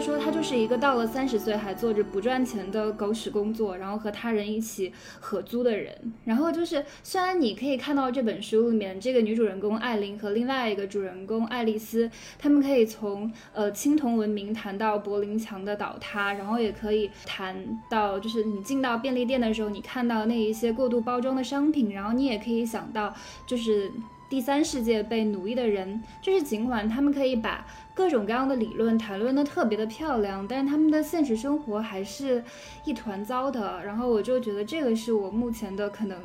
[0.00, 6.12] 说他就是一个到了三十岁还做着不赚钱的狗屎工作，然后和他人一起合租的人。
[6.24, 23.14] 然后就是虽然你可以看到这本书里面这个女主人公艾琳和另外一个主人公爱丽丝，他们可以从呃青铜文明谈到柏林墙的倒塌，然后也可以谈到就是你进到便利店的时候，你看到那一些过度包装的商品，然后你也可以想到
[23.46, 23.92] 就是
[24.30, 27.66] 第三世界被奴役的人，就是尽管他们可以把。
[27.92, 32.42] 各种各样的理论谈论的特别的漂亮，但是他们的现实生活还是
[32.86, 33.84] 一团糟的。
[33.84, 36.18] 然后我就觉得这个是我目前的可能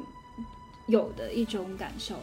[0.85, 2.15] 有的一种感受。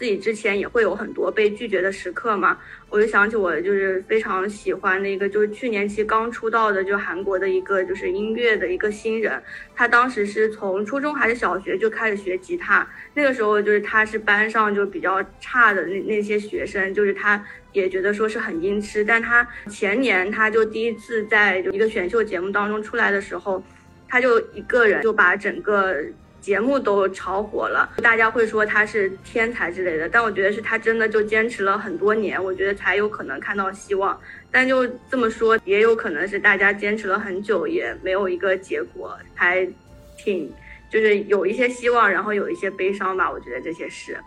[0.00, 2.56] 自己之前也会有很多被拒绝的时刻嘛，
[2.88, 9.38] 我就想起我就是非常喜欢的一个，就是去年期刚出道的，就韩国的一个就是音乐的一个新人，
[9.74, 23.62] 他当时是从初中还是小学就开始学吉他，那个时候就是他是班上就比较差的那那些学生，就是他也觉得说是很音痴，但他前年他就第一次在一个选秀节目当中出来的时候，
[24.08, 25.94] 他就一个人就把整个。
[26.40, 34.18] 节目都炒火了，大家会说他是天才之类的，但我觉得是他真的就坚持了很多年，我觉得才有可能看到希望。
[34.50, 39.68] 但就这么说，也有可能是大家坚持了很久也没有一个结果，还
[40.16, 40.50] 挺
[40.88, 43.30] 就是有一些希望，然后有一些悲伤吧。
[43.30, 44.18] 我觉得这些事。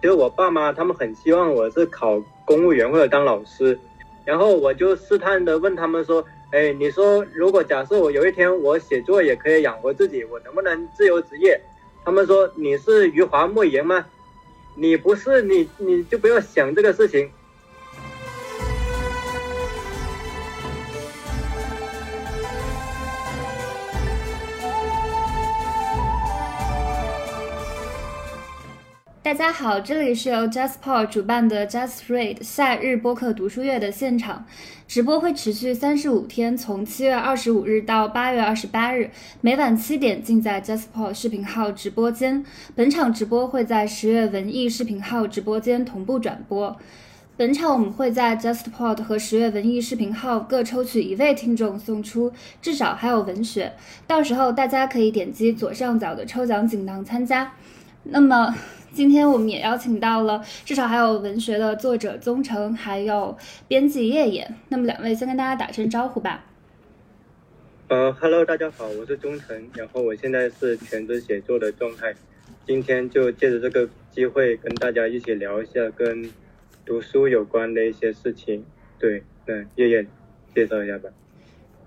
[0.00, 3.78] 其实我爸妈他们很希望我是考公务员或者当老师，
[4.24, 6.22] 然后我就试探的问他们说。
[6.52, 11.58] 哎，你说如果假设我有一天我写作也可以养活自己，我能不能自由职业？
[12.04, 14.04] 他们说你是余华莫言吗？
[14.74, 17.30] 你不是，你你就不要想这个事情。
[29.24, 34.44] 大家好，这里是由 JustPod 主办的 Just Read 夏日播客读书月的现场
[34.88, 42.44] 直播，会持续三十五天，从七月二十五日到八月二十八日，每晚七点尽在 JustPod 视频号直播间。
[42.74, 46.76] 本场直播会在十月文艺视频号直播间同步转播。
[47.36, 53.72] 本场我们会在 JustPod 和十月文艺视频号各抽取一位听众，送出至少还有文学。
[54.04, 57.52] 到时候大家可以点击左上角的抽奖锦囊参加。
[58.02, 58.56] 那么。
[58.92, 63.36] 今天我们也邀请到了，至少还有文学的作者宗成，还有
[63.66, 64.46] 编辑叶叶。
[64.68, 66.44] 那么两位先跟大家打声招呼吧。
[67.88, 72.14] 呃，Hello，大家好，我是宗成，然后我现在是全职写作的状态。
[72.66, 76.30] 今天就借着这个机会跟大家一起聊一下跟
[76.84, 78.62] 读书有关的一些事情。
[78.98, 80.06] 对，那叶叶
[80.54, 81.08] 介绍一下吧。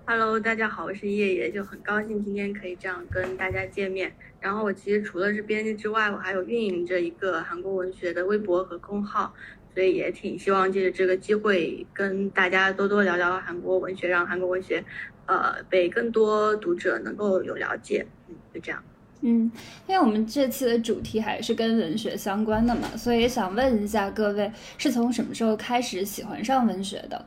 [0.06, 4.12] Hello，大家好，我是叶叶，就很高兴今天可以这样跟大家见面。
[4.46, 9.34] 然后我其实除了是编辑之外，我还有运营着一个韩国文学的微博和公号，
[9.74, 14.84] 所以也挺希望借着这个机会跟大家多多聊聊韩国文学，让韩国文学，
[15.26, 18.06] 呃，被更多读者能够有了解。
[18.28, 18.80] 嗯，就这样。
[19.22, 19.50] 嗯，
[19.88, 27.26] 因为我们这期的主题还是跟文学相关的嘛，所以想问一下各位，是从什么时候开始喜欢上文学的？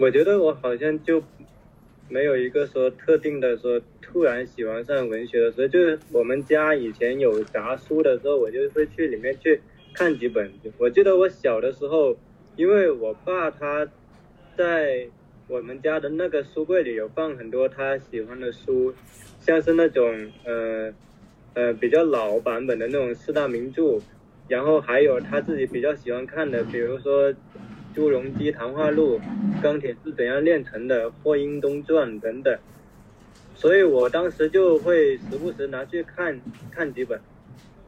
[0.00, 1.22] 我觉得我好像就。
[2.08, 9.60] 没有一个说特定的说突然喜欢上文学的时候，就是我们家以前有杂书的时候，我就会去里面去
[9.92, 10.50] 看几本。
[10.78, 12.16] 我记得我小的时候，
[12.56, 13.86] 因为我爸他
[14.56, 15.06] 在
[15.48, 18.94] 我们家的那个书柜里有放很多他喜欢的书，
[19.40, 20.92] 像是那种呃
[21.54, 24.00] 呃比较老版本的那种四大名著，
[24.48, 27.34] 然后还有他自己比较喜欢看的，比如说。
[27.94, 29.18] 朱镕基谈话录、
[29.62, 32.54] 钢铁是怎样炼成的、霍英东传等等，
[33.56, 36.40] 所以我当时就会时不时拿去看
[36.70, 37.20] 看几本。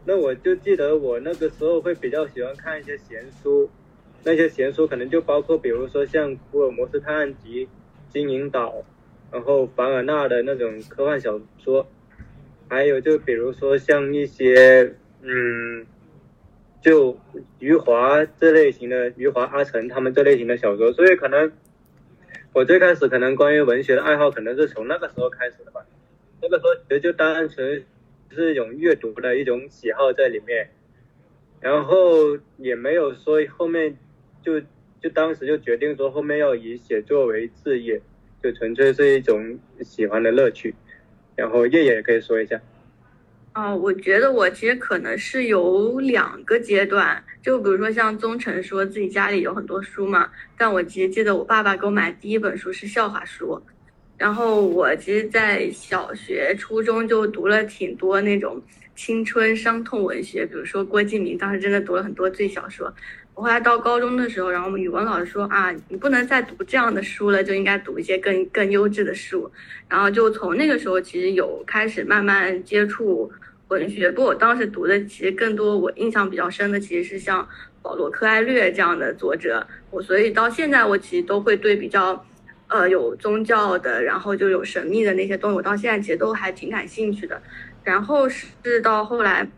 [0.05, 3.71] 那我就记得我那个时候会比较喜欢看一些闲书，
[4.25, 7.67] 那些闲书可能就包括，比如说像《福尔摩斯探案集》
[8.13, 8.71] 《金银岛》，
[9.31, 11.87] 然后凡尔纳的那种科幻小说，
[12.69, 15.87] 还有就比如说像一些嗯。
[16.81, 17.19] 就
[17.59, 21.51] 余华这类型的，余华、阿城他们这类型的小说，所以可能
[22.53, 25.85] 我最开始可能关于文学的爱好，可能是从那个时候开始的吧。
[26.41, 27.85] 那个时候其实就单纯
[28.31, 30.69] 是一种阅读的一种喜好在里面，
[31.61, 33.97] 然后也没有说后面
[34.43, 34.61] 就
[35.01, 38.01] 就当时就决定说后面要以写作为事业，
[38.43, 40.75] 就纯粹是一种喜欢的乐趣。
[41.37, 42.61] 然后叶叶也可以说一下。
[43.59, 53.61] 哦，我觉得我其实可能是有两个阶段，就比如说像宗成说自己家里有很多书嘛，但我其实记得我爸爸给我买第一本书是笑话书，
[54.17, 58.63] 然后我其实，在小学、初中就读了挺多那种
[58.95, 62.95] 青春伤痛文学，比如说郭敬明，当时真的读了很多最小说。
[63.35, 69.51] 我后来到高中的时候，然后我们语文老师说啊，你不能再读这样的书了，就应该读一些更更优质的书。
[69.89, 73.31] 然后就从那个时候，其实有开始慢慢接触
[73.69, 74.11] 文学。
[74.11, 77.47] 不过我当时读的其实更多，我印象比较深的其实是像
[77.83, 79.67] 保罗·柯艾略这样的作者。
[79.91, 82.25] 我所以到现在，我其实都会对比较，
[82.69, 87.41] 呃，有宗教的，然后就有神秘的那些东西，我到现在其实都还挺感兴趣的。
[87.85, 89.49] 然后是到后来，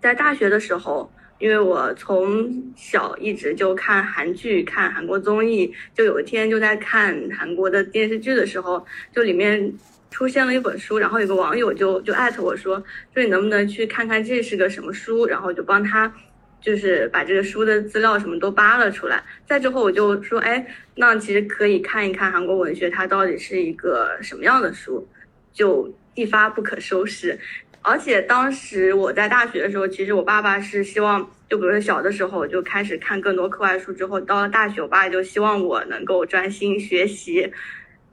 [0.00, 1.10] 在大学的时候。
[1.38, 9.74] 因为我从小一直就看韩剧、看韩国综艺，就有一天就在看韩国的电视剧的时候，就里面
[10.12, 12.76] 出现了一本书，然后有个网友就就艾特我说，
[13.12, 16.12] 说你能不能去看看这是个什么书，然后就帮他，
[16.60, 19.24] 就是把这个书的资料什么都扒了出来。
[19.46, 20.64] 再之后我就说，哎，
[20.96, 25.08] 那其实可以看一看韩国文学它到底是一个什么样的书，
[25.52, 27.38] 就一发不可收拾。
[27.84, 37.50] 而且当时我在大学的时候，其实我爸爸是希望，就比如说小的时候就开始看更多课外书，之后到了大学，我爸就希望我能够专心学习，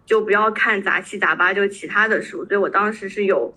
[0.09, 2.43] 就不要看杂七杂八就其他的书。
[2.45, 3.53] 所以我当时是有。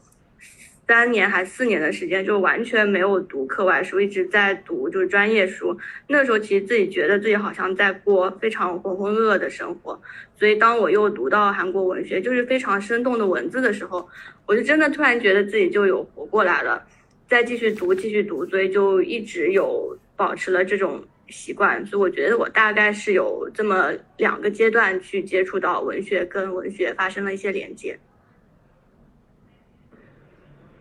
[0.84, 5.74] 三年还四年的时间，就完全没有读课外书，一直在读就是专业书。
[6.08, 9.98] 那时候其实自己觉得自己好像在过非常浑浑噩噩的生活。
[10.38, 14.06] 所以当我又读到韩国文学，就是非常生动的文字的时候，
[14.44, 16.84] 我就真的突然觉得自己就有活过来了。
[17.26, 21.84] 再继续读，继续读，所以就一直有保持了这种习惯。
[21.86, 27.98] 所以我觉得我大概是有这么两个阶段去接触到文学，跟文学发生了一些连接。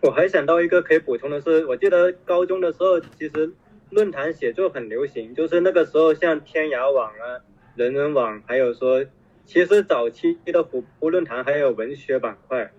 [0.00, 3.52] 我还想到一个可以补充的是，我记得高中的时候，其实
[3.90, 7.38] 论坛写作很流行，就是那个时候像天涯网啊、
[7.76, 9.04] 人人网，还有说，
[9.46, 12.72] 其实早期的虎扑论坛还有文学板块，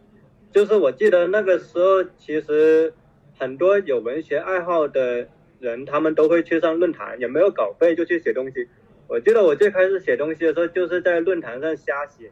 [0.51, 2.93] 就是我记得那个时候，其实
[3.39, 5.29] 很多有文学爱好的
[5.63, 8.67] 人，他们都会去上论坛，也没有稿费就去写东西。
[9.07, 12.31] 我记得我最开始写东西的时候，就是在论坛上瞎写，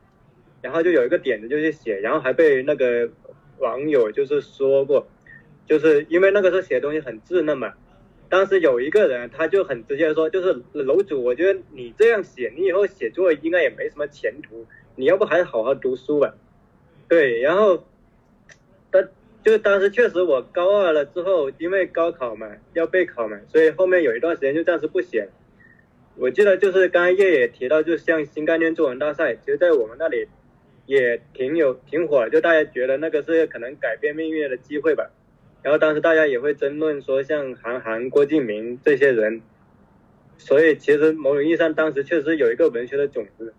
[0.61, 3.09] 然后就有一个点子就去写，然后还被那个。
[3.59, 5.07] 网友就是说过，
[5.67, 7.71] 就是因为那个时候写东西很稚嫩嘛，
[8.27, 16.33] 当时有一个人他就很直接说，就是楼主，我觉得你这样写，你以后写作应该也没什么前途，你要不还是好好读书吧。
[17.07, 17.85] 对，然后，
[19.43, 25.29] 就当时确实我高二了之后，因为高考嘛要备考嘛，所以后面有一段时间就暂时不写。
[26.15, 30.27] 我记得就是刚刚叶也提到，就像新概念作文大赛，其实在我们那里。
[30.87, 35.09] 也挺有挺火，就大家觉得那个是可能改变命运的机会吧。
[35.61, 39.41] 然后当时大家也会争论说，像韩寒、郭敬明这些人，
[40.37, 43.53] 所以其实某种意义上，当时确实有一个文学的种子，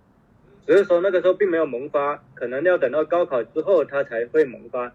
[0.67, 4.93] 只是说那个时候并没有萌发，可能要等到高考之后它才会萌发。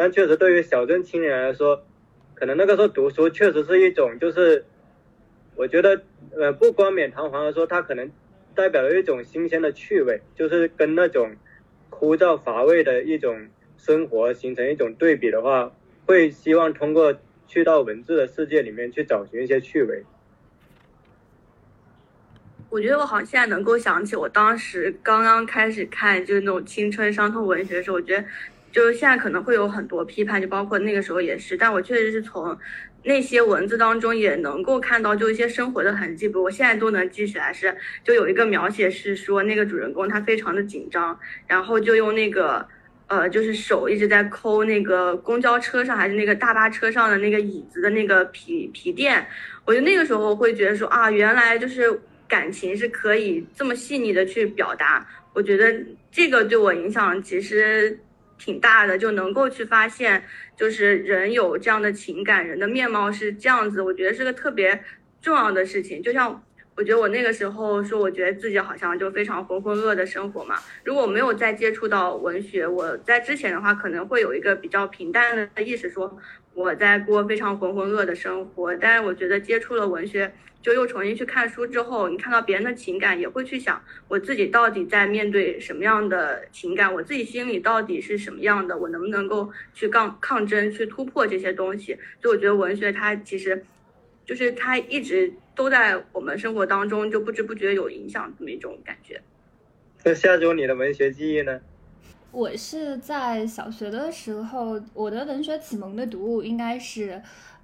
[0.00, 1.84] 但确实对于小镇青年来说，
[2.34, 4.64] 可能那个时候读书确实是一种，就是
[5.56, 6.00] 我觉得
[6.34, 8.10] 呃不冠冕堂皇的说，它可能
[8.54, 11.36] 代表了一种新鲜的趣味，就是跟那种。
[11.92, 15.70] 枯燥乏味的一种生活形成一种对比的话，
[16.06, 17.14] 会希望通过
[17.46, 20.02] 去到文字的世界里面去找寻一些趣味。
[22.70, 28.24] 我觉得我好像现在能够想起我当时刚刚开始看就是那种青春伤痛文学的时候，我觉得
[28.72, 32.58] 就是现在可能会有很多批判，就包括那个时候也是，但我确实是从。
[33.02, 36.28] 那些文字当中也能够看到，就一些生活的痕迹。
[36.28, 37.74] 比如我现在都能记起来，是
[38.04, 42.68] 就有一个描写是说，那个主人公他非常的紧张，然后就用那个，
[43.06, 49.26] 呃，就是手一直在抠那个公交车上还是那个大巴车上的那个椅子的那个皮皮垫。
[49.64, 51.98] 我就那个时候会觉得说啊，原来就是
[52.28, 55.08] 感情是可以这么细腻的去表达。
[55.32, 55.74] 我觉得
[56.12, 57.98] 这个对我影响其实。
[58.40, 60.24] 挺大的，就能够去发现，
[60.56, 64.82] 就是人有这样的情感，人的面貌是这样子，我觉得是个特别
[65.20, 66.02] 重要的事情。
[66.02, 66.42] 就像
[66.74, 70.56] 我觉得我那个时候说，我觉得自己好像就非常浑浑噩的生活嘛。
[70.82, 76.18] 如果我没有再接触到文学，我在之前的话可能会有一个比较平淡的意识，说
[76.54, 78.74] 我在过非常浑浑噩的生活。
[78.76, 80.32] 但是我觉得接触了文学。
[80.62, 91.96] 就又重新去看书之后，你看到别人的情感，也会去想我自己到底在面对什么样的情感，我自己心里到底是什么样的，我能不能够去抗抗争，去突破这些东西？
[92.22, 93.64] 就我觉得文学它其实，
[94.26, 99.22] 就是它一直都在我们生活当中，就不知不觉有影响这么一种感觉。
[100.04, 101.62] 那下周你的文学记忆呢？
[102.32, 107.22] 我是在小学的时候，我的文学启蒙的读物应该是。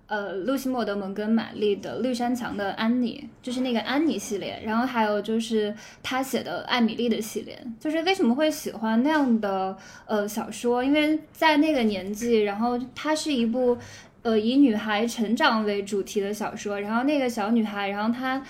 [0.08, 7.58] 呃，露西·莫德蒙跟玛丽的《绿山墙的安妮》就是那个安妮系列，然后还有就是他写的艾米丽的系列。
[7.80, 10.84] 就是为什么会喜欢那样的呃小说？
[10.84, 13.76] 因为在那个年纪，然后它是一部。
[14.22, 18.40] 呃以女孩成长为主题的小说，然后那个小女孩，然后她。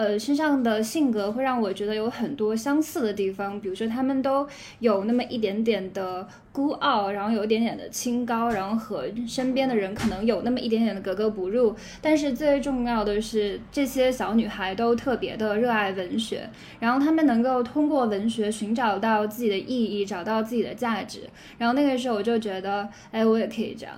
[0.00, 11.76] 呃，身上的性格会让我觉得有很多相似的地方，比如说他们都有那么一点点的孤傲，然后有一点点的清高，然后和身边的人可能有那么一点点的格格不入。
[12.00, 21.28] 但是最重要的是，这些小女孩都特别的热爱文学，然后她们能够通过文学寻找到自己的意义，找到自己的价值。
[21.58, 23.94] 然后那个时候我就觉得，哎，我也可以这样。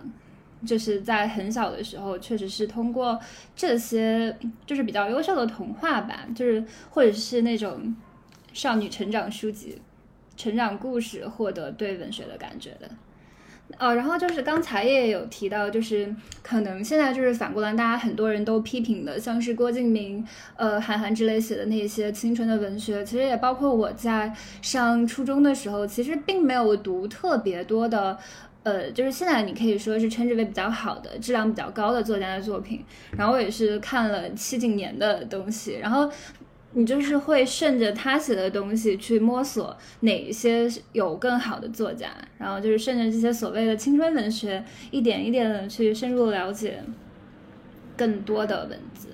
[0.65, 3.19] 就是在很小的时候，确实是通过
[3.55, 7.95] 这些就是比较优秀的童话吧，就是或者是那种
[8.53, 9.81] 少女成长书籍、
[10.37, 12.89] 成长故事，获得对文学的感觉的。
[13.79, 20.23] 哦，然后就是刚才也有提到，就是可能现在就是反过来，大家很多人都批评的，像是郭敬明、
[20.57, 28.19] 呃韩寒之类写的那些青春的文学，其实也包括我在上初中的时候，其实并没有读特别多的。
[28.65, 32.85] 呃，就是现在你可以说是称之为比较好的、质量比较高的作家的作品。
[33.17, 36.09] 然后我也是看了七几年的东西，然后
[36.73, 46.81] 你就是会顺着他写的东西去摸索哪一些有更好的作家，然后就是顺着这些所谓的青春文学，一点一点的去深入了解
[47.97, 49.09] 更多的文字。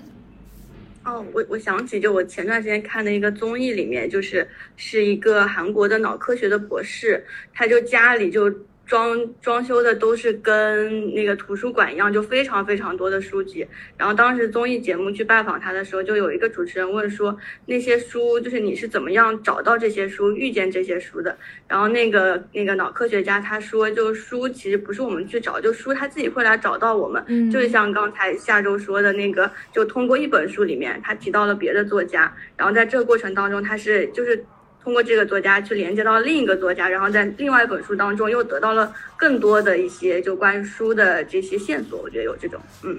[1.06, 7.24] 哦，我我想起就我前段时间看的一个综艺里面，就是是一个韩国的脑科学的博士，
[7.54, 8.54] 他就家里就。
[8.88, 13.64] 装装修的都是跟那个图书馆一样，就非常非常多的书籍。
[13.98, 21.36] 然后当时综艺节目去拜访他的时候，就有一个主持人问说：“那些书就是你是怎么样找到这些书、遇见这些书的？”
[21.68, 27.22] 然后那个那个脑科学家他说：“就书其实不是我们去找，就书他自己会来找到我们。
[27.50, 34.42] 就是像刚才下周说的那个，就通过一本书里面他提到了别的作家，然后在这个过程当中他是就是。”
[34.88, 42.00] 通过这个作家去连接到另一个作家，然后在另外一本书当中又得到了更多的一些就关于书的这些线索。
[42.00, 42.98] 我觉得有这种，嗯。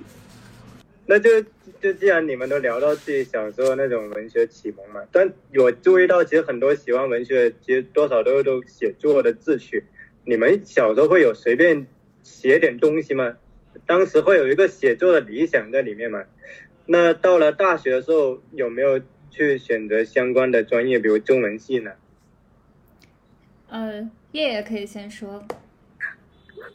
[1.07, 1.41] 那就
[1.81, 9.83] 就既然你们都聊到自己小时候那种文学启蒙嘛，但我注意到其实很多喜欢文学，其实多少都都写作的志趣。
[10.25, 11.87] 你们小时候会有随便
[12.21, 13.33] 写点东西吗？
[13.87, 16.21] 当时会有一个写作的理想在里面吗？
[16.85, 19.01] 那到了大学的时候有没有？
[19.29, 21.91] 去选择相关的专业，比如中文系呢？
[23.69, 25.45] 呃，叶叶可以先说。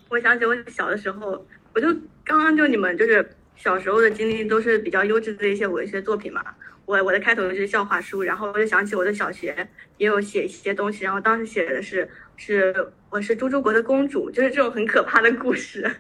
[0.09, 1.45] 我想起我小的时候，
[1.75, 1.89] 我就
[2.25, 6.45] 刚刚就你们就是小时候的经历都是比较优质的一些文学作品嘛。
[6.87, 12.75] 我我的开头就是笑话书，然后我就想起我的小学也有写一些东西，然后当时写的是是
[13.11, 15.91] 我是猪猪国的公主，就是这种很可怕的故事。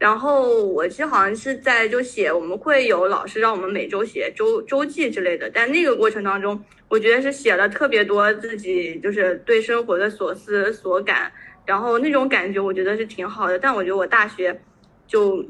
[0.00, 11.30] 然后我其实好像是在就写，我们会有老师让我们每周写周周记之类的，但那个过程当中，我觉得是写了特别多自己就是对生活的所思所感，
[11.66, 13.58] 然后那种感觉我觉得是挺好的。
[13.58, 14.58] 但我觉得我大学
[15.06, 15.44] 就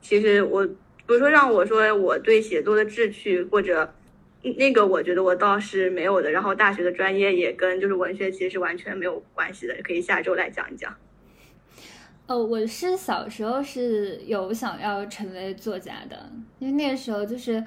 [0.00, 0.74] 其实我比
[1.14, 3.94] 如说让我说我对写作的志趣或者
[4.42, 6.32] 那个，我觉得我倒是没有的。
[6.32, 10.92] 然后大学的专业也跟就是文学其实是完全没有关系的，可以下周来讲一讲。
[12.26, 17.62] 哦，我是小时候是有想要成为作家的，因为那个时候就是，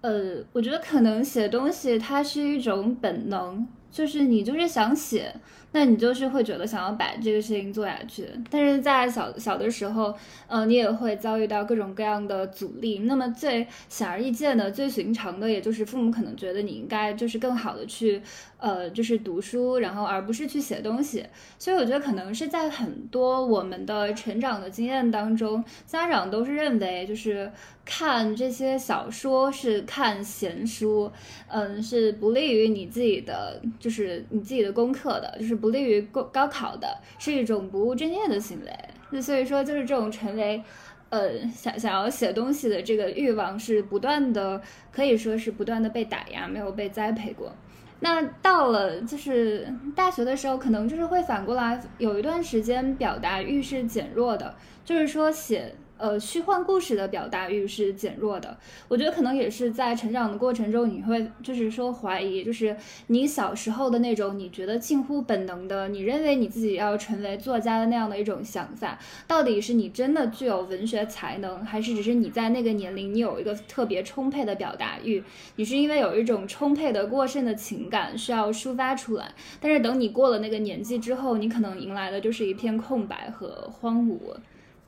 [0.00, 5.32] 呃，我觉得可能写东西它是一种本能，就是你就是想写。
[5.76, 10.14] 那你就是会觉得想要把这个事情做下去，但是在小小的时候，
[10.46, 13.00] 呃，你也会遭遇到各种各样的阻力。
[13.00, 18.22] 那么最显而易见的、最寻常的，也就是父母可能觉得你应该就是更好的去，
[18.66, 21.22] 呃，就是读书，然后而不是去写东西。
[21.58, 27.50] 所以我觉得可能是在很多我们的成长的经验当中，家长都是认为就是。
[27.86, 31.12] 看这些小说是看闲书，
[31.48, 38.72] 嗯，是不利于你自己的，就是你自己的功课的，就是不利于高高考的，是一种不务正业的行为。
[39.10, 40.62] 那所以说，就是这种成为，
[41.10, 47.52] 呃，想想要写东西的这个欲望是不断的，可以说是不断的被打压，没有被栽培过。
[48.00, 55.74] 那到了就是大学的时候，可能就是会反过来，有一段时间表达欲是减弱的，就是说写。
[55.96, 58.56] 呃，虚幻故事的表达欲是减弱的。
[58.88, 68.98] 我觉得可能也是在成长的过程中，你会就是说怀疑，就是你小时候的那种你觉得近乎本能的，你认为你自己要成为作家的那样的一种想法，
[69.28, 75.22] 到底是你真的具有文学才能，还是只是你在那个年龄你有一个特别充沛的表达欲？
[75.56, 84.18] 你是因为有一种充沛的过剩的情感需要抒发出来，但是等你过了那个年纪之后，你可能迎来的就是一片空白和荒芜。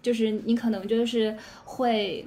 [0.07, 2.25] 就是你可能就是会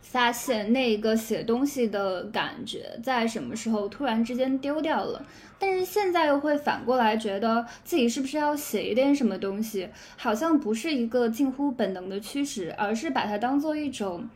[0.00, 5.26] 发现那个写东西的感觉在什么时候突然之间丢掉了，
[5.58, 14.28] 但是现在又会反过来觉得自己是不是要写一点什么东西，好像不是一个近乎本能的驱使，而是把它当做一种。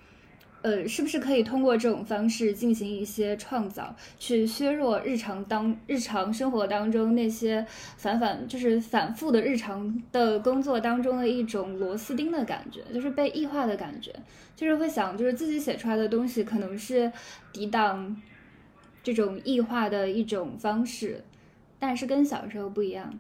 [0.63, 7.67] 呃，是不是可以通过这种方式进行一些创造，去削弱日常当日常生活当中那些
[7.97, 14.15] 反反就是反复的日常的工作当中的一种螺丝钉的感觉，就是被异化的感觉，
[14.55, 17.11] 就是会想，就是自己写出来的东西可能是
[17.53, 18.17] 抵挡
[19.03, 21.25] 这种异化的一种方式，
[21.81, 23.19] 但是跟小时候不一样，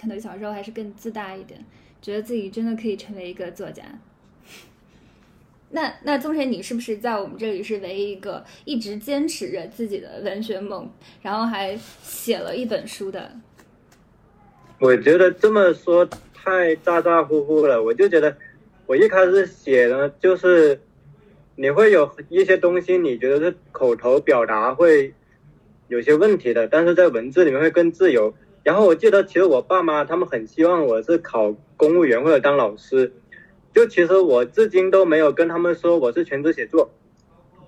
[0.00, 1.58] 可能小时候还是更自大一点，
[2.00, 3.82] 觉得自己真的可以成为一个作家。
[5.70, 13.30] 那那宗辰，你是不是在我们这里是唯一一个一直坚持着自己的文学梦，然后还写了一本书的？
[14.80, 17.82] 我觉得这么说太咋咋呼呼了。
[17.82, 18.34] 我就觉得，
[18.86, 20.80] 我一开始写呢，就是
[21.54, 25.12] 你会有一些东西，你觉得是口头表达会
[25.88, 28.32] 有些问题的，但是在文字里面会更自由。
[28.62, 33.12] 然后我记得，其实我爸妈他们很希望我是考公务员或者当老师。
[33.78, 36.90] 就其实我至今都没有跟他们说我是全职写作，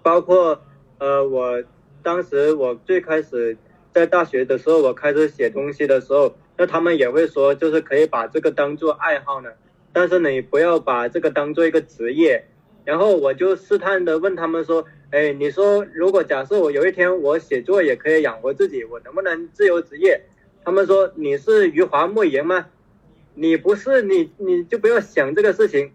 [0.02, 0.60] 包括
[0.98, 1.62] 呃我
[2.02, 3.56] 当时我最开始
[3.92, 9.50] 在大学的时候，我开始写东西的时候，那他们也会说就是可以把这个当做爱好呢，
[9.92, 12.44] 但是你不要把这个当做一个职业。
[12.84, 20.20] 然后我就试探的问他们说，哎，你说如果假设我有一天我写作也可以养活自己，我能不能自由职业？
[20.64, 22.66] 他们说你是余华莫言吗？
[23.36, 25.92] 你不是你你就不要想这个事情。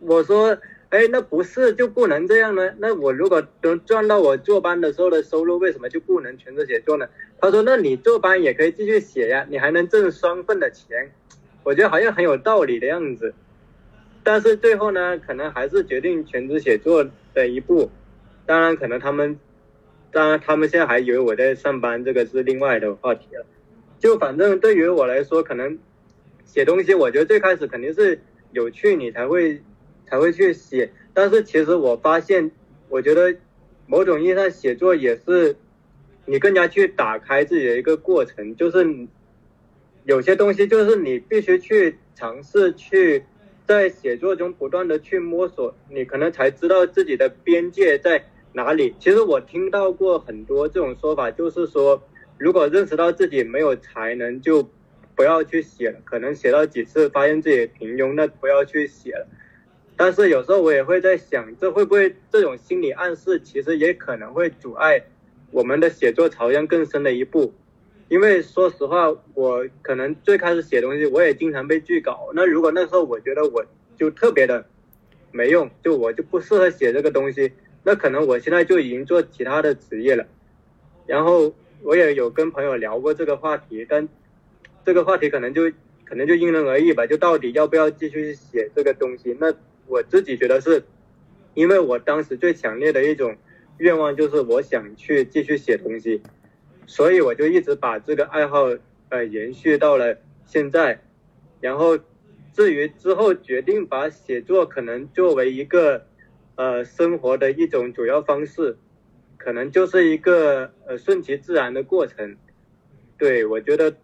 [0.00, 0.56] 我说，
[0.88, 2.72] 哎，那不是就不能这样呢？
[2.78, 7.06] 那我如果能赚到我坐班的时候的收入，为什么就不能全职写作呢？
[7.40, 11.12] 他说，那你坐班也可以继续写呀，你还能挣双份的钱。
[11.62, 13.34] 我觉得好像很有道理的样子。
[14.24, 17.90] 但是最后呢，可能还是决定全职写作的一步。
[18.46, 19.38] 当然，可能他们，
[20.10, 23.46] 当然他们现在还以为我在上班，这个是另外的话题了。
[23.98, 25.78] 就反正对于我来说，可能
[26.44, 28.20] 写东西，我觉得最开始肯定是
[28.52, 29.62] 有趣，你才会。
[30.10, 32.50] 才会去写，但是其实我发现，
[32.88, 33.36] 我觉得
[33.86, 35.54] 某种意义上写作也是
[36.26, 38.84] 你更加去打开自己的一个过程，就是
[40.04, 43.22] 有些东西就是你必须去尝试去
[43.66, 48.92] 在写作中不断的去摸索，你可能才知道自己的边界在哪里。
[48.98, 52.02] 其实我听到过很多这种说法，就是说
[52.36, 54.68] 如果认识到自己没有才能，就
[55.14, 56.00] 不要去写了。
[56.04, 59.28] 可能写到几次发现自己平庸，那不要去写了。
[60.00, 65.04] 但是有时候我也会在想，这会不会这种心理暗示，其实也可能会阻碍
[65.50, 67.52] 我们的写作朝向更深的一步。
[68.08, 72.30] 因为说实话，我可能最开始写东西，我也经常被拒稿。
[72.32, 73.62] 那如果那时候我觉得我
[73.94, 74.64] 就特别的
[75.32, 80.26] 没用，就我就不适合写这个东西，那可能我现在就已经做其他的职业了。
[81.06, 84.08] 然后我也有跟朋友聊过这个话题，但
[84.82, 85.70] 这个话题可能就
[86.06, 87.06] 可能就因人而异吧。
[87.06, 89.36] 就到底要不要继续写这个东西？
[89.38, 89.54] 那。
[89.90, 90.84] 我自己觉得是，
[91.54, 93.36] 因为我当时最强烈的一种
[93.78, 96.22] 愿望就是我想去继续写东西，
[96.86, 98.70] 所以我就一直把这个爱好
[99.08, 101.02] 呃延续到了现在。
[101.60, 101.98] 然后
[102.54, 106.06] 至于之后决定把写作可能作为一个
[106.54, 108.76] 呃生活的一种主要方式，
[109.36, 112.36] 可能就是一个呃顺其自然的过程。
[113.18, 113.96] 对我觉得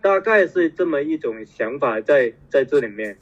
[0.00, 3.18] 大概是这么一种想法在在这里面。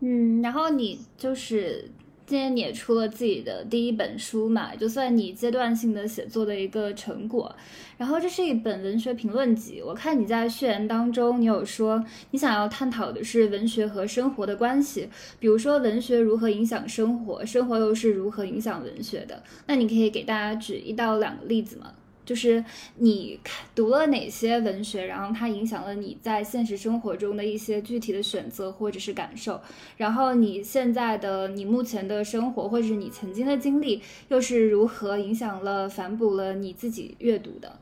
[0.00, 1.90] 嗯，然后你就是
[2.24, 7.54] 今年你也出了自己的第一本书嘛，就算你阶段性的写作的一个成果。
[7.96, 15.08] 然后这是一本文学评论集，我看你在序言当中，你有说你想要探讨的是文学和生活的关系，
[15.40, 19.42] 比如说文学如何影响生活，生活又是如何影响文学的。
[19.66, 21.92] 那你可以给大家举一到两个例子吗？
[22.28, 22.62] 就是
[22.96, 23.40] 你
[23.74, 29.58] 读了哪些文学，然后它影响了你在现实生活中的一些具体的选择或者是感受，
[29.96, 37.80] 然后你现在的你目前的生活或者是你曾经的经历又是如何影响了反哺了你自己阅读的？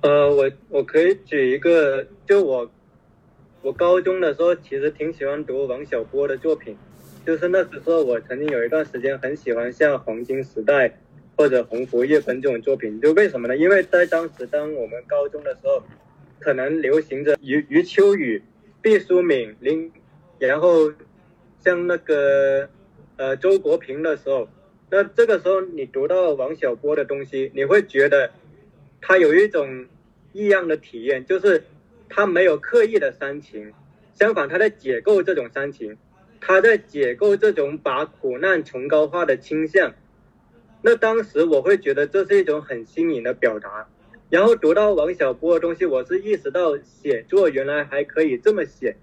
[0.00, 2.70] 呃，我我可以举一个，就我
[3.60, 6.74] 我高中的时候其实挺喜欢读王小波的作品，
[7.26, 10.88] 就是那时候我曾经有一段时间很喜欢像《黄金时代》。
[11.40, 13.56] 或者鸿福夜奔这种作品，就为什么呢？
[13.56, 15.82] 因为在当时，当我们高中的时候，
[16.38, 18.42] 可能流行着余余秋雨、
[18.82, 19.90] 毕淑敏、林，
[20.38, 20.92] 然后
[21.64, 22.68] 像那个
[23.16, 24.50] 呃周国平的时候，
[24.90, 28.30] 那这个时候你读到王小波的东西，你会觉得
[29.00, 29.86] 他有一种
[30.34, 31.64] 异样的体验，就是
[32.10, 33.72] 他没有刻意的煽情，
[34.12, 35.96] 相反他在解构这种煽情，
[36.38, 39.94] 他在解构这种把苦难崇高化的倾向。
[40.82, 43.86] 那当时我会觉得这是一种很新颖的表达。
[44.30, 48.96] 然后读到王小波的东西，我是意识到写作原来还可以这么写。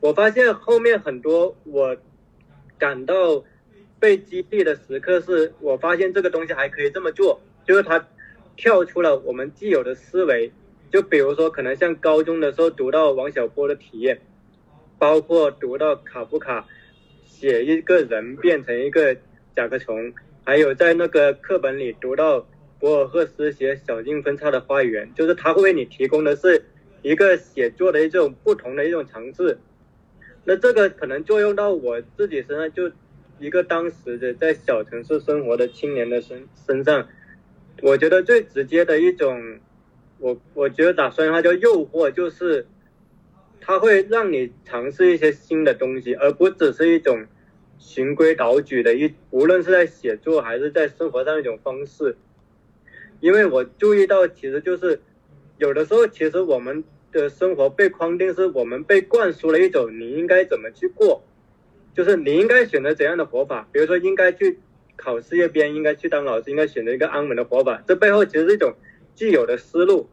[0.00, 1.96] 我发现后面很多我
[2.78, 3.42] 感到
[3.98, 8.06] 被激励的时刻，是我发现这个东西还可以这么做，就是他
[8.54, 10.52] 跳出了我们既有的思维。
[10.92, 14.20] 就比如说，可能像高中的时候读到王小波的体验，
[14.98, 16.66] 包括读到卡夫卡
[17.24, 19.16] 写一个人变成一个
[19.56, 20.12] 甲壳虫，
[20.46, 22.46] 还有在那个课本里读到
[22.78, 26.64] 博尔赫斯写小径分叉的花园，就是他会为你提供的是
[27.02, 29.58] 一个写作的一种不同的一种尝试。
[30.44, 32.88] 那这个可能作用到我自己身上，就
[33.40, 37.08] 一个当时的在小城市生活的青年的身身上，
[37.82, 39.58] 我觉得最直接的一种。
[40.18, 42.66] 我我觉得打算它叫诱惑，就是
[43.60, 47.26] 它会让你尝试一些新的东西，而不只是一种
[47.78, 52.16] 循规蹈矩的一，无论是在写作还是在生活上一种方式。
[53.20, 55.00] 因为我注意到，其实就是
[55.58, 61.22] 有的时候，其实我们的生活被框定，是我们被灌输了一种你应该怎么去过，
[61.94, 64.58] 就是你应该选择怎样的活法，比如说应该去
[64.96, 68.74] 考事业编，应该去当老师，应该选择一个安稳的活法，这背后其实是一种。
[69.14, 70.10] 既有的思路，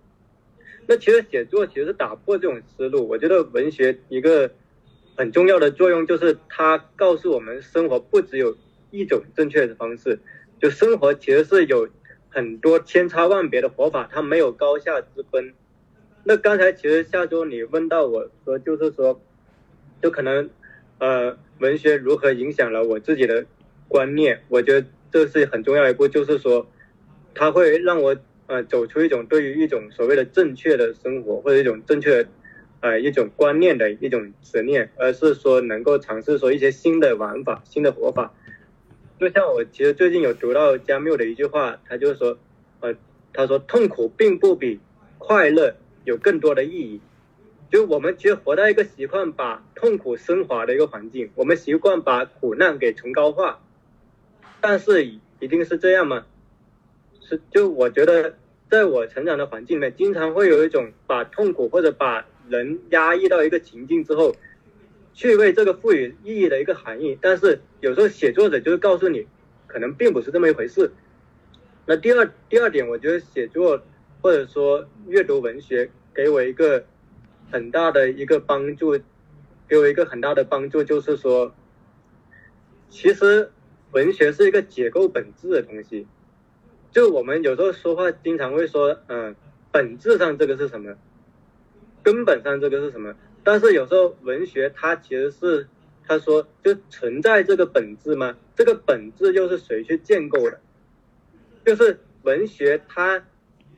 [0.88, 3.06] 那其实写作其实是打破这种思路。
[3.06, 4.50] 我觉得文学一个
[5.16, 8.56] 很重要的作用就是它告诉我们，生活不只有
[8.92, 10.20] 一种正确的方式，
[10.60, 11.88] 就生活其实是有
[12.30, 15.54] 很多千差万别的活法，它没有高下之分。
[16.24, 19.22] 那刚才其实下周你问到我说，就是说，
[20.02, 20.50] 就可能
[21.00, 23.46] 呃，文学如何影响了我自己的
[23.88, 24.42] 观念？
[24.50, 26.68] 我觉得这是很重要一步，就是说，
[27.34, 28.16] 它会让我。
[28.46, 32.30] 呃，走出一种对于一种所谓的正确的生活或者一种正确的，
[32.84, 38.34] 呃，一种观念的一种执念，而是说能够尝试说一些新的玩法、新的活法。
[39.18, 42.38] 就像我其实最近有读到加缪的一句话，他就是说，
[42.82, 42.94] 呃，
[43.32, 44.82] 他说痛苦并不比
[45.18, 47.00] 快乐有更多的意义。
[47.72, 53.62] 就我们其实活在一个习惯把痛苦升华的一个环境，我们习惯把苦难给崇高化，
[54.60, 56.26] 但是一定是这样吗？
[57.22, 58.36] 是，就我觉得，
[58.70, 64.36] 在我成长的环境里面，经常会有一种把痛苦或者把人压抑到一个情境之后，
[65.14, 67.18] 去为这个赋予意义的一个含义。
[67.22, 69.26] 但是有时候写作者就会告诉你，
[69.68, 70.92] 可能并不是这么一回事。
[71.86, 73.82] 那第二第二点，我觉得写作
[74.22, 76.86] 或者说阅读文学给我一个
[77.52, 78.98] 很大的一个帮助，
[79.68, 81.54] 给我一个很大的帮助，就是说，
[82.90, 83.52] 其实
[83.92, 86.08] 文学是一个解构本质的东西。
[86.92, 89.36] 就我们有时候说话经常会说，嗯，
[89.72, 90.96] 本质上这个是什么？
[92.04, 93.16] 根本上这个是什么？
[93.44, 95.68] 但是有时候文学它其实是，
[96.06, 98.38] 他说就存在这个本质吗？
[98.56, 100.60] 这个本质又是谁去建构的？
[101.66, 103.26] 就是文学它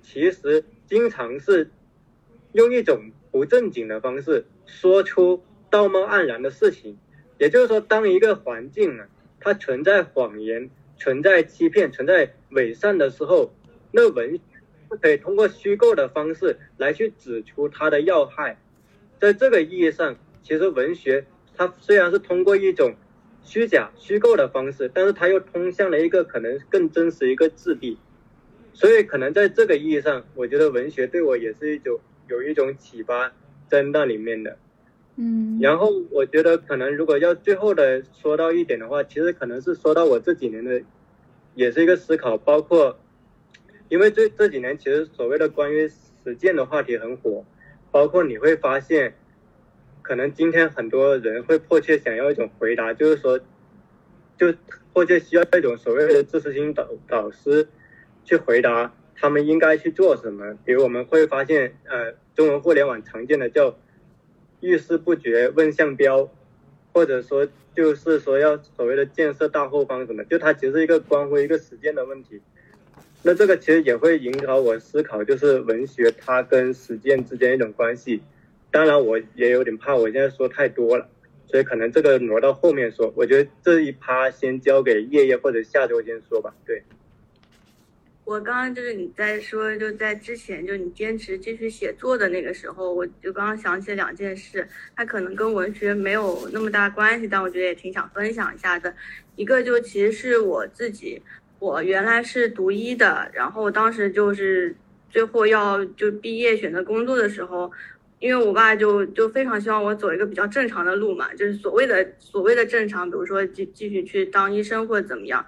[0.01, 1.69] 其实经常是
[2.51, 6.97] 用一种不正经的方式说出道貌岸然的事情。
[7.37, 9.07] 也就是说，当一个环境啊，
[9.39, 10.69] 它存在谎言。
[10.97, 13.53] 存在欺骗、存在伪善的时候，
[13.91, 14.39] 那文
[14.95, 18.57] 可以通过虚构的方式来去指出它的要害。
[19.19, 22.95] 在这个意义上，其实文学它虽然是通过一种
[23.43, 27.97] 虚假、虚构的方式，但是它又通向了一个可能更真实一个质地。
[28.73, 33.31] 所以，可能在这个意义上，我觉得文学对我也是一种有一种启发
[33.69, 34.57] 在那里面的。
[35.15, 40.81] 嗯，然后我觉得可能如果要最后的说到一点的话，其实可能是说到我这几年的，
[41.53, 42.99] 也是一个思考，包括，
[43.89, 45.87] 因为这这几年其实所谓的关于
[46.23, 47.45] 实践的话题很火，
[47.91, 49.15] 包括你会发现，
[50.01, 53.39] 可能今天很多人会迫切想要一种回答，就是说，
[54.37, 54.53] 就
[54.93, 57.67] 迫切需要一种所谓的知识型导导师
[58.23, 63.75] 去回答他们应该去做什么，比如我们会发现，呃，中文互联网常见的叫。
[64.61, 66.27] 遇事不决问向标，
[66.91, 72.41] 或者说就是说要所谓的建设大后方什么，就它其实是一个关乎一个实践的问题。
[73.27, 78.21] 那这个其实也会引导我思考，就是文学它跟实践之间一种关系。
[78.69, 81.09] 当然，我也有点怕我现在说太多了，
[81.47, 83.11] 所以可能这个挪到后面说。
[83.15, 86.53] 我觉得这一趴先交给叶叶或者下周先说吧。
[86.67, 86.83] 对。
[88.25, 98.93] 我刚刚就是你在说，就在之前，就你坚持继续写作的那个时候，我就刚刚想起两件事，它可能跟文学没有那么大关系，但我觉得也挺想分享一下的。
[99.35, 101.21] 一个就其实是我自己，
[101.65, 104.75] 我原来是读医的，然后当时就是
[105.09, 107.71] 最后要就毕业选择工作的时候，
[108.19, 115.43] 因为我爸就就非常希望我走一个比较正常的路嘛，就是所谓的所谓的正常，比如说继继续去当医生或者怎么样，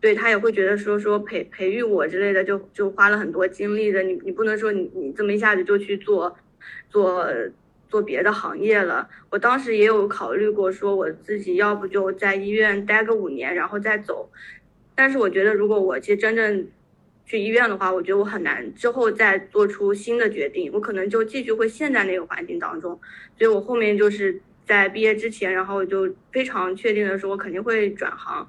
[0.00, 4.02] 对他也会觉得说说培培育我之类的，就就花了很多精力的。
[4.02, 6.36] 你你不能说你你这么一下子就去做
[6.90, 7.26] 做
[7.88, 9.08] 做别的行业了。
[9.30, 14.28] 我当时也有考虑过，说我自己要不就在医院待个五年，然后再走。
[14.98, 16.66] 但是我觉得，如果我其实真正
[17.24, 22.98] 去医院的话，我觉得我很难之后再做出新的决定，我可能就继续会陷在那个环境当中。
[23.38, 28.44] 所以我后面就是在毕业之前，然后我就非常确定的说，我肯定会转行。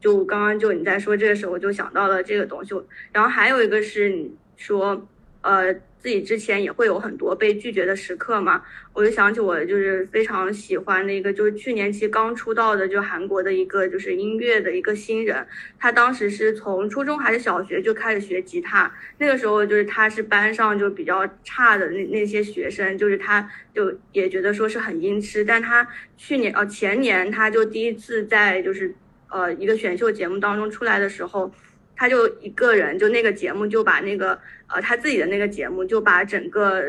[0.00, 2.74] 就刚刚就你在说这个时候，我就想到了这个东西。
[3.12, 5.06] 然后还有一个是你说，
[5.42, 5.74] 呃。
[5.98, 15.44] 自己之前也会有很多被拒绝的时刻嘛，我就想起我就是非常喜欢的一个，就是去年期刚出道的，就韩国的一个就是音乐的一个新人，
[15.78, 28.94] 他当时是从初中还是小学就开始学吉他，那个时候就是他是班上就比较差的那那些学生，就是他就也觉得说是很音痴，但他去年哦前年他就第一次在就是
[29.30, 31.52] 呃一个选秀节目当中出来的时候。
[31.98, 36.84] 他就一个人，就那个节目就把那个呃他自己的那个节目就把整个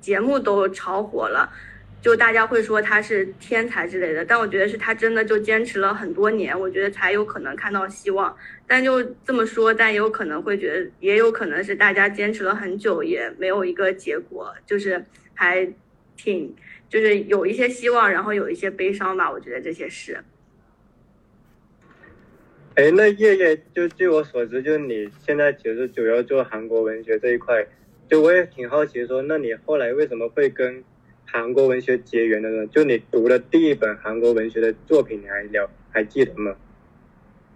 [0.00, 1.48] 节目都炒火了，
[2.02, 8.36] 就大家会说他是天才之类的，但我觉得是他真的就坚持了很多年，我觉得才有可能看到希望。
[8.66, 15.02] 但就这么说，但也有可能会觉得，也有可能是大家坚持了很久也没有一个结果，就是
[15.32, 15.66] 还
[16.16, 16.54] 挺
[16.88, 19.30] 就是有一些希望，然后有一些悲伤吧。
[19.30, 20.18] 我觉得这些事。
[22.78, 27.66] 哎，那叶叶，就据我所知，就你现在其实主要做韩国文学这一块，
[28.08, 30.84] 就我也挺好奇，说那你后来为什么会跟
[31.24, 32.64] 韩国文学结缘的呢？
[32.68, 36.54] 就你读的第一本韩国文学的作品，你还了还记得吗？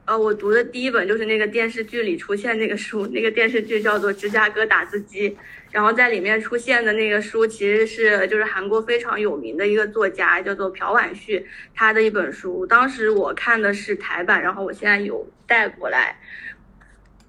[0.04, 5.30] 呃，我读的第一本就是那个电视剧里出现那个书，那个电视剧叫做《芝加哥打字机》，
[5.70, 12.66] 然后在里面出现的那个书其实是就是韩国非常有名的一个作家，叫做朴婉旭，他的一本书。
[12.66, 16.16] 当时我看的是台版，然后我现在有带过来。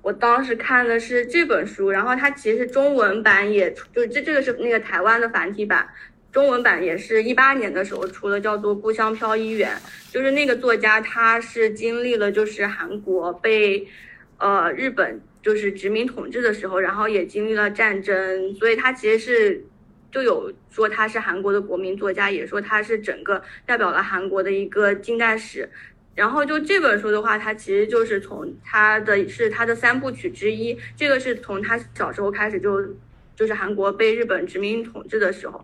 [0.02, 5.88] 我当时看的是这本书，然后它其实中文版也就这这个是那个台湾的繁体版。
[6.34, 9.72] 中文版也是一八年的时候出了，叫做《故乡飘逸远》，
[10.12, 13.88] 就是那个作家，他是经历了就是韩国被，
[14.39, 19.63] 呃日本就是殖民统治的时候，然后也经历了战争，所以他其实是
[20.12, 25.69] 就有说他是韩国的国民作家，也说他是整个代表了韩国的一个近代史。
[26.15, 32.82] 然后就这本书的话，它其实就是从他的是他的三部曲之一，这个是从他小时候开始就
[33.36, 35.63] 就是韩国被日本殖民统治的时候。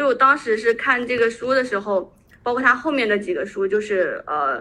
[0.00, 2.10] 就我当时是看这个书的时候，
[2.42, 4.58] 包括他后面的几个书，就是呃，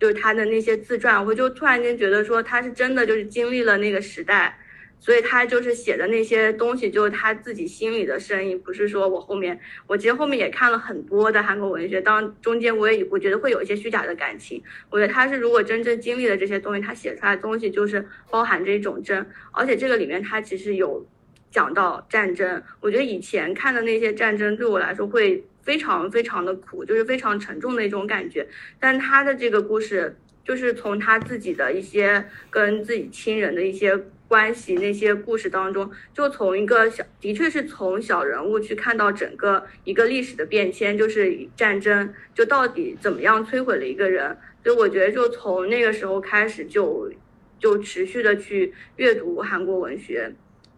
[0.00, 4.58] 就是他的那些自传，我就突然间觉得说他是真的就是经历了那个时代，
[4.98, 14.60] 所以他就是写的那些东西就是他自己心里的声音，不是说我后面我其实后面也看了很多的韩国文学，当中间我也我觉得会有一些虚假的感情，
[14.90, 21.06] 我觉得他是如果真正经历了这些东西，他写出来的东西就是包含着一种真，而且这个里面他其实有。
[21.54, 28.44] 讲到战争，我觉得以前看的那些战争对我来说会非常非常的苦，就是非常沉重的一种感觉。
[28.80, 44.36] 但他的这个故事，就是从他自己的一些跟自己亲人的一些关系那些故事当中，就从一个小，的确是从小人物去看到整个一个历史的变迁，就是战争就到底怎么样摧毁了一个人。
[44.64, 47.12] 所以我觉得就从那个时候开始，就
[47.60, 50.32] 就持续的去阅读韩国文学。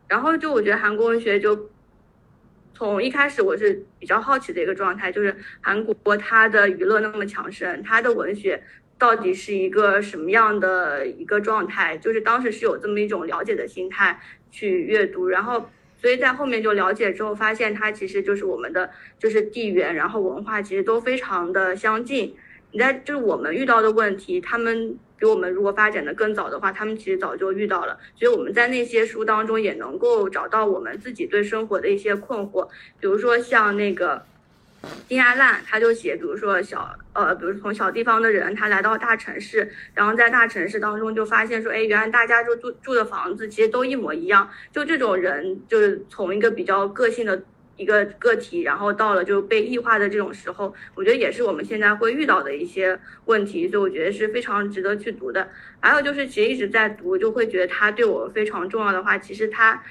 [0.08, 1.68] 然后就我觉得韩国文学就
[2.74, 8.62] 从一开始我是比较好奇的一个状态，就是韩国它的娱乐那么强盛，它的文学
[8.98, 11.98] 到底是一个什么样的一个状态？
[11.98, 22.36] 就是当时是有这么一种了解的心态去阅读，然后所以在后面就了解之后发现它其实就是我们的就是地缘，然后文化其实都非常的相近。
[22.70, 24.98] 你在就是我们遇到的问题，他们。
[25.18, 32.68] 比我们如果发展的更早的话，他们其实早就遇到了，所以我们在那些书当中也能够找到我们自己对生活的一些困惑。
[33.00, 34.22] 比如说像那个
[35.08, 44.48] 金阿烂，他就写，比如说小呃，比如从小地方的人，他来到大城市，然后在大城市当中就发现说，哎，原来大家就住住的房子其实都一模一样。
[44.72, 47.42] 就这种人，就是从一个比较个性的。
[47.76, 55.46] 一个个体，然后到了就被异化的这种时候，我觉得也是我们现在会遇到的一些问题，所以我觉得是非常值得去读的。
[55.78, 59.82] 还有就是，其实一直在读，就会觉得它对我非常重要的话，其实它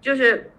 [0.00, 0.50] 就是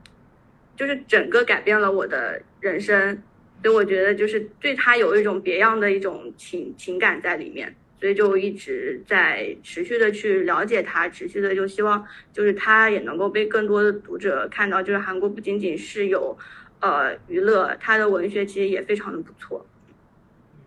[0.75, 3.23] 就是整个改变了我的人生，
[3.63, 16.37] 所以我觉得就是对它有一种别样的一种情情感在里面，所以就一直在持续的去了解它，持续的就希望就是它也能够被更多的读者看到，就是韩国不仅仅是有。
[16.83, 19.65] 呃娱乐，他的文学其实也非常的不错。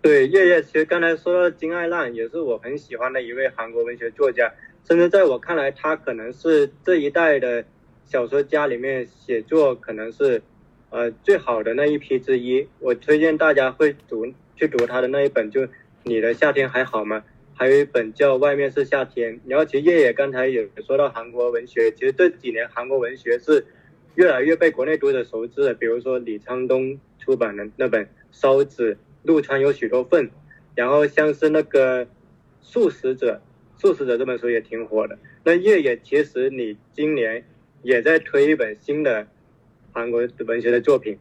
[0.00, 4.50] 对，叶叶，其实刚才说到金爱浪，也是我很喜欢的一位韩国文学作家，
[4.88, 7.62] 甚至在我看来，他可能是这一代的
[8.06, 10.40] 小说家里面写作可能是
[10.88, 12.66] 呃最好的那一批之一。
[12.78, 15.60] 我推荐大家会读去读他的那一本，就
[16.04, 17.18] 《你的夏天还好吗》，
[17.52, 19.34] 还有一本叫《外面是夏天》。
[19.46, 23.66] 然后其实叶叶刚才也说到韩国文学，其实这几年韩国文学是
[24.16, 28.94] 越来越被国内读者熟知的，比如说李沧东出版的那本《烧纸》。
[29.26, 30.30] 陆川有许多份，
[30.76, 32.06] 然后像是那个
[32.60, 33.40] 《素食者》，
[33.80, 35.18] 《素食者》这本书也挺火的。
[35.42, 37.44] 那叶叶，其实你今年
[37.82, 39.26] 也在推一本新的
[39.92, 41.18] 韩国文学的作品，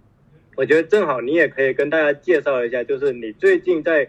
[0.55, 4.07] 我觉得正好你也可以跟大家介绍一下，就是你最近在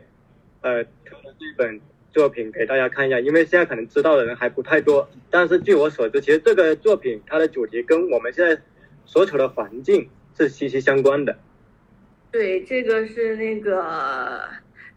[0.60, 1.80] 呃推的这本
[2.12, 5.08] 作品给大家看一下，因为现在可能知道的人还不太多。
[5.30, 8.60] 但是据我所知，其实这个作品它的主题跟我们现在
[9.06, 11.38] 所处的环境是息息相关的。
[12.30, 14.42] 对，这个是那个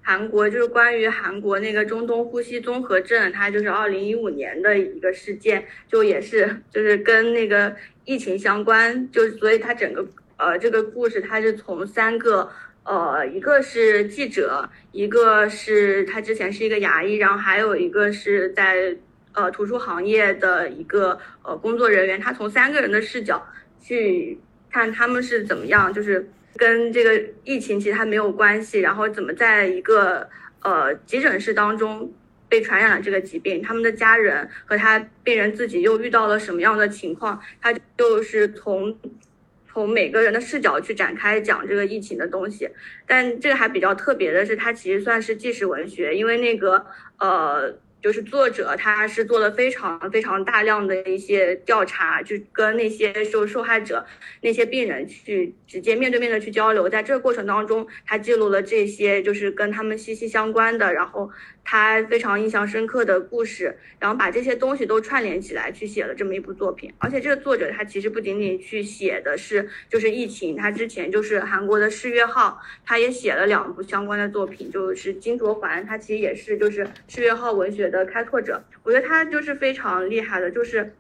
[0.02, 12.50] 韩国，就是关于韩国那个中东呼吸综合症，它就是二零一五年的一个事件，就也是就是跟那个疫情相关，就所以它整个呃这个故事它是从三个
[12.84, 18.98] 呃一个是记者，一个是他之前是一个牙医，然后还有一个是在
[19.34, 23.46] 呃图书行业的一个呃工作人员，他从三个人的视角
[23.82, 24.38] 去
[24.70, 26.30] 看他们是怎么样，就是。
[26.58, 30.28] 跟这个疫情其实还没有关系，然后怎么在一个
[30.62, 32.12] 呃急诊室当中
[32.50, 37.40] 被传染了这个疾病，他们的家人和他病人自己又遇到了什么样的情况？
[37.62, 38.94] 他就是从
[39.72, 42.68] 从每个人的视角去展开讲这个疫情的东西。
[43.08, 46.86] 但这个还比较特别的是，它其实算是纪实文学，因为那个
[47.20, 47.74] 呃。
[48.02, 54.06] 就是作者，他是做了非常非常大量的一些调查，就跟那些受受害者、
[54.42, 61.30] 那些病人去直接面对面的去交流，在这个过程当中，他记录了这些就是跟他们息息相关的，然后。
[61.64, 66.92] 他非常印象深刻的故事，然后把这些东西都串联起来去写了这么一部作品。
[66.98, 78.64] 而且这个作者他其实不仅仅去写的是就是疫情，他之前就是韩国的世越号，他也写了两部相关的作品，就是金卓环，他其实也是就是世越号文学的开拓者。
[78.84, 80.94] 我觉得他就是非常厉害的，就是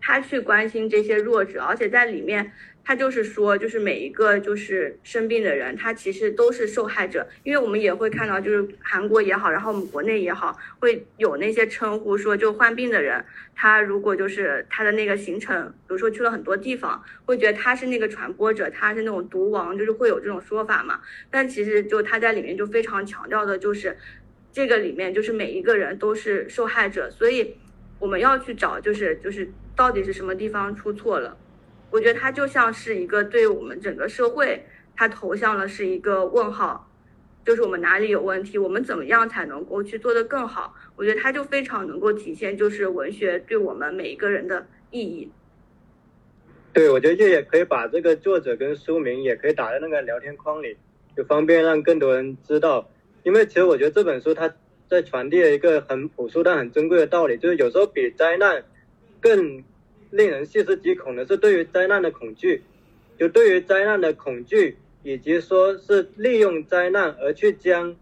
[0.00, 2.52] 他去关心这些弱者，而且在里面。
[2.88, 13.24] 他就是说，就是每一个就是生病的人，他其实都是受害者，因为我们也会看到，就是韩国也好，然后我们国内也好，会有那些称呼说，就患病的人，
[13.56, 21.00] 他如果就是他的那个行程，比如说去了很多地方，会觉得他是那个传播者，他是那种毒王，就是会有这种说法嘛。
[21.28, 23.96] 但其实就他在里面就非常强调的就是，
[24.52, 27.56] 这个里面就是每一个人都是受害者，所以
[27.98, 31.36] 我们要去找，就是就是到底是什么地方出错了。
[31.90, 36.90] 我觉得它就像是一个对我们整个社会，它投向了是一个问号，
[37.44, 40.74] 就是我们哪里有问题，我们怎么样才能够去做得更好？
[40.96, 45.30] 我觉得它就非常能够体现，就是文学对我们每一个人的意义。
[46.72, 50.76] 对，我觉得这也可以把这个作者跟书名也可以打在那个聊天框里，
[51.16, 52.90] 就方便让更多人知道。
[53.22, 54.52] 因为其实我觉得这本书它
[54.88, 58.64] 在传递了一个很朴素但很珍贵的道理，就是有时候比灾难
[59.20, 59.64] 更。
[60.10, 62.62] 令人细思极恐的是，对于灾难的恐惧，
[63.18, 67.96] 就对于灾难的恐惧，以及说是利用灾难而去将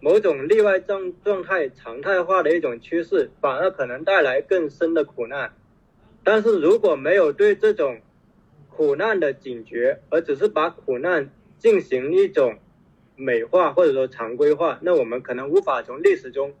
[0.00, 5.52] 某种例外状状态常态化的一种趋势，反而可能带来更深的苦难。
[6.22, 8.00] 但是如果没有对这种
[8.68, 12.58] 苦难的警觉，而只是把苦难进行一种
[13.16, 16.52] 美化或者说常规化，那我们可能无法从历史中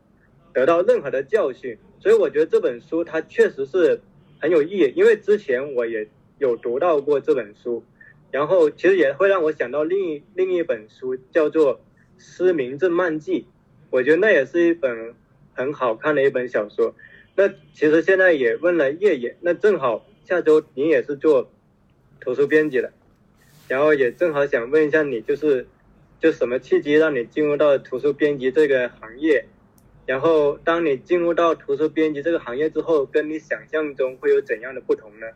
[0.52, 1.76] 得到任何的教训。
[1.98, 4.00] 所以我觉得这本书它确实是。
[4.40, 7.82] 很有意义，因为之前我也有读到过这本书，
[8.30, 11.76] 然后其实也会让我想到另一另一本书，叫做
[12.18, 13.42] 《失明症漫记》，
[13.90, 15.14] 我觉得那也是一本
[15.54, 16.94] 很好看的一本小说。
[17.36, 21.50] 那其实现在也问了叶叶，那正好下周你也是做
[22.20, 22.92] 图书编辑的，
[23.66, 25.66] 然后也正好想问一下你，就是
[26.20, 29.46] 就什么契机让你进入到图书编辑这个行业？
[30.06, 35.26] 然后，当你进入到图书编辑这个行业之后，跟你想象中会有怎样的不同呢？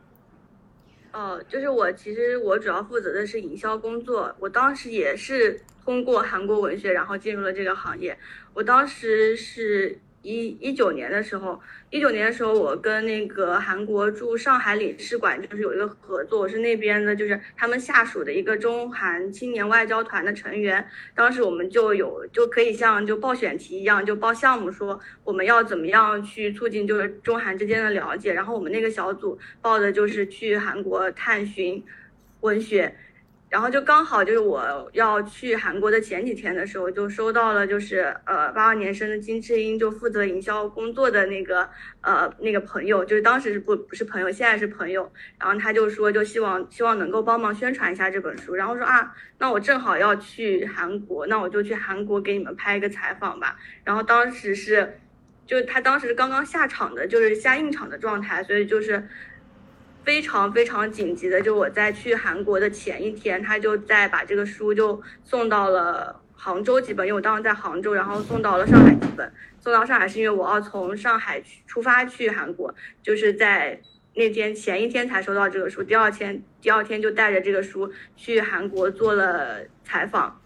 [1.13, 8.17] 哦，就是我其实我主要负责的是营销工作，我当时也是通过韩国文学，然后进入了这个行业。
[8.55, 9.99] 我当时是。
[10.29, 11.59] 一一九年的时候，
[11.89, 20.87] 一九年的时候，我跟那个韩国驻上海领事馆就是有一个合作，我是那边的，就是他们下属的一个中韩青年外交团的成员。
[21.15, 28.35] 当时我们就有就可以像就报选题一样，就报项目，说我们要怎么样去促进就是中韩之间的了解。
[28.35, 31.83] 然后我们那个小组报的就是去韩国探寻
[32.41, 32.95] 文学。
[33.51, 41.67] 然后就刚好就是我要去韩国的前几天的时候，就收到了就是呃八二年生的金智英就负责营销工作的那个
[42.03, 45.11] 呃那个朋友，就是当时是不不是朋友，现在是朋友。
[45.41, 48.55] 然后他就说就希望希望能够帮忙宣传一下这本书。
[48.55, 53.57] 然后说啊，那我正好要去韩国，那我就去韩国给你们拍一个采访吧。
[53.83, 54.99] 然后当时是，
[55.47, 59.09] 就他当时刚刚下场的，就是下映场的状态，所以就是。
[60.09, 69.31] 非常非常紧急的，就我在去韩国的前一天，他就在把这个书就送到了杭州几本，因为我当时在杭州，然后送到了上海几本。
[69.61, 73.79] 送到上海是因为我要从上海去出发去韩国，就是在
[74.15, 80.41] 那天前一天才收到这个书，第二天第二天就带着这个书去韩国做了采访，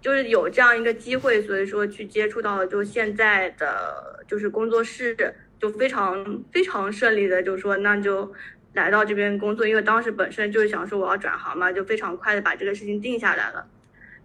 [0.00, 5.16] 就是有这样一个机会，所以说去接触到了就现在的就是工作室，
[5.60, 8.34] 就非常非常顺利的就说那就。
[8.74, 13.66] 来到这边工作，因为当时本身就是想说我要转行嘛，就非常快的把这个事情定下来了。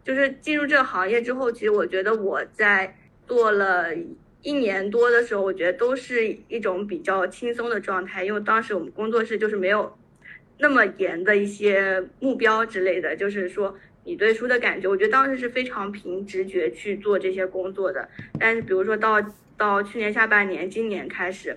[0.04, 2.98] 就是进入这个行业之后，其实我觉得我在
[3.28, 3.94] 做了
[4.42, 9.96] 一年多的时候，我觉得都是一种比较轻松的状态，因为当时我们工作室就是没有
[10.58, 18.10] 那么严的一些目标之类的，就是说你对书的感觉，我觉得当时是非常凭直觉去做这些工作的。
[18.40, 19.24] 但是比如说到
[19.56, 21.56] 到去年下半年，今年开始，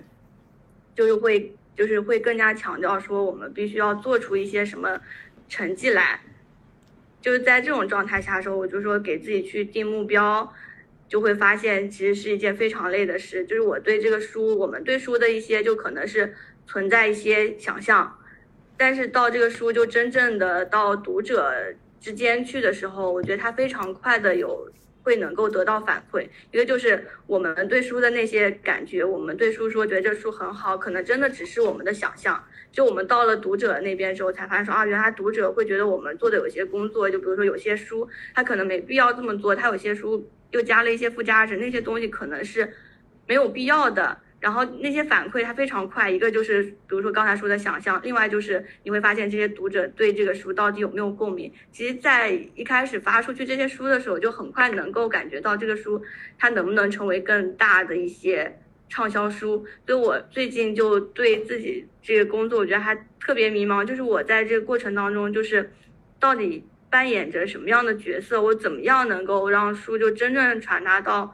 [0.93, 1.55] 就是会。
[1.75, 4.99] 就是会更加强调说，我们必须要做出一些什么
[5.49, 6.21] 成绩来。
[7.21, 10.53] 就是在这种状态下的时候，我就说给自己去定目标，
[11.07, 13.45] 就会发现其实是一件非常累的事。
[13.45, 16.35] 就是我对这个书，我们对书的一些就可能是
[16.67, 18.19] 存在一些想象，
[18.75, 21.53] 但是到这个书就真正的到读者
[21.99, 24.69] 之间去的时候，我觉得它非常快的有。
[25.03, 32.43] 会能够得到反馈，一个就是我们对书的那些感觉，我们对书说觉得这书很好，可能真的只是我们的想象。
[32.71, 42.73] 就我们到了读者那边之后，才发现说啊，原来读者会觉得我们做的有些工作，就比如说有些书，他可能没必要这么做，他有些书又加了一些附加值，那些东西可能是
[43.27, 44.17] 没有必要的。
[44.43, 51.49] 然后那些反馈它非常快，一个就是比如说刚才说的想象，另外就是你会发现这些读者对这个书到底有没有共鸣。
[51.71, 56.03] 其实，在一开始发出去这些书的时候，就很快能够感觉到这个书
[56.37, 59.65] 它能不能成为更大的一些畅销书。
[59.87, 65.71] 所以我最近就对自己这个工作，我觉得还特别迷茫，就是我在这个过程当中，就是
[66.19, 71.33] 到底扮演着什么样的角色，我怎么样能够让书就真正传达到。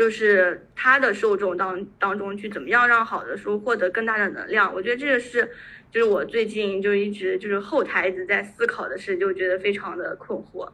[0.00, 4.72] 就是他的受众当当中去怎么样让好的书获得更大的能量？
[4.72, 5.46] 我觉得这个是，
[5.92, 10.70] 就是我最近就一直就是后台一直在思考的事，就觉得非常的困惑。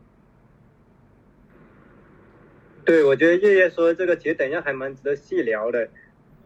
[2.84, 5.88] 对，我觉得月月说这个其实等一下还蛮值得细聊的。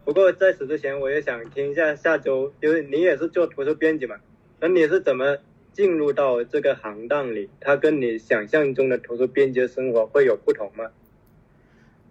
[0.03, 4.15] 不过在此之前，我也想听一下下周，就是你也是做图书编辑嘛，
[4.59, 5.37] 那你是怎么
[5.71, 7.47] 进入到这个行当里？
[7.59, 10.89] 它跟你想象中的图书编辑的生活会有不同吗？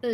[0.02, 0.08] 呃。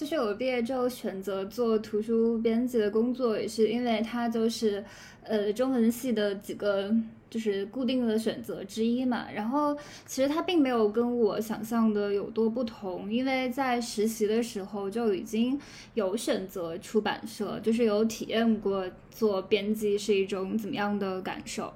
[0.00, 4.82] 就是我毕业之后选择做图书编辑的工作，也是因为它就是，
[5.22, 6.90] 呃，中文系的几个
[7.28, 9.26] 就是固定的选择之一嘛。
[9.30, 9.76] 然后
[10.06, 15.60] 其实它并没有跟我想象的有多不同，因为在实习的时候就已经
[15.92, 21.70] 有选择出版社，就是有体验过做编辑是一种怎么样的感受。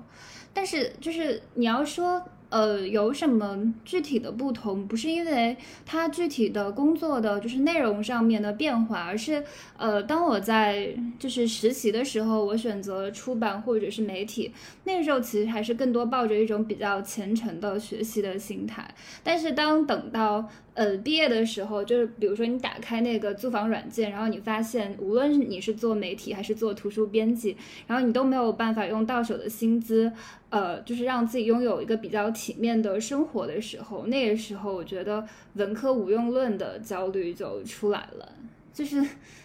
[0.54, 2.26] 但是就是你要说。
[2.54, 4.86] 呃，有什么具体的不同？
[4.86, 9.42] 不是因为它具体的工作的就是内容上面的变化，而是
[9.76, 14.52] 呃，当我在就是实习的时候，我选择出版或者是媒体，
[14.84, 18.88] 那个时候其实还是更多抱着一种比较虔诚的学习的心态。
[19.24, 27.56] 但是当等到呃，毕业的时候，就是比如说你打开那个租房软件，然后你发现，无论你是做媒体还是做图书编辑，
[27.86, 30.12] 然后你都没有办法用到手的薪资，
[30.50, 38.32] 呃，就是让自己拥有一个比较体面的生活的时候，那个时候我觉得文科无用论的焦虑就出来了，
[38.72, 39.00] 就是，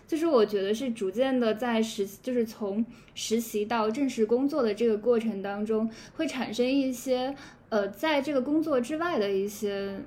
[0.08, 7.36] 就是我觉得是逐渐的在实，就是从实习到正式工作的这个过程当中，会产生一些，
[7.70, 10.00] 呃，在这个工作之外的一些。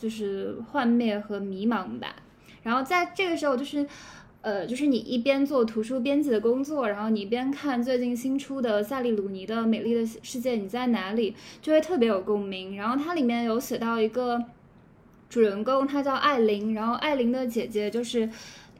[0.00, 2.16] 就是幻灭和迷茫吧，
[2.62, 3.86] 然后在这个时候，就是，
[4.40, 12.78] 呃，就是你一边做图书编辑的工作，然后你一边看最近新出的萨利鲁尼的《美丽的世界你在哪里》，就会特别有共鸣。
[12.78, 14.42] 然后它里面有写到一个
[15.28, 18.26] 主人公，她叫艾琳，然后艾琳的姐姐就是，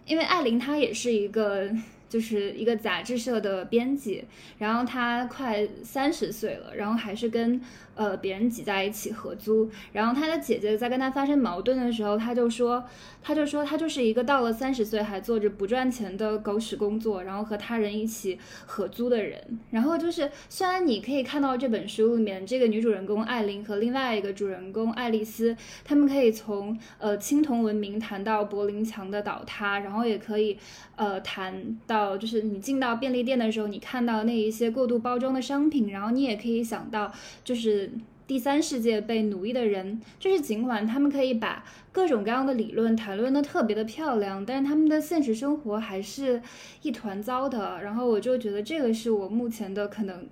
[0.07, 1.71] 因为艾琳她也是一个。
[2.11, 4.25] 就是一个杂志社的编辑，
[4.59, 7.61] 然后他快三十岁了，然后还是跟
[8.01, 9.71] 呃别人挤在一起合租。
[9.93, 12.83] 然后他的姐姐在跟他发生矛盾的时候，他就说，
[13.23, 19.39] 他就说他就是一个到了三十岁还做着不赚钱的狗屎工作，然后和他人一起合租的人。
[19.71, 30.57] 然后就是虽然你可以看到这本书里面这个女主人公艾琳和另外一个主人公爱丽丝，他们可以从呃青铜文明谈到柏林墙的倒塌，然后也可以
[30.97, 32.17] 呃谈到。
[32.17, 37.13] 就是你进到便利店的时候，你看到那一些过度包装的商品，然后你也可以想到，
[37.45, 37.90] 就是
[38.31, 46.41] 第三世界被奴役的人，就是尽管他们可以把各种各样的理论谈论的特别的漂亮，但是他们的现实生活还是
[46.83, 47.83] 一团糟的。
[47.83, 50.29] 然后我就觉得这个是我目前的可能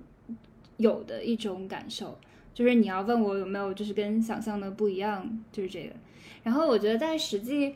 [0.76, 2.16] 有的一种感受，
[2.54, 5.90] 就是你要问我有没有就是跟想象的不一样，就是这个。
[6.44, 7.74] 然后我觉得在实际。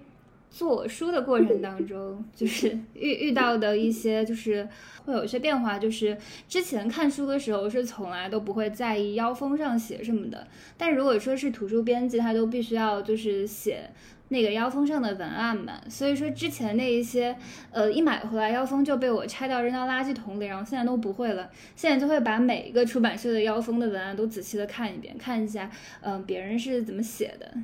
[0.52, 4.68] 做书的过程当中，就是遇遇到的一些，就是
[5.06, 5.78] 会有一些变化。
[5.78, 10.46] 就是之前看书的时候是从来都不会在意腰封上写什么的，
[10.76, 13.88] 但如果说是图书编辑，他都必须要就是写
[14.28, 15.80] 那个腰封上的文案嘛。
[15.88, 17.34] 所以说之前那一些，
[17.70, 21.50] 呃，一买回来腰封就被我拆掉扔到垃圾桶里，然后现在都不会了。
[21.74, 25.70] 现在就会把每一个出版社的腰封的文案都仔细的看一遍，看一下，
[26.02, 27.54] 嗯，别人是怎么写的。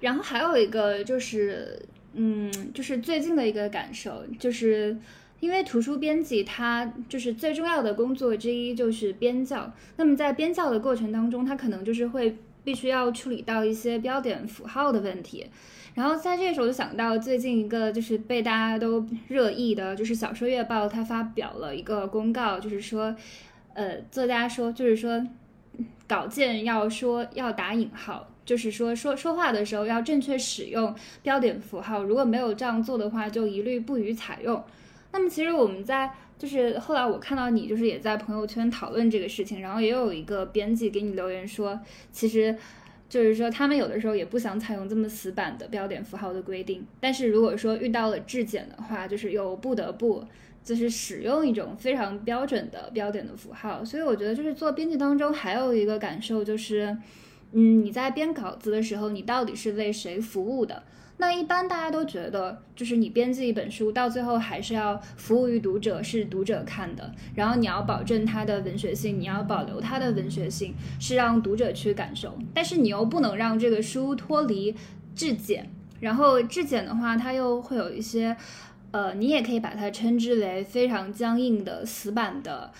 [0.00, 1.80] 然后还有一个就是，
[2.14, 4.96] 嗯，就是最近的一个感受，就是
[5.40, 9.72] 因为图书编辑他就是最重要的工作之一就是编校。
[9.96, 15.46] 那么在编校的过程当中，他可能就是会必须要处理到一些标点符号的问题。
[15.92, 23.14] 然后在这时候就想到最近一个就是被大家都热议的，就是小说月报它发表了一个公告，就是说，
[23.74, 25.26] 呃，作家说就是说，
[26.06, 28.30] 稿件要说要打引号。
[28.50, 30.92] 就是说说说话的时候要正确使用
[31.22, 34.60] 标点符号，如果没有这样做的话，就一律不予采用。
[35.12, 41.78] 那么其实我们在就是后来我看到你就是也在朋友圈讨论这个事情，然后也有一个编辑给你留言说，
[42.10, 42.56] 其实
[43.08, 50.24] 就是说他们有的时候也不想采用这么死板的标点符号的规定，但是如果说遇到了质检的话，就是又不得不
[50.64, 53.84] 就是使用一种非常标准的标点的符号。
[53.84, 56.96] 所以我觉得就是做编辑当中还有一个感受就是。
[57.52, 60.82] 嗯，你在编稿子的时候，你到底是为谁服务的？
[61.18, 67.12] 那一般大家都觉得，就是你编辑一本书，到最后还是要服务于读者，是读者看的。
[67.34, 72.38] 然后你要保证它的文学性，你要保留它的文学性，是让读者去感受。
[72.54, 74.74] 但是你又不能让这个书脱离
[75.14, 75.68] 质检。
[76.00, 78.34] 然后质检的话，它又会有一些，
[78.90, 82.72] 呃，你也可以把它称之为非常僵硬的、死板的。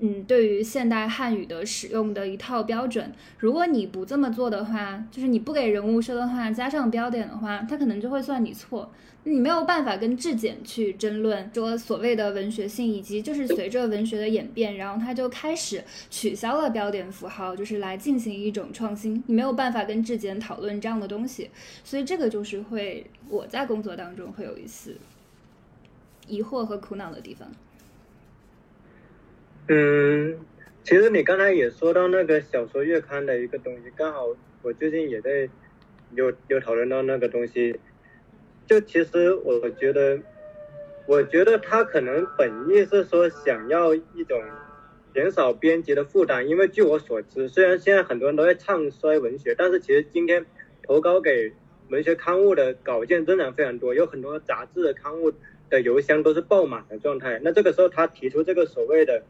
[0.00, 8.92] 嗯，对于现代汉语的使用的一套标准，如果你不这么做的话，就是你不给人物说的话加上标点的话，他可能就会算你错，
[9.24, 21.50] 你没有办法跟质检去争论说所谓的文学性，以及就是随着文学的演变，然后他就开始取消了标点符号，就是来进行一种创新，你没有办法跟质检讨论这样的东西，
[21.82, 24.96] 所以这个就是会我在工作当中会有一次
[26.28, 27.50] 疑惑和苦恼的地方。
[29.70, 30.38] 嗯，
[30.82, 35.46] 其实你刚才也说到那个小说月刊的一个东西，刚好我最近也在
[36.14, 37.78] 有有讨论到那个东西。
[38.66, 40.18] 就其实我觉得，
[41.06, 44.42] 我觉得他可能本意是说想要一种
[45.12, 50.46] 减少编辑的负担，因为据我所知，虽然现在很多人都在唱衰文学，但是其实今天
[50.82, 51.52] 投稿给
[51.90, 55.30] 文学刊物的稿件仍然非常多，有很多杂志的刊物
[55.68, 57.38] 的邮箱都是爆满的状态。
[57.42, 59.22] 那这个时候他提出这个所谓的。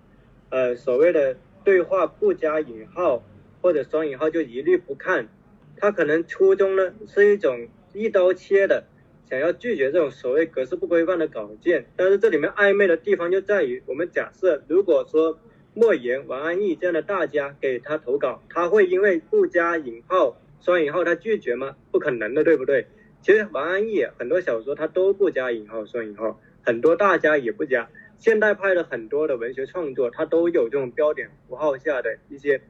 [0.51, 3.23] 呃，所谓的对话不加引号
[3.61, 5.29] 或者双引号就一律不看，
[5.77, 8.85] 他可能初衷呢是一种一刀切的
[9.29, 15.39] 想要拒绝这种所谓格式不规范的稿件，但是这里面暧昧的地方就在于，我们假设如果说
[15.75, 21.77] 莫言、王安忆这样的大家给他投稿，他会因为不加引号、双引号他拒绝吗？
[21.91, 22.87] 不可能的，对不对？
[23.21, 27.89] 其实王安忆很多小说他都不加引号、双引号，很多大家也不加。
[28.19, 32.61] 现代派的很多的文学创作，它都有这种标点符号下的一些，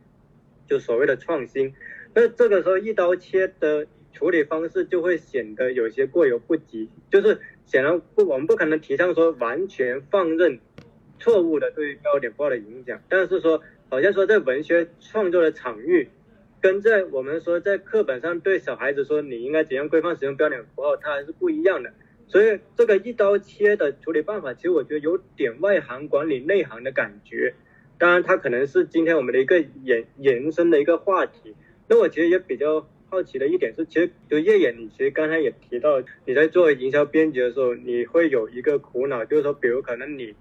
[0.66, 1.74] 就所谓的创新。
[2.14, 6.90] 那这个时候一刀切的处理方式就会显得有些过犹不及。
[7.10, 10.58] 就是显然不，我们不可能提倡说完全放任
[11.18, 13.00] 错误的对于标点符号的影响。
[13.08, 16.08] 但是说，好像说在文学创作的场域，
[16.60, 21.90] 跟在我们说在课本上对小孩子说你应该怎样规范使用标点符号，它还是不一样的。
[22.28, 27.54] 所以这个一刀切的处理办法，其实我觉得有点外行管理内行的感觉。
[27.98, 31.56] 当然，它可能是今天我们的一个延延伸的一个话题。
[31.88, 40.34] 那我其实也比较好奇的一点是，其实就叶叶，你其实刚才也提到，你在做营销编辑的时候，你会有一个苦恼，就是说，比如可能你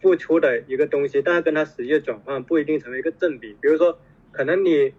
[0.00, 3.56] 付出的一个东西，但是跟它实际的转换不一定成为一个正比。
[3.60, 3.98] 比如说，
[4.30, 4.92] 可能你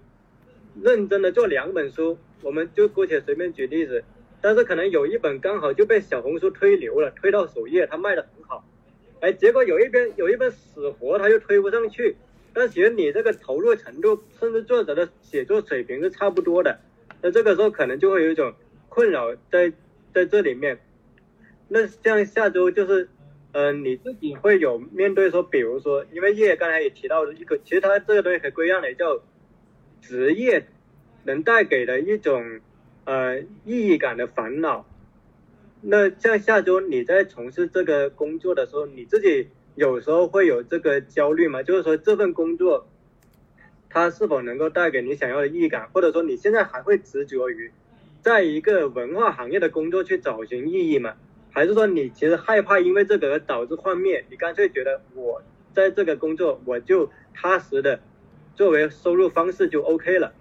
[0.82, 4.04] 认真的做两本书，我们就姑且随便举例子，
[4.46, 8.64] 但是可能有一本刚好就被小红书推流了，推到首页，它卖的很好，
[9.20, 12.16] 哎，结果有一边有一本死活，它又推不上去。
[12.54, 16.80] 但其实你这个投入程度，甚至作者的写作水平是差不多的，
[17.24, 18.54] 那这个时候可能就会有一种
[18.88, 19.74] 困扰在
[20.14, 20.78] 在这里面。
[21.68, 23.10] 那像下周就是，
[23.54, 29.24] 嗯，你自己会有面对说，比如说，因为叶刚才也提到一个，其实他这个东西可以归样的叫
[30.04, 30.68] 职业
[31.24, 32.62] 能带给的一种
[33.06, 34.86] 呃意义感的烦恼。
[35.82, 39.48] 那像下周你在从事这个工作的时候，你自己。
[39.78, 42.88] 有时候会有这个焦虑嘛，就是说这份工作，
[43.90, 47.70] 它是否能够带给你想要的意义感，或者说你现在还会执着于，
[48.22, 51.16] 在一个文化行业的工作去找寻意义吗？
[51.52, 54.24] 还是说你其实害怕因为这个而导致幻灭？
[54.30, 55.44] 你干脆觉得我
[55.74, 58.00] 在这个工作我就踏实的
[58.56, 60.34] 作为收入方式就 OK 了。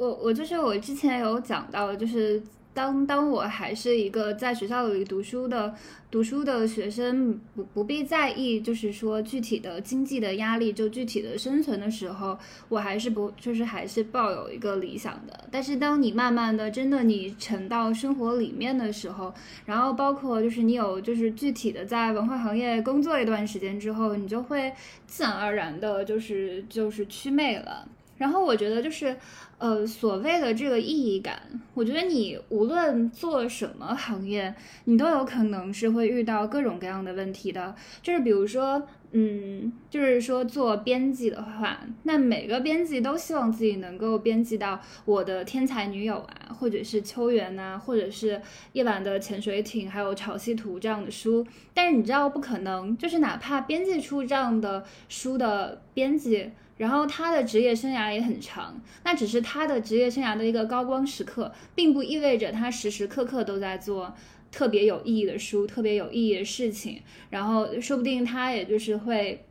[0.00, 2.42] 我我就是我之前有讲到，就是。
[2.72, 5.74] 当当我还是一个在学校里读书的
[6.08, 12.38] 读书的学生，不不必在意，就是说具体的经济的压力，就具体的生存的时候，
[12.68, 15.48] 我还是不就是还是抱有一个理想的。
[15.50, 19.34] 但是当你慢慢的真的你沉到生活里面的时候，
[19.66, 24.72] 然后包括就是你有就是具体的在文化行业工作一段时间之后，你就会
[25.08, 27.88] 自然而然的就是就是祛魅了。
[28.20, 29.16] 然后我觉得就是，
[29.56, 31.40] 呃，所谓的这个意义感，
[31.72, 34.54] 我觉得你无论做什么行业，
[34.84, 37.74] 你都有可能是会遇到各种各样的问题的。
[38.02, 48.38] 就是比如说，嗯，就是说做编辑的话，那每个编辑都希望自己能够编辑到我的天才女友啊，或者是秋园呐，或者是
[48.74, 51.46] 夜晚的潜水艇，还有潮汐图这样的书。
[51.72, 56.50] 但是你知道不可能，就是哪怕编辑出这样的书的编辑。
[56.80, 64.14] 然后他的职业生涯也很长，那只是他的职业生涯的一个高光时刻，并不意味着他时时刻刻都在做
[64.50, 67.02] 特别有意义的书、特别有意义的事情。
[67.28, 69.44] 然后说不定他也就是会，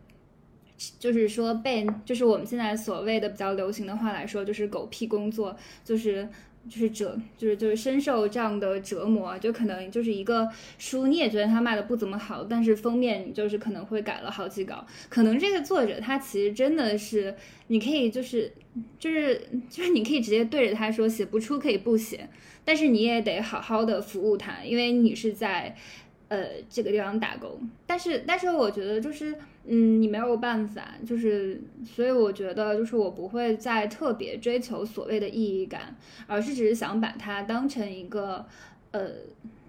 [0.97, 5.55] 就是说被，就是我们现在所谓的比较流行的话来说，就是狗屁工作，
[5.85, 6.27] 就是。
[6.69, 10.47] 就是折，就是就是深受这样的折磨，就可能就是一个
[10.77, 17.35] 书，你也觉得它卖的不怎么好，但是封面就是可能会改了好几稿，可能这个作者他其实真的是，
[17.67, 18.53] 你可以就是
[18.99, 22.29] 就是就是你可以直接对着他说写不出可以不写，
[22.63, 25.75] 但是你也得好好的服务他，因为你是在。
[26.29, 35.95] 呃，这个地方打工，但是但是我觉得就是，嗯，你没有办法，就是，所以我觉得就是我不会再特别追求所谓的意义感，
[36.27, 38.45] 而是只是想把它当成一个，
[38.91, 39.09] 呃，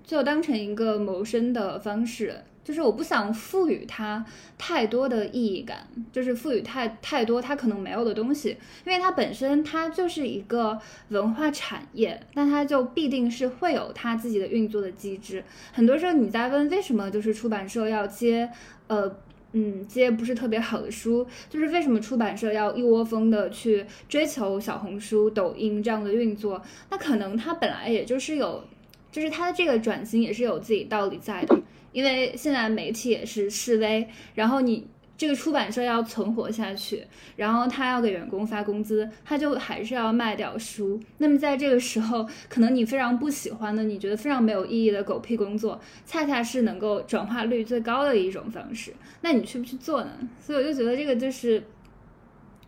[0.05, 2.43] 就当成一个谋生的方式。
[2.63, 4.25] 就是我不想赋予它
[4.59, 15.43] 太多的意义感，就是赋予太太多它可能没有的东西，因为它本身它就是一个文化产业，那它就必定是会有它自己的运作的机制。
[15.73, 18.49] 很多时候你在问为什么就是出版社要接，
[18.87, 19.11] 呃，
[19.53, 26.63] 嗯，接不是特别好的书，就是为什么出版社要一窝蜂的去追求小红书、抖音这样的运作？
[26.91, 28.63] 那可能它本来也就是有，
[29.11, 31.59] 就是它的这个转型也是有自己道理在的。
[31.93, 34.87] 因为现在媒体也是示威，然后你
[35.17, 40.99] 这个出版社要存活下去，然后他要给员工发工资，他就还是要卖掉书。
[41.19, 48.95] 那么在这个时候，可能你非常不喜欢的，你觉得非常没有意义的狗屁工作，恰恰是能够转化率最高的一种方式。
[49.21, 50.11] 那你去不去做呢？
[50.41, 51.63] 所以我就觉得这个就是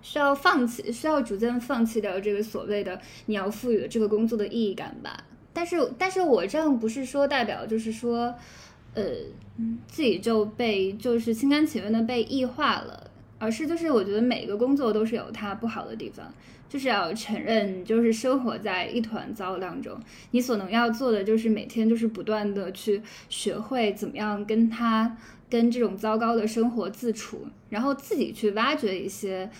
[0.03, 5.25] 需要放弃，需要逐渐放弃掉这个所谓的你要赋予的这个工作的意义感吧。
[5.55, 8.35] 但是，但是我这样不是说代表就是说。
[8.95, 9.05] 呃，
[9.87, 16.33] 自己就被就是心甘情愿的被异化了，而是就是我觉得每个工作都是有它不好的地方，
[16.69, 19.99] 就是要承认，就是生活在一团糟当中，
[20.33, 25.17] 你所能要做的就是每天就是不断的去学会怎么样跟他
[25.49, 29.51] 跟这种糟糕的生活自处，然后自己去挖掘一些。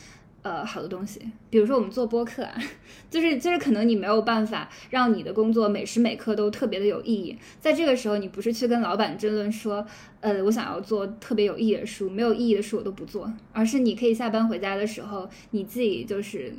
[0.43, 1.21] 呃，好的东西，
[1.51, 2.53] 比如说我们做播客啊，
[3.09, 9.87] 就是就是可能你没有办法让你的工作每时每刻都特别的有意义，在这个时候，你不是去跟老板争论说，
[10.21, 16.53] 呃，我想要做特别有意义的书，没有意义的书我都不做，而是你可以下班回家的时候，你自己就是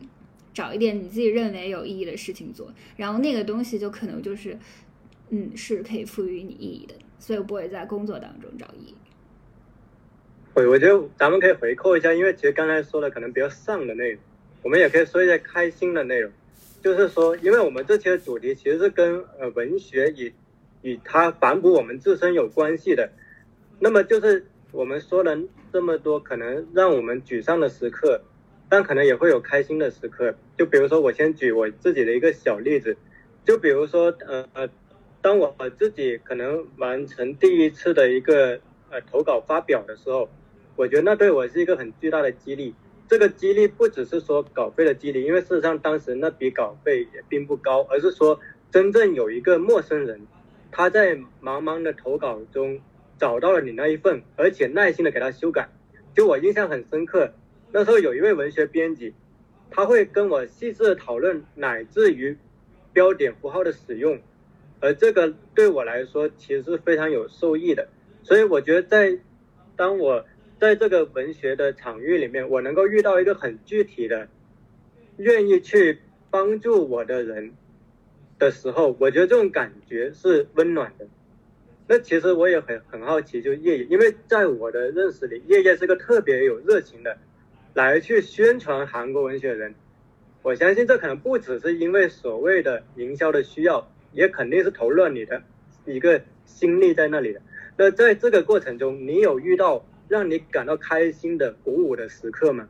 [0.54, 4.58] 找一点你自己认为有意义的事情做，然后那个东西就可能就是，
[5.30, 8.96] 嗯，是可以赋予你意义的，所以我不会在工作当中找意义。
[10.56, 14.20] 我我觉得咱们可以回扣一下，因为其实刚才说的可能比较上的内容，
[14.62, 16.32] 我们也可以说一些开心的内容。
[16.84, 20.32] 就是说，因为我们这期的主题其实是跟呃文学与
[20.84, 23.10] 与它反哺我们自身有关系的。
[23.80, 25.36] 那么就是我们说了
[25.72, 28.22] 这么多，可能让我们沮丧的时刻，
[28.70, 30.36] 但可能也会有开心的时刻。
[30.56, 32.96] 就比如说，我先举我自己的一个小例子，
[33.44, 34.70] 就比如说，呃呃，
[35.20, 38.60] 当我自己可能完成第一次的一个
[38.92, 40.30] 呃投稿发表的时候，
[40.76, 42.74] 我觉得那对我是一个很巨大的激励。
[43.10, 48.40] 这个激励不只是说稿费的激励，因为事实上当时那笔稿费也并不高，而是说
[48.72, 50.26] 真正有一个陌生人，
[50.72, 52.80] 他在茫茫的投稿中
[53.20, 55.70] 找到了你那一份，而且耐心的给他修改。
[56.16, 57.34] 就我印象很深刻，
[57.72, 59.14] 那时候有一位文学编辑，
[59.70, 62.36] 他会跟我细致的讨论，乃至于
[62.94, 64.20] 标点符号的使用，
[64.80, 67.90] 而这个对我来说其实是非常有受益的。
[68.24, 69.20] 所以我觉得在
[69.76, 70.26] 当我。
[70.64, 74.30] 在这个文学的场域里面，我能够遇到一个很具体的、
[75.18, 76.00] 愿意去
[76.30, 77.52] 帮助我的人
[78.40, 81.06] 的时候，我觉得这种感觉是温暖的。
[81.86, 87.18] 那其实我也很很好奇，就叶叶，因为在我的认识里，叶叶是个特别有热情的，
[87.74, 89.76] 来去宣传韩国文学的人。
[90.44, 95.44] 我相信这可能不只是因为所谓的营销的需要，也肯定是投入了你的
[95.86, 97.42] 一个心力在那里的。
[97.76, 99.86] 那在这个过程中，你有遇到？
[100.14, 102.68] 让你感到开心的、鼓舞的时刻吗？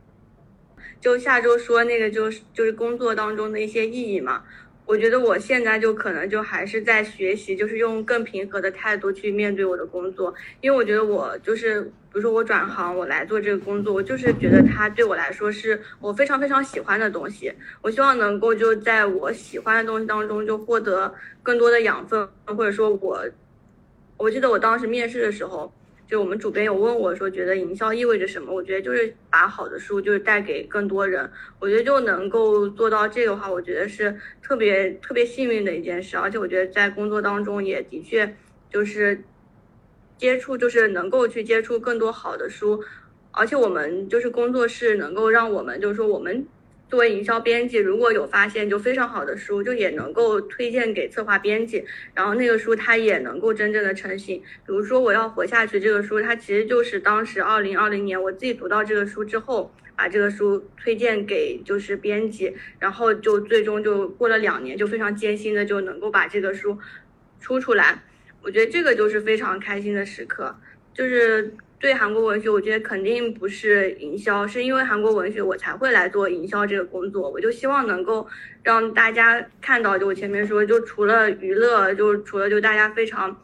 [1.02, 4.41] 就下周说那个，就是就是工作当中的一些意义嘛。
[4.86, 10.34] 我觉得我现在就可能就还是在学习，就是用更平和的态度去面对我的工作。
[10.62, 17.54] 因为我觉得我就是，比如说我转行，我来做这个工作，我就是觉得它对我来说是我非常非常喜欢的东西。
[17.82, 23.22] 我希望能够就在我喜欢的东西当中就获得更多的养分，或者说我，
[24.16, 25.70] 我记得我当时面试的时候。
[26.08, 28.54] 就我们主编有问我说，觉得营销意味着什么？
[28.54, 31.28] 我觉得就是把好的书就是带给更多人。
[31.60, 36.18] 我觉得就能够做到这个话，我觉得是特别特别幸运的一件事。
[36.18, 38.36] 而且我觉得在工作当中也的确
[38.70, 39.24] 就是
[40.18, 42.84] 接触，就是能够去接触更多好的书。
[43.32, 46.45] 而且我们就是工作室能够让我们就是说我们。
[46.94, 51.84] 作为营销编辑，如果有发现就非常好的书，就也能够推荐给策划编辑，
[52.14, 54.38] 然后那个书它也能够真正的成型。
[54.38, 66.78] 比如说我要活下去这个书，它其实就是当时二零二零年我自己读到这个书之后，把这个书推荐给就是编辑，然后就最终就过了两年，就非常艰辛的就能够把这个书
[67.39, 68.04] 出出来。
[68.44, 70.56] 我觉得这个就是非常开心的时刻，
[70.94, 71.56] 就是。
[71.84, 77.30] 对韩国文学，我觉得肯定不是营销，是因为韩国文学我才会来做营销这个工作。
[77.30, 78.26] 我就希望能够
[78.64, 83.38] 让大家看到，就我前面说，就除了娱乐，就除了就大家非常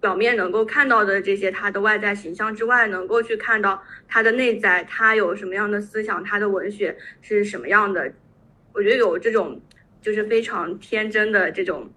[0.00, 8.10] 表面能够看到的这些它的外在形象之外，能够去看到它的内在，它有什么样的思想，它的文学是什么样的。
[8.72, 9.60] 我觉得有这种
[10.00, 11.90] 就是非常天真的这种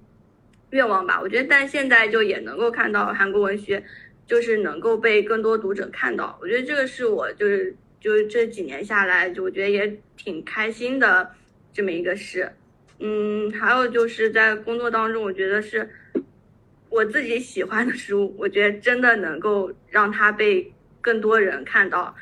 [0.72, 1.22] 愿望吧。
[1.22, 3.82] 我觉得，但现在就也能够看到韩国文学。
[4.26, 11.32] 就是能够被更多读者看到，我觉得这个是我就是就是这几年下来，就我觉得也挺开心的
[11.72, 12.52] 这么一个事。
[13.00, 15.90] 嗯，还有就是在工作当中，我觉得是
[16.90, 22.16] 我自己喜欢的书，我觉得真的能够让它被更多人看到，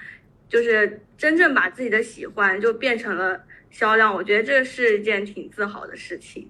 [0.49, 6.49] 就是真正把自己的喜欢就变成了销量，我觉得这是一件挺自豪的事情。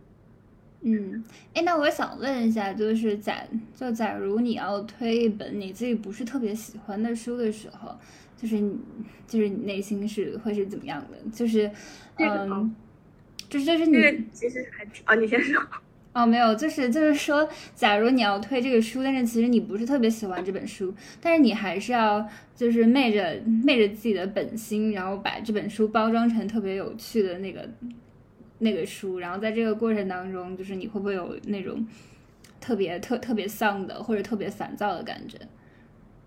[0.86, 1.24] 嗯，
[1.54, 3.42] 哎，那我想问一下，就是假
[3.74, 7.98] 就假如你要推一本你自己不是特别喜欢的书的时候，
[8.36, 8.78] 就是你
[9.26, 11.18] 就是你内心是会是怎么样的？
[11.32, 11.72] 就是
[12.18, 12.76] 嗯，
[13.50, 13.98] 就是就是你
[14.34, 15.62] 其实还挺啊，你先说
[16.12, 27.68] 哦，没有，就是就是说，假如你要推这个书，但是其实你不是特别喜欢这本书，但是你还是要就是昧着昧着自己的本心，然后把这本书包装成特别有趣的那个。
[28.64, 31.86] 那个书，然后在这个过程当中，就是你会不会有那种
[32.60, 35.38] 特别特特别丧的或者特别烦躁的感觉？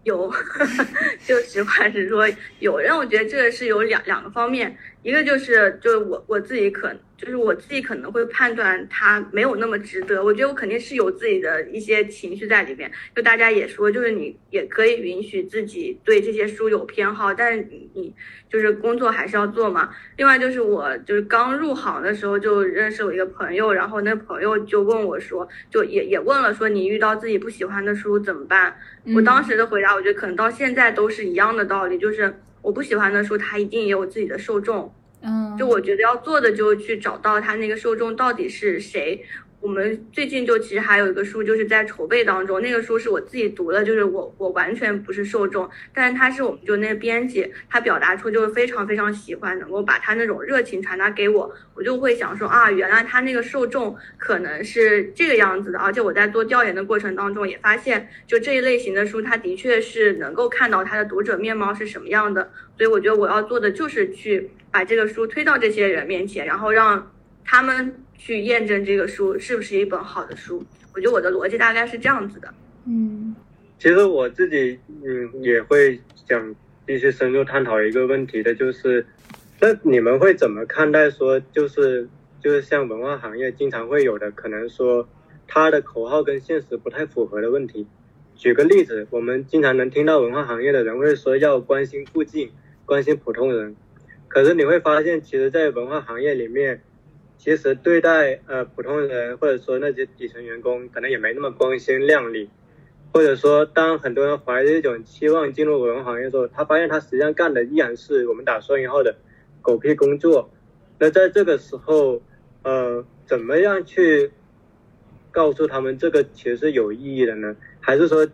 [0.04, 0.32] 有，
[1.26, 2.28] 就实话实说，
[2.60, 2.78] 有。
[2.78, 4.76] 让我觉得这个是有两两个方面，
[5.06, 10.24] 一个就是就是我我自己可就是我自己可能会判断它没有那么值得。
[10.24, 12.90] 我觉得我肯定是有自己的一些情绪在里面。
[13.14, 18.12] 就大家也说，就是你也可以允许自己对这些书有偏好，但是你你。
[18.48, 19.90] 就是工作还是要做嘛。
[20.16, 28.74] 另外就是我就是刚入行的时候就认识我一个朋友，然后那朋友就问我说，就也也问了说你遇到自己不喜欢的书怎么办？
[29.14, 32.32] 我当时的回答，我觉得可能到现在都是一样的道理，就是
[32.66, 34.92] 我不喜欢的书，它一定也有自己的受众。
[35.22, 39.24] 嗯，就我觉得要做的就去找到他那个受众到底是谁。
[39.66, 42.62] 我们最近就其实还有一个书，就是在筹备当中。
[42.62, 55.80] 那个书是我自己读了，就是我我完全不是受众，但是他是我们就那个编辑，他表达出就是非常非常喜欢，能够把他那种热情传达给我，我就会想说啊，原来他那个受众可能是这个样子的。
[55.80, 62.52] 而且我在做调研的过程当中也发现，就这一类型的书，它的确是能够看到他的读者面貌是什么样的。
[62.78, 67.10] 所以我觉得我要做的就是去把这个书推到这些人面前，然后让
[67.44, 67.96] 他们。
[68.18, 70.64] 去验证这个书是不是一本好的书，
[70.94, 72.52] 我觉得我的逻辑大概是这样子的。
[72.86, 73.34] 嗯，
[73.78, 76.54] 其实我自己嗯也会想
[76.86, 79.04] 继续深入探讨一个问题的，就是
[79.60, 82.08] 那你们会怎么看待说就是
[82.40, 85.08] 就是像文化行业经常会有的可能说
[85.46, 87.86] 它的口号跟现实不太符合的问题？
[88.34, 92.50] 举个例子，我们经常能听到文化行业的人会说要关心附近，
[92.84, 93.76] 关心普通人，
[94.28, 96.80] 可是你会发现，其实，在文化行业里面。
[97.38, 102.50] 其实对待呃普通人或者说那些底层员工，可能也没那么光鲜亮丽，
[103.12, 109.14] 或者说当很多人怀着一种期望进入文化行业的时候，他发现他实际上干的依然是我们打双引号的
[109.62, 110.50] 狗屁工作。
[110.98, 112.20] 那在这个时候，
[112.62, 114.30] 呃，怎么样去
[115.30, 117.54] 告诉他们这个其实是有意义的呢？
[117.80, 118.26] 还是说，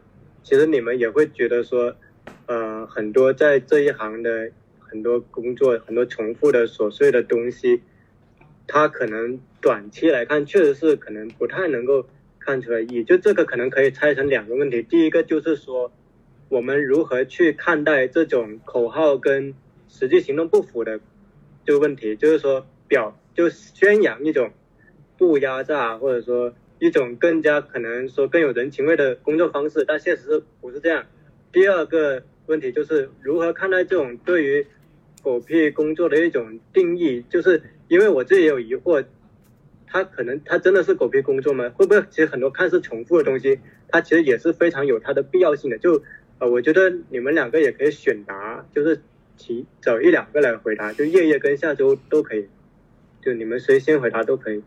[0.43, 1.95] 其实你们也会觉得说，
[2.47, 7.83] 呃，很多在这一行的很多工作，很多重复的琐碎的东西。
[8.75, 12.07] 他可能短期来看，确实是可能不太能够
[12.39, 13.05] 看出来意义。
[13.05, 14.83] 就这个可能可以拆成两个问题。
[14.83, 15.93] 第一个就是说，
[16.49, 19.55] 我们如何去看待这种口号跟
[19.91, 20.99] 实际行动不符的
[21.67, 22.17] 这个问题？
[22.17, 24.51] 就是说，表就宣扬一种
[25.19, 31.05] 不压榨，或者说一种更加可能说更有人情味的工作方式，但现实是不是这样？
[31.53, 34.67] 第二个问题就是如何看待这种对于
[35.23, 37.63] 狗屁工作的一种定义，就是。
[37.93, 39.05] 因为我这也有疑惑，
[39.87, 41.69] 他可能他真的是狗屁工作吗？
[41.77, 45.77] 会不会其实很多看似重复的东西，它其实也是非常有它的必要性的？
[45.77, 46.03] 就
[46.39, 49.03] 呃，我觉得你们两个也可以选答，就是
[49.37, 52.49] 提找一两个来回答，就夜夜跟下周都可以，
[53.21, 54.63] 就你们谁先回答都可以。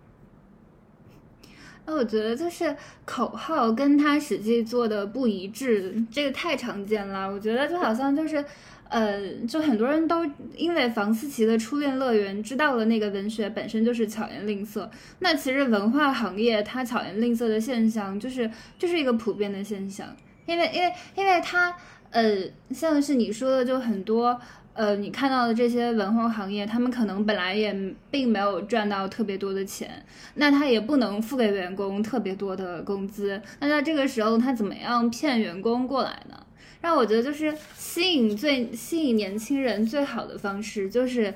[1.88, 7.32] 那我觉得就是口号跟他实际做的不一致，这个太常见了。
[7.32, 8.46] 我觉得就好像就是。
[8.90, 10.26] 呃，就很多人都
[10.56, 14.90] 因为房思琪的《初恋乐园》知道了那个文学本身就是巧言令色。
[15.20, 20.08] 那其实文化行业它巧言令色的现象，就是就是一个普遍的现象。
[20.46, 21.76] 因为因为因为它
[22.12, 22.38] 呃，
[22.70, 24.40] 像是你说的，就很多
[24.74, 27.76] 呃，你看到的这些文化行业，他们可能本来也
[28.12, 30.06] 并没有赚到特别多的钱，
[30.36, 33.42] 那他也不能付给员工特别多的工资。
[33.60, 36.45] 那在这个时候，他怎么样骗员工过来呢？
[36.86, 41.34] 让我觉得就是吸引最吸引年轻人最好的方式，就是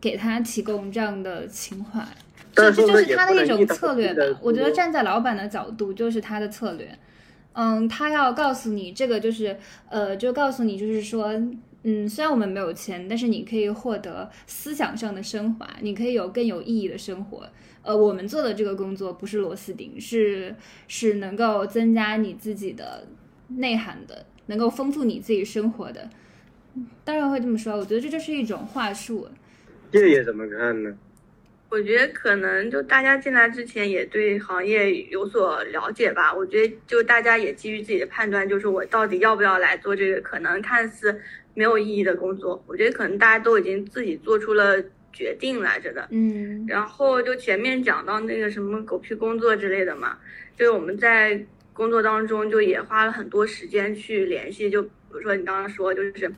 [0.00, 2.00] 给他提供这样的情怀，
[2.54, 4.22] 这这就是他的一种策略吧。
[4.40, 6.96] 我觉得站在老板的角度，就是他的策略。
[7.54, 11.32] 嗯，他要告诉你这个就是呃，就告诉你就是说，
[11.82, 17.44] 嗯，虽然我们没有钱，但是你可以获得思想上的升华，你可以有更有意义的生活。
[17.82, 20.54] 呃，我们做的这个工作不是螺丝钉，是
[20.86, 23.08] 是能够增加你自己的
[23.48, 24.24] 内涵的。
[24.46, 26.08] 能够丰富你自己生活的，
[27.04, 27.76] 当然会这么说。
[27.76, 29.28] 我觉得这就是一种话术。
[29.92, 30.94] 叶叶怎么看呢？
[31.70, 36.32] 我觉得可能就大家进来之前也对行业有所了解吧。
[36.32, 41.20] 我觉得就大家也基于自己的判断，就是我到底要不要来做这个可能看似
[41.54, 42.62] 没有意义的工作。
[42.66, 44.76] 我觉得可能大家都已经自己做出了
[45.12, 46.06] 决定来着的。
[46.10, 46.64] 嗯。
[46.68, 50.18] 然后就前面讲到那个什么狗屁工作之类的嘛，
[50.56, 51.44] 就是我们在。
[51.74, 56.32] 工作当中就也花了很多时间去联系，就比如说你刚刚说，就是，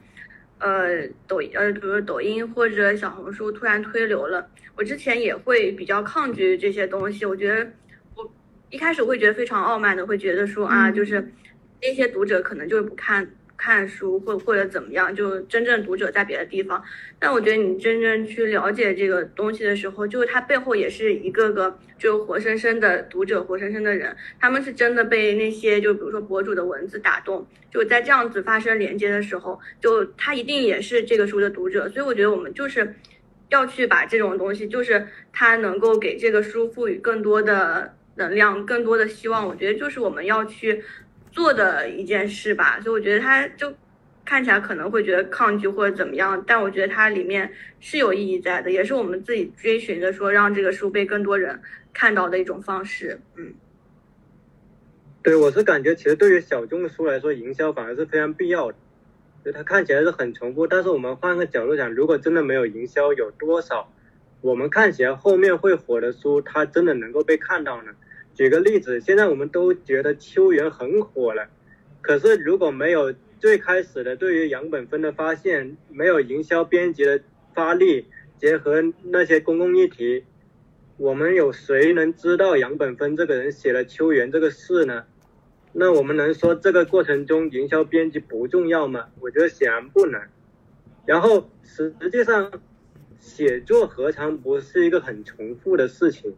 [0.59, 7.25] 呃，抖呃，比如说抖音或者小红书突然推流了，我之前也会比较抗拒这些东西。
[7.27, 7.71] 我觉得
[8.15, 8.29] 我
[8.71, 11.31] 一开始会觉得非常傲慢的，会觉得说啊，就是
[11.83, 13.31] 那些读者可能就是不看。
[13.57, 16.83] 看书或或者怎么样，就真正读者在别的地方。
[17.19, 31.89] 但我觉得你真正去了解这个东西的时候，就是它背后也是一个个就活生生的读者，活生生的人，他们是真的被那些就比如说博主的文字打动，就在这样子发生连接的时候，就他一定也是这个书的读者。
[31.89, 32.95] 所以我觉得我们就是
[33.49, 39.47] 要去把这种东西，就是它能够给这个书赋予更多的能量，更多的希望。
[39.47, 40.83] 我觉得就是我们要去。
[41.37, 43.71] 做的一件事吧，所以我觉得他就
[44.25, 51.61] 看起来可能会觉得抗拒或者怎么样，但我觉得它里面是有意义在的，也是我们自己追寻的，说让这个书被更多人
[51.93, 53.21] 看到的一种方式。
[53.37, 53.53] 嗯，
[55.23, 58.79] 对我是感觉，其实对于小众的书来说，营销反而是非常必要的。
[59.45, 63.93] 就它看起来是很重复，但是我们换个角度讲，如果真的没有营销，有多少
[64.41, 67.93] 我们看起来后面会火的书，它真的能够被看到呢？
[68.37, 71.49] 举个例子，现在我们都觉得秋园很火了，
[72.03, 77.19] 可是如果没有最开始的对于杨本芬的发现，没有营销编辑的
[77.55, 78.05] 发力，
[78.37, 80.23] 结合那些公共议题，
[80.99, 85.05] 我们有谁能知道杨本芬这个人写了秋园这个事呢？
[85.73, 89.09] 那我们能说这个过程中营销编辑不重要吗？
[89.21, 90.21] 我觉得显然不能。
[91.07, 92.53] 然后实际上，
[93.19, 96.35] 写作何尝不是一个很重复的事情？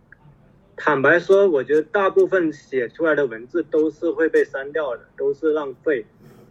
[0.78, 6.06] 坦白说，我觉得大部分写出来的文字都是会被删掉的，都是浪费。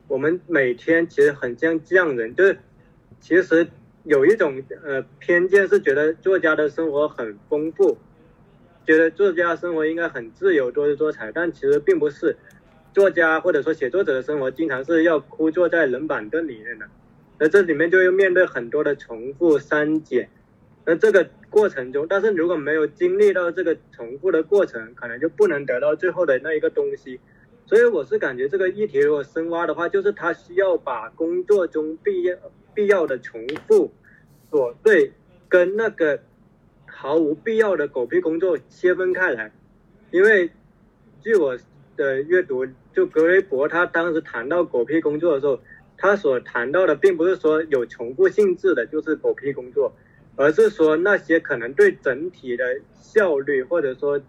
[0.09, 2.57] 我们每天其实很像匠人，就是
[3.21, 3.65] 其实
[4.03, 7.97] 有一种呃偏见，是觉得作家的生活很丰富，
[8.85, 12.35] 觉得作家生活应该很自由、多姿多彩，但其实并不是。
[12.93, 16.85] 作家或者说写作者的生活，经常是要枯坐在冷板凳里面的，
[17.37, 20.29] 那这里面就要面对很多的重复删减，
[20.89, 27.19] 那这个过程中，但是如果没有经历到这个重复的过程，可能就不能得到最后的那一个东西。
[27.65, 32.37] 所以我是感觉这个议题如果深挖的话，就是他需要把工作中必要
[32.73, 33.91] 必要的重复
[34.49, 35.11] 琐碎
[35.49, 36.21] 跟那个
[36.85, 39.51] 毫无必要的狗屁工作切分开来，
[40.11, 40.49] 因为
[41.21, 41.57] 据我
[41.97, 42.65] 的阅读。
[42.93, 45.59] 就格雷伯他当时谈到狗屁工作的时候，
[45.97, 49.93] 他所谈到的并不是说有重复性质的就是狗屁工作，
[50.37, 52.63] 而是说那些可能对整体的
[52.93, 54.21] 效率或者说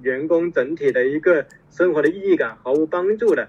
[0.00, 3.46] 员工整体的一个生活的意义感毫无帮助的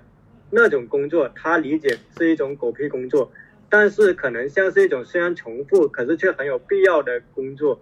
[0.50, 3.32] 那种工作，他理解是一种狗屁工作，
[3.70, 7.80] 但是可能像是一种虽然重复，可是却很有必要的工作。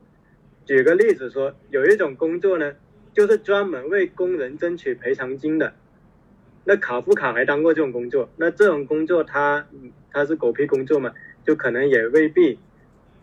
[0.65, 2.73] 举个例子说，有一种工作呢，
[3.13, 5.73] 就是专门为工人争取赔偿金的。
[6.63, 9.65] 那卡夫卡还当过这种工作，那这种工作他
[10.11, 11.13] 他是狗屁工作嘛，
[11.45, 12.57] 就可能也未必，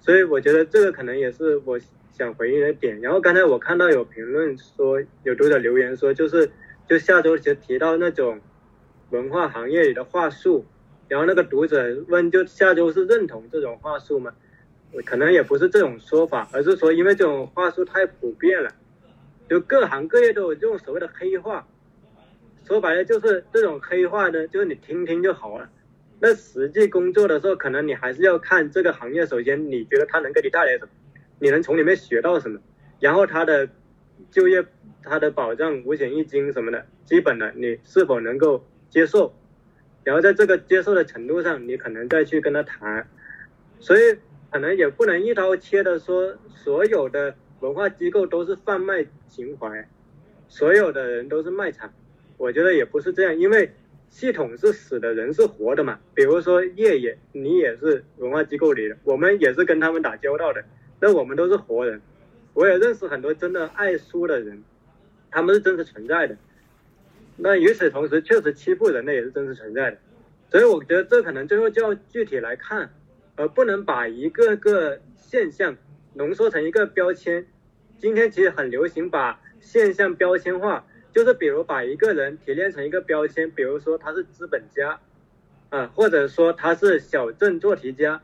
[0.02, 1.78] 所以我觉得这个可能也是我
[2.12, 3.00] 想回应的点。
[3.00, 6.50] 然后刚才我看到有评论说，有读者留言说，就是
[6.88, 8.40] 就下周就提到那种
[9.10, 10.66] 文化行业里的话术，
[11.06, 14.34] 然后那个读者问，就下周是认同这种话术吗？
[15.06, 18.70] 可能也不是这种说法，而是说因为这种话术太普遍了，
[19.48, 21.64] 就各行各业都有这种所谓的黑话。
[22.66, 25.70] 说白了就是这种黑话呢，就是你听听就好了。
[26.24, 29.26] 那实际工作的时候，可能你还是要看这个行业。
[29.26, 30.88] 首先，你觉得它能给你带来什么？
[31.40, 32.60] 你能从里面学到什么？
[33.00, 33.68] 然后它的
[34.30, 34.64] 就业、
[35.02, 39.34] 它的保障、五险一金什么的，基本的你是否能够接受？
[40.04, 43.04] 然后在这个接受的程度上，你可能再去跟他谈。
[43.80, 44.16] 所以
[44.48, 49.88] 可能也不能一刀切的说，所有的文化机构都是贩卖情怀，
[50.46, 51.92] 所有的人都是卖场。
[52.36, 53.72] 我觉得也不是这样，因为
[54.12, 55.98] 系统是死的，人是活的嘛。
[56.14, 60.62] 比如说叶叶，你也是文化机构里的，我们也是跟他们打交道的，
[61.00, 62.00] 那我们都是活人。
[62.52, 64.62] 我也认识很多真的爱书的人，
[65.30, 66.36] 他们是真实存在的。
[67.38, 69.96] 那与此同时，确实欺负人的也是真实存在的。
[70.50, 72.92] 所以我觉得这可能最后就要具体来看，
[73.36, 75.74] 而不能把一个个现象
[76.12, 77.46] 浓缩成一个标签。
[77.98, 80.84] 今天其实很流行把现象标签化。
[81.12, 84.98] 就是比如把一个人提炼成一个标签，比如说他是资本家，
[85.68, 88.22] 啊，或者说他是小镇做题家，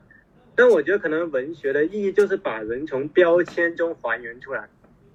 [0.55, 4.69] 但我觉得可能文学的意义就是把人从标签中还原出来，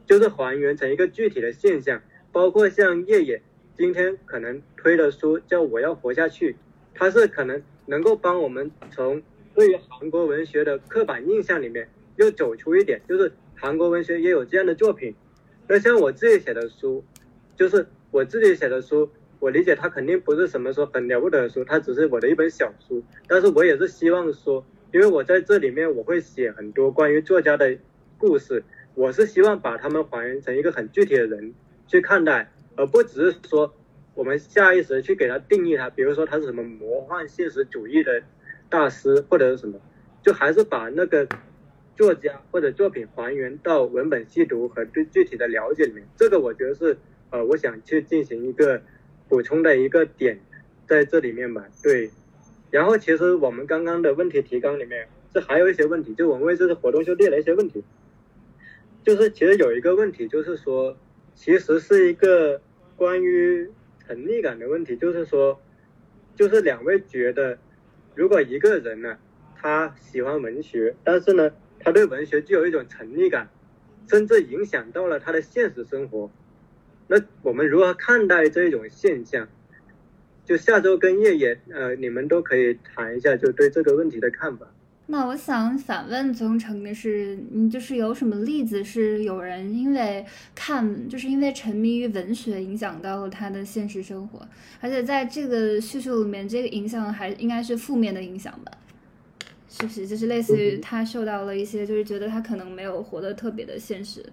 [0.05, 1.99] 就是还原成一个具体的现象，
[2.32, 3.41] 包括像叶叶
[3.76, 6.53] 今天可能推的书叫《我要活下去》，
[6.93, 9.19] 它是可能能够帮我们从
[9.55, 15.15] 对于韩国文学的刻板印象里面又走出一点，就是韩国文学也有这样的作品，
[15.67, 17.03] 那像我自己写的书。
[17.56, 23.04] 就是我自己写的书，我理解它肯定不是什么说很了不得的书，它只是我的一本小书。
[23.28, 27.78] 但是我也是希望说，因为我在这里面我会写很多关于作家的
[28.18, 28.64] 故事，
[28.95, 31.54] 我是希望把他们还原成一个很具体的人
[31.88, 33.74] 去看待，而不只是说
[34.16, 38.24] 我们下意识去给他定义他，比如说他是什么魔幻现实主义的
[38.70, 39.80] 大师或者是什么，
[40.24, 41.28] 就还是把那个
[41.95, 46.04] 作家或者作品还原到文本细读和对具体的了解里面。
[46.18, 46.97] 这个我觉得是。
[47.34, 48.79] 呃，我想去进行一个
[49.27, 50.39] 补充的一个点，
[50.88, 51.67] 在这里面吧。
[51.81, 52.11] 对，
[52.69, 57.84] 然后其实我们刚刚的问题提纲里面，这还有一些问题，就我们为这次活动就列了一些问题，
[59.03, 60.95] 就是其实有一个问题，就是说，
[61.34, 62.61] 其实是一个
[62.95, 63.67] 关于
[64.05, 65.59] 沉溺感的问题，就是说，
[66.36, 67.57] 就是两位觉得，
[68.13, 69.17] 如果一个人呢，
[69.59, 73.49] 他喜欢文学，但是呢，他对文学具有一种沉溺感，
[74.07, 76.29] 甚至影响到了他的现实生活。
[77.16, 79.47] 那我们如何看待这种现象？
[80.43, 84.66] 就下周跟叶叶，呃，你们都可以谈一下，就对这个问题的看法。
[85.05, 94.47] 那我想反问宗成的是，你就是有什么例子是有人因为看，就是因为沉迷于文学，影响到了他的现实生活，
[94.82, 98.72] 而且在这个叙述里面，这个影响还应该是负面的影响吧？
[99.70, 100.07] 是不是？
[100.07, 104.26] 就是类似于他受到了一些，就是觉得他可能没有活得特别的现实。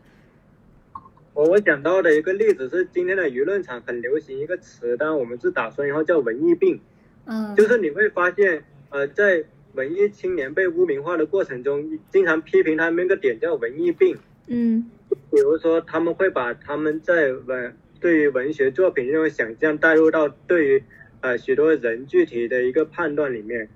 [1.35, 6.81] 我我讲到的一个例子是今天的舆论场很流行一个词，但我们是打算以后叫文艺病，
[7.24, 14.16] 嗯，就是你会发现，呃，在文艺青年被污名化的过程中，经常批评他们一个点叫文艺病。
[14.49, 14.91] 嗯，
[15.31, 20.83] 比如说他们会把他们在文对于文学作品这种想象带入到对于
[21.20, 23.68] 呃许多人具体的一个判断里面。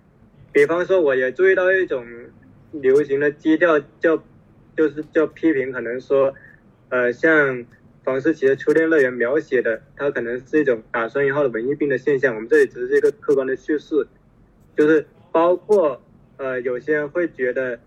[0.52, 2.04] 比方说，我也注意到一种
[2.72, 4.22] 流行的基调，叫
[4.76, 6.34] 就是叫批评，可能说，
[6.88, 7.64] 呃，像
[8.02, 12.34] 房思琪的《初恋乐园》描写的，它可能是一种打双引号的文艺病的现象。
[12.34, 14.06] 我们这里只是一个客观的叙事，
[14.76, 16.00] 就是包括
[16.36, 17.78] 呃，有些人会觉得，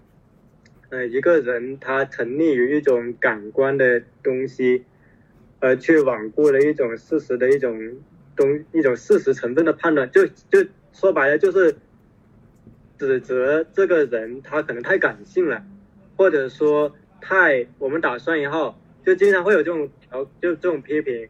[0.90, 4.84] 呃，一个人他沉溺于一种感官的东西，
[5.60, 7.98] 呃，去罔顾了一种事实的一种
[8.36, 11.76] 东一种事实成分的判断，就就说白了就是。
[13.00, 15.64] 指责这个人他可能太感性了，
[16.16, 21.30] 或者说太我们打双引号，就经常会有这种调就这种批评，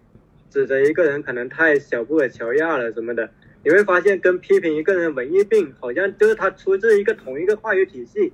[0.49, 3.29] 指责一个人可能太小布尔乔亚了什么的，
[3.63, 8.33] 你会发现跟批评一个人文艺病好像就是他出自一个同一个话语体系，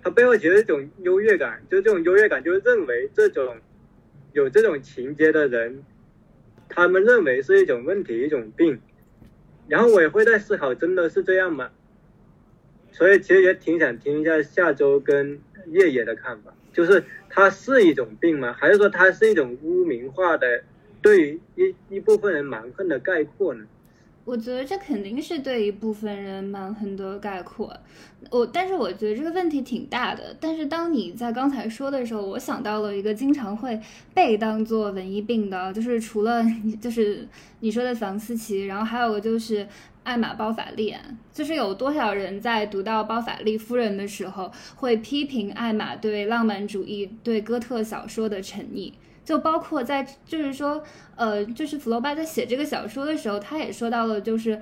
[0.00, 3.56] 他背后其实一种优越感，就是这种优越感就是认为这种
[4.34, 5.82] 有这种情节的人，
[6.68, 8.80] 他们认为是一种问题一种病，
[9.66, 11.70] 然后我也会在思考，真的是这样吗？
[12.92, 18.52] 所以其实也挺想听一下下周跟叶叶的看法，就是它是一种病吗？
[18.58, 20.62] 还是说它是一种污名化的，
[21.00, 23.64] 对于一一部分人蛮横的概括呢？
[24.24, 27.76] 我觉得这肯定是对一部分人蛮横的概括。
[28.30, 30.34] 我但是我觉得这个问题挺大的。
[30.40, 33.78] 但是当你在刚才说的时候，我想到了一个经常会
[34.14, 36.42] 被当做文艺病的，就是除了
[36.80, 37.28] 就是
[37.60, 39.66] 你说的房思琪，然后还有个就是。
[40.04, 48.92] 艾玛·包法利安，就是有多少人在读到包法利夫人的时候，会批评艾玛对浪漫主义、对哥特小说的沉溺？
[49.24, 50.82] 就包括在，就是说，
[51.16, 54.60] 呃，就是福楼拜在写这个小说的时候，他也说到了，就是。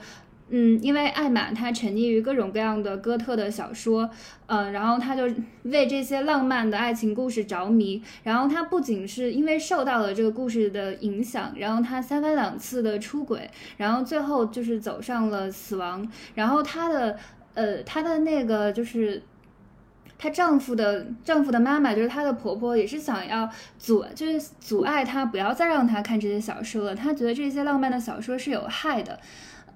[0.49, 4.11] 嗯，因为艾玛她沉溺于各种各样的哥特的小说，
[4.47, 5.23] 嗯，然后她就
[5.63, 17.17] 为这些浪漫的爱情故事着迷，然后她不仅是因为受到了这个故事的影响，然后她三番两次的出轨，然后最后就是走上了死亡，然后她的
[17.55, 19.23] 呃她的那个就是
[20.19, 29.19] 她丈夫的丈夫的妈妈，就是她的婆婆，也是想要阻就是阻碍她不要再让她看这些小说了，她觉得这些浪漫的小说是有害的。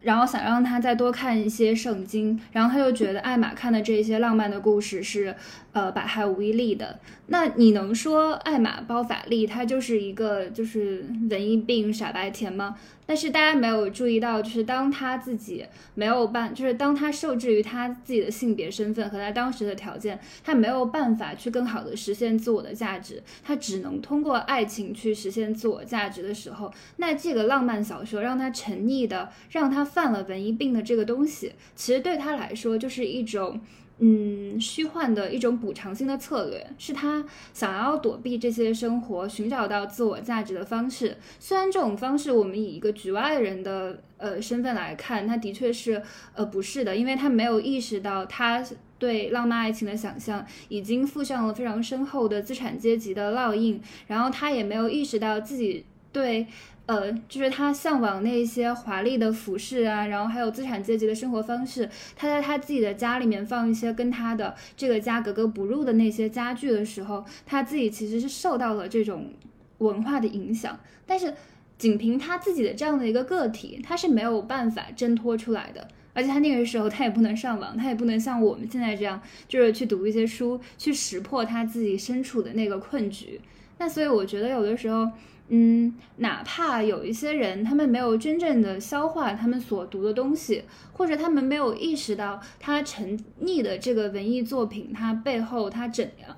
[0.07, 5.34] 然后想让他再多看一些圣经，然后他就觉得艾玛看的这些浪漫的故事是，
[5.72, 7.00] 呃，百害无一利的。
[7.29, 12.77] 那你能说艾玛包法利他就是一个就是文艺病傻白甜吗？
[13.05, 15.64] 但是大家没有注意到，就是当他自己
[15.95, 33.61] 没有办，就是当他受制于他自己的性别身份和他当时的条件，他没有办法去更好的实现自我的价值，他只能通过爱情去实现自我价值的时候，那这个浪漫小说让他沉溺的，让他犯了文艺病的这个东西，其实对他来说就是一种。
[33.99, 37.24] 嗯，虚幻的一种补偿性的策略，是他
[37.55, 41.16] 想要躲避这些生活，寻找到自我价值的方式。
[41.40, 46.03] 虽然这种方式，我们以一个局外人的呃身份来看，他的确是
[46.34, 48.62] 呃不是的，因为他没有意识到他
[48.99, 56.47] 对浪漫爱情的想象已经附上了非常深厚的资产阶级的烙印，然后他也没有意识到自己对。
[56.87, 61.91] 呃，就是他向往那些华丽的服饰啊，然后还有资产阶级的生活方式。
[62.14, 69.32] 他在他自己的家里面放一些跟他的这个家格格不入的那些家具的时候，他自己其实是受到了这种
[69.78, 70.78] 文化的影响。
[71.05, 71.34] 但是，
[71.76, 75.89] 仅凭他自己的这样的一个个体，他是没有办法挣脱出来的。
[76.12, 83.41] 而且他那个时候他也不能上网，他也不能像我们现在这样，就是去读一些书，去识破他自己身处的那个困局。
[83.78, 85.11] 那所以我觉得有的时候。
[85.49, 96.37] 嗯，哪怕有一些人，他们没有真正的消化他们所读的东西，或者他们没有意识到他沉溺的这个文艺作品，它背后它整样，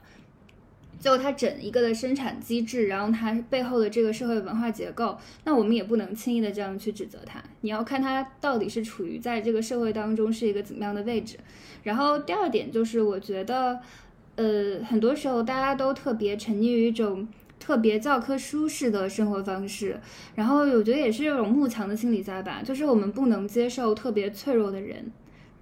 [1.01, 7.43] 就它整一个的生产机制，然后它背后的这个社会文化结构，那我们也不能轻易的这样去指责他。
[7.63, 11.39] 你要看他到底是处于在这个社会当中是一个怎么样的位置。
[11.83, 13.81] 然后第二点就是，我觉得，
[14.37, 17.27] 呃，很多时候大家都特别沉溺于一种。
[17.59, 20.01] 特别教科书式的生活方式，
[20.35, 25.11] 然后我觉得也是这种慕强的心理在吧，就是我们不能接受特别脆弱的人。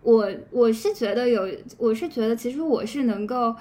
[0.03, 1.49] 我我是觉得有，
[1.79, 3.55] 我是觉得其实我是能够，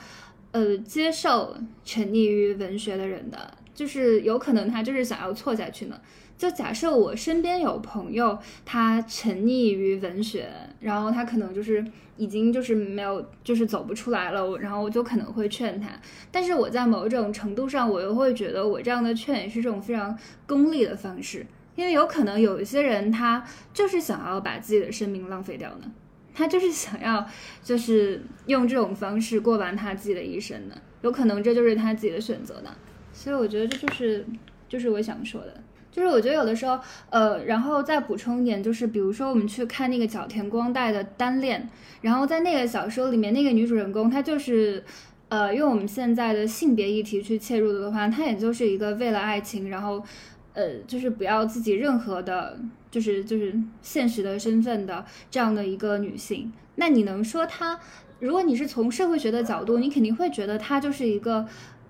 [0.52, 6.00] 呃，接受沉溺于文学的人的，就是有可能他就是想要错下去呢。
[6.38, 10.50] 就假设我身边有朋友，他沉溺于文学，
[10.82, 11.84] 然后他可能就是
[12.18, 15.90] 已经就是没有，就是走不出来了，然后我就可能会劝他。
[16.32, 21.46] 但是我在某种程度上，我又会觉得我这样的劝也是这种非常功利的方式，
[21.76, 23.42] 因为有可能有一些人他
[23.74, 25.90] 就是想要把自己的生命浪费掉呢，
[26.34, 27.26] 他就是想要
[27.64, 32.76] 就是用这种方式过完他自己的一生呢，有可能这就是他自己的选择呢。
[33.14, 34.26] 所以我觉得这就是
[34.68, 35.62] 就是我想说的。
[35.96, 36.78] 就是我觉得有的时候，
[37.10, 41.62] 呃，然后再补充一点，就是比如说我们去看那个角田光代的《单恋》，
[42.02, 44.84] 然后在那个小说里面，那个女主人公她就是，
[45.30, 50.04] 呃，用我们现在的性别议题去切入的话，她也就是一个为了爱情，然后，
[50.52, 52.60] 呃，就是不要自己任何的，
[52.92, 56.52] 就是就是现实的身份的这样的一个女性。
[56.76, 57.80] 那你能说她，
[58.20, 61.46] 如果你是从社会学的角度，你肯定会觉得她就是一个。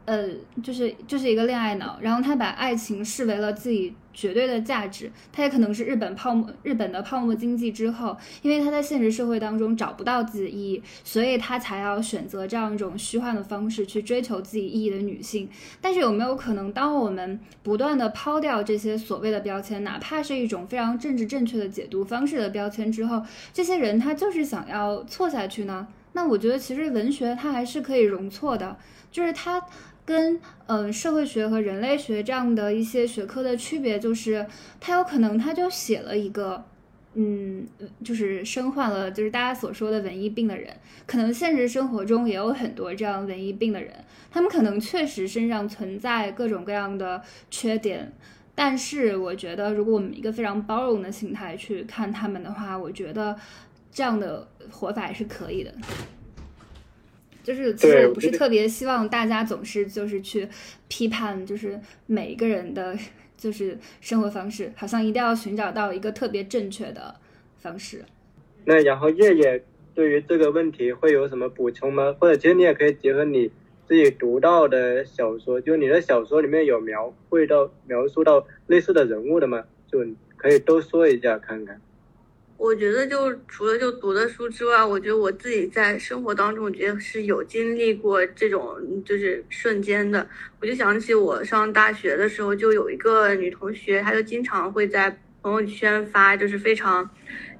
[0.05, 0.29] 呃，
[0.61, 5.11] 就是就是一个恋爱脑，然后他把爱情视为了自己绝对的价值。
[5.33, 15.49] 他也可能是日本泡沫日本的泡沫经济之后，因为他在现实社会当中找不到自己的意义，所以他才要选择这样一种虚幻的方式去追求自己意义的女性。
[15.81, 25.87] 但是有没有可能，当我们不断的抛掉这些所谓的标签，哪怕是一种非常政治正确的解读方式的标签之后，这些人他就是想要错下去呢？
[26.13, 28.77] 那我觉得其实文学它还是可以容错的，
[29.11, 29.61] 就是它。
[30.05, 34.45] 跟嗯社会学和人类学这样的一些学科的区别，就是
[34.79, 36.63] 他有可能他就写了一个，
[37.15, 37.67] 嗯，
[38.03, 40.71] 就是身患了就是大家所说的文艺病的人，
[41.07, 43.91] 可能现实生活中也有很多这样文艺病的人，
[44.29, 48.13] 他们可能确实身上存在各种各样的缺点，
[48.53, 53.35] 但是我觉得如果我们一个非常包容的心态去看他们的话，我觉得
[53.91, 55.73] 这样的活法也是可以的。
[57.45, 60.49] 就是其实我不是特别希望大家总是就是去
[60.87, 62.97] 批判，就是每一个人的
[63.37, 67.13] 就是生活方式，好像一定要寻找到一个特别正确的
[67.59, 68.03] 方式。
[68.63, 69.63] 那然后叶叶
[69.93, 72.15] 对于这个问题会有什么补充吗？
[72.19, 73.51] 或者其实你也可以结合你
[73.87, 79.63] 自己读到的小说，就你的小说里面有描绘到描述到类似的人物的吗？
[79.87, 80.03] 就
[80.35, 81.79] 可以都说一下看看。
[82.57, 90.27] 我觉得就除了就读的书之外，我觉得我自己在生活当中，我觉得是有经历过这种就是瞬间的。
[90.61, 97.07] 我就想起我上大学的时候，就有一个女同学，她就经常会在朋友圈发就是非常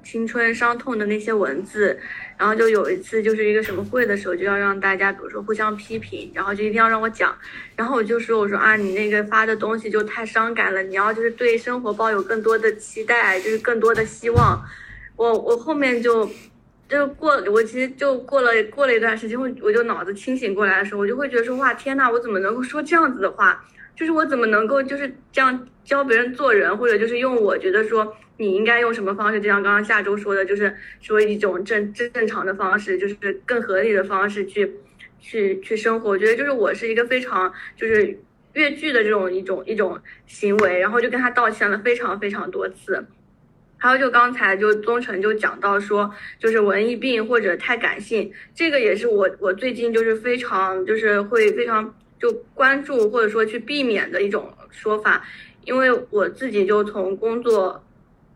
[0.02, 1.96] 青春伤痛的那些文字。
[2.38, 7.36] 然后就有一次就是一个什么会的时候，就要让大家比如说互相批评，然后就一定要让我讲。
[7.76, 14.62] 然后我就说我说啊，你那个发的东西就太伤感了，你要就是对生活抱有更多的期待，就是更多的希望。
[15.16, 16.28] 我我后面就
[16.88, 23.64] 就过，我其实就过了过了一段时间，我我就脑子清醒过来的时候，我就会觉得说哇天呐，我怎么能够说这样子的话？
[23.96, 33.14] 就是我怎么能够就是这样教别人做人，或者就是用我觉得说你应该用什么方式，就像刚刚下周说的，就是说一种正正正常的方式，就是
[33.46, 34.70] 更合理的方式去
[35.18, 36.10] 去去生活。
[36.10, 38.18] 我觉得就是我是一个非常就是
[38.52, 43.02] 越剧的这种一种一种行为，然后就跟他道歉了非常非常多次。
[43.78, 55.22] 还有就刚才就宗成就讲到说，就是文艺病或者太感性，这个也是我我最近就是非常就是会非常就关注或者说去避免的一种说法，
[55.64, 57.84] 因为我自己就从工作，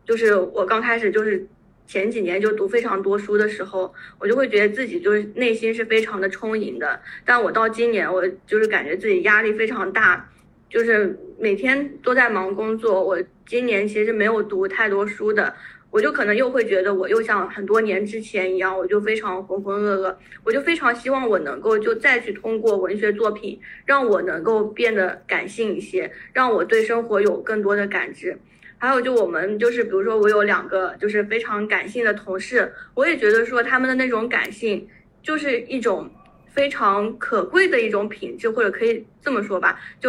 [0.05, 1.47] 就是我刚开始就是
[1.87, 10.30] 前几年就读非常多书的时候，我就会觉得自己就是内心是非常的充盈的，但我到今年我就是感觉自己压力非常大。
[10.71, 15.53] 就是每天都在忙工作，我今年其实没有读太多书的，
[15.91, 20.15] 我就可能又会觉得我又像很多年之前一样，我就非常浑浑噩噩，
[20.45, 28.39] 我就非常希望我能够就再去通过文学作品，让我能够变得感性一些，让我对生活有更多的感知。
[28.79, 34.87] 还有就我们就是比如说我有两个就是非常感性的同事，我也觉得说他们的那种感性
[35.21, 36.09] 就是一种
[36.47, 40.09] 非常可贵的一种品质，或者可以这么说吧，就。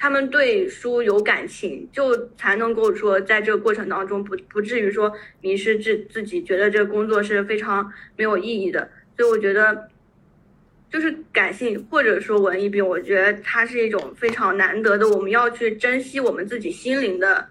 [0.00, 8.88] 他们对书有感情，就才能够说在这个过程当中不不至于说迷失自自己，觉得这个工作是非常没有意义的。
[9.16, 9.88] 所以我觉得，
[10.88, 17.44] 就是感性或者说文艺病，我觉得它是一种非常难得的，我们要去珍惜我们自己心灵的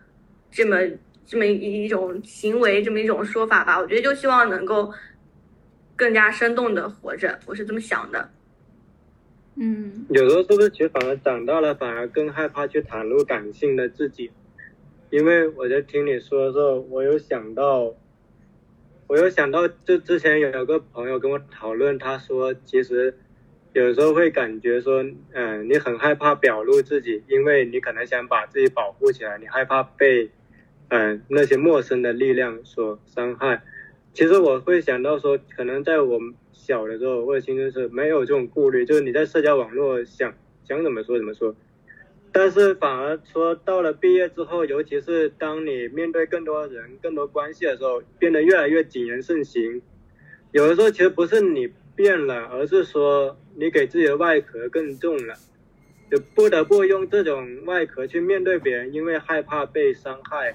[0.50, 0.78] 这么
[1.26, 3.78] 这么一一种行为，这么一种说法吧。
[3.78, 4.94] 我觉得就希望能够
[5.98, 8.30] 更加生动的活着，我是这么想的。
[9.60, 14.30] 嗯，有时候是不是其实反而长大了，反而更害怕去袒露感性的自己？
[15.10, 17.94] 因为我在听你说的时候，我有想到，
[19.08, 23.18] 我有想到，就之前有有个朋友跟我讨论，他说其实
[23.74, 30.30] 有时候会感觉说，嗯，你很害怕表露自己，因为你可能想把自己保护起来，你害怕被，
[30.90, 33.64] 嗯，那些陌生的力量所伤害。
[34.14, 36.36] 其实我会想到说，可能在我们
[36.68, 40.34] 小的时候或者青春时没有这种顾虑，就是你在社交网络想
[40.66, 41.56] 想怎么说怎么说。
[42.34, 49.82] 但是反而说到了毕业之后，尤其是当你面对更多人、更多关系的时候，变得越来越谨言慎行。
[50.52, 55.36] 有的时候其实不是你变了，而是说你给自己的外壳更重了，
[56.12, 60.54] 就不得不用这种外壳去面对别人，因为害怕被伤害，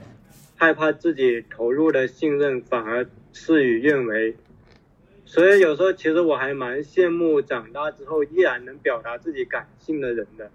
[0.56, 4.36] 害怕自己投入的信任反而事与愿违。
[5.32, 10.50] 所以有时候其实我还蛮羡慕长大之后依然能表达自己感性的人的。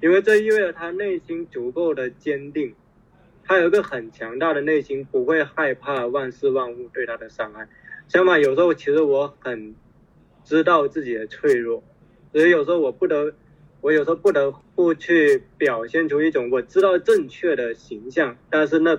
[0.00, 2.76] 因为这意味着他内心足够的坚定，
[3.42, 7.66] 他有一个很强大的内心，不会害怕万事万物对他的伤害。
[8.06, 9.74] 相反，有时候其实我很
[10.44, 11.82] 知道自己的脆弱，
[12.30, 13.34] 所以有时候我不得，
[13.80, 18.36] 我有时候不得不去表现出一种我知道正确的形象。
[18.48, 18.96] 但是那，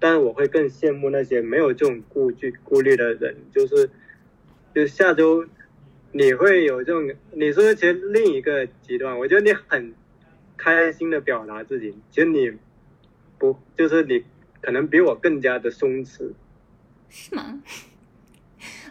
[0.00, 3.36] 但是我会更羡慕那些没有这种顾惧、顾虑的人。
[3.52, 3.88] 就是，
[4.74, 5.46] 就下周
[6.12, 9.18] 你会有这种，你是不是其实另一个极端？
[9.18, 9.94] 我觉得你很。
[10.54, 12.52] 开心的表达自己，其实你
[13.36, 14.22] 不就是你
[14.60, 16.30] 可能比我更加的松弛，
[17.08, 17.60] 是吗？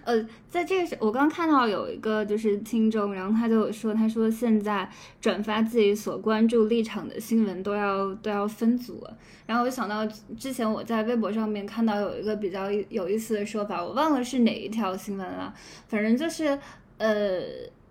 [0.04, 9.06] 呃，在这个时，我刚看到有一个就是听众，然后他就说，他说现在转发自己所关注立场的新闻都要都要分组，
[9.46, 10.06] 然后我想到
[10.38, 15.54] 之前我在微博上面看到有一个比较有意思的说法，我忘了是哪一条新闻了，
[15.88, 16.58] 反正就是
[16.98, 17.42] 呃。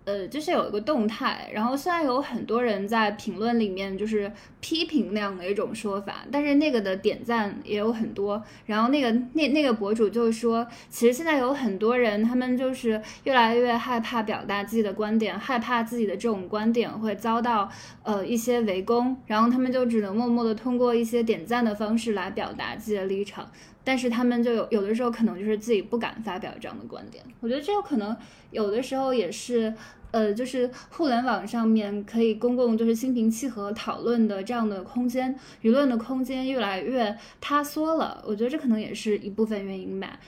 [0.03, 8.43] 呃，就是有一个动态，然后虽然有很多人在评论里面就是批评那样的一种说法，但是那个的点赞也有很多。
[8.65, 17.69] 然后那个那那个博主就说，其实现在有很多人，他们就是越来越害怕表达自己的观点，害怕自己的这种观点会遭到
[18.01, 23.49] 呃一些围攻，然后他们就只能默默的通过一些点赞的方式来表达自己的立场。
[23.83, 28.15] 但是他们就有有的时候可能就是自己不敢发表这样的观点，我觉得这有可能
[28.51, 29.73] 有的时候也是，
[30.11, 40.19] 呃，就是互联网上面可以公共就是心平气和讨论的这样的空间，舆论的空间越来越塌缩了，我觉得这可能也是一部分原因吧。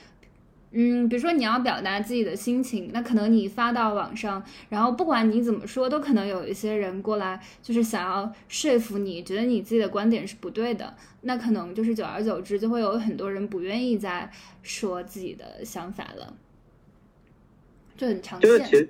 [0.76, 14.32] 嗯，比如说你要表达自己的心情，那可能你发到网上，然后不管你怎么说，都可能有一些人过来，就是想要说服你，觉得你自己的观点是不对的，那可能就是久而久之，就会有很多人不愿意再
[14.64, 16.34] 说自己的想法了，
[17.96, 18.50] 就很常见。
[18.50, 18.90] 就是其实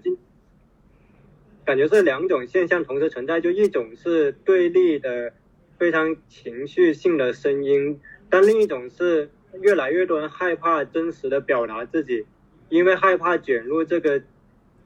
[1.65, 5.33] 感觉是两种现象同时存在，就一种是对立的
[5.77, 7.99] 非常情绪性的声音，
[8.29, 9.29] 但另一种是。
[9.61, 12.25] 越来越多人害怕真实的表达自己，
[12.69, 14.21] 因为害怕卷入这个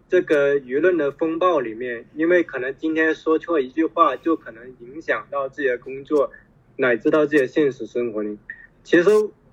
[0.10, 6.32] 这个舆论的风暴里面，因为可能今天说错一句话，就可能影响到自己的工作，
[6.76, 8.38] 乃至到自己的现实生活里。
[8.84, 9.10] 其实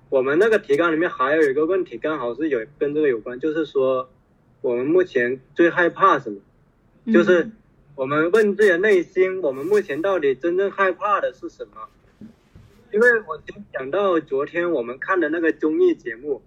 [0.09, 4.09] 我们那个提纲里面还有一个问题，刚好是有跟这个有关，就是说
[4.61, 6.39] 我们目前最害怕什么？
[7.13, 7.49] 就是
[7.95, 11.87] 我们问自己的内心，我们目前到底真正害怕的是什么？
[12.95, 13.37] 因为我
[13.73, 16.41] 想到昨天我们看的那个综艺节目，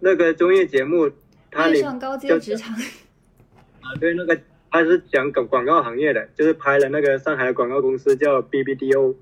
[0.00, 1.10] 那个综艺节目，
[1.50, 2.76] 它里上高阶职场
[3.80, 4.38] 啊，对，那个
[4.70, 9.16] 他是讲广广告行业的，就是拍了那个上海广告公司叫 BBDO，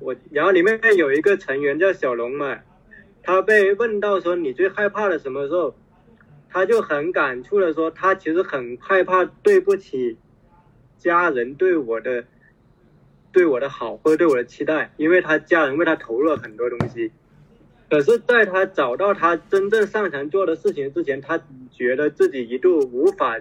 [0.00, 2.58] 我然后里面有一个成员叫小龙嘛，
[3.22, 5.74] 他被问到说你最害怕的什么时候，
[6.50, 10.18] 他就很感触的说他其实很害怕对不起
[10.98, 12.26] 家人对我的。
[13.34, 17.10] 对我的好或者对我的期待，因为他家人为他投入了很多东西，
[17.90, 21.42] 可是在他找到他真正擅长做的事情之前，他
[21.72, 23.36] 觉得自己一度无法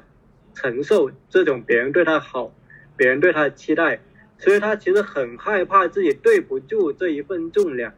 [0.56, 2.52] 承受这种别人对他好，
[2.98, 4.00] 别人对他的期待，
[4.40, 7.94] 所以他其实很害怕自己对不住这一份重量。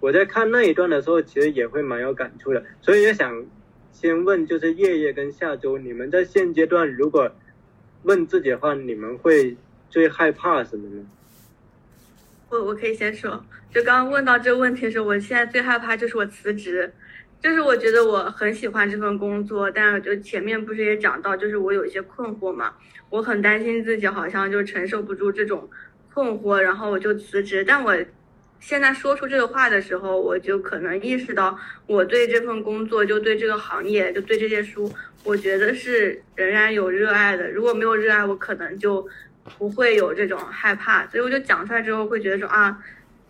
[0.00, 3.46] 我在看那一段的时候，其实也会蛮有感触的，所以也想
[3.92, 7.30] 先问，就是叶叶跟下周，你们在现阶段如果
[8.02, 9.56] 问自己的话，你们会？
[9.92, 11.04] 最害怕什么呢？
[12.48, 16.90] 我我可以先说，就刚刚问到这个问题的时候，我现在最害怕就是我辞职，
[17.42, 22.72] 就是我觉得我很喜欢这份工作，但就前面不是也讲到，就是我有一些困惑嘛，
[23.10, 25.68] 我很担心自己好像就承受不住这种
[26.14, 27.62] 困惑，然后我就辞职。
[27.62, 27.94] 但我
[28.60, 34.90] 现在说出这个话的时候，我就可能意识到，我对这份工作，就对这个行业，就对这些书，
[35.22, 37.50] 我觉得是仍然有热爱的。
[37.50, 39.06] 如果没有热爱，我可能就。
[39.58, 42.82] 不会有这种害怕，所以我就讲出来之后会觉得说啊，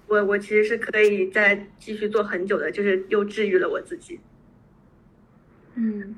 [0.06, 4.20] 我我其实是可以再继续做很久的，就是又治愈了我自己。
[5.74, 6.14] 嗯，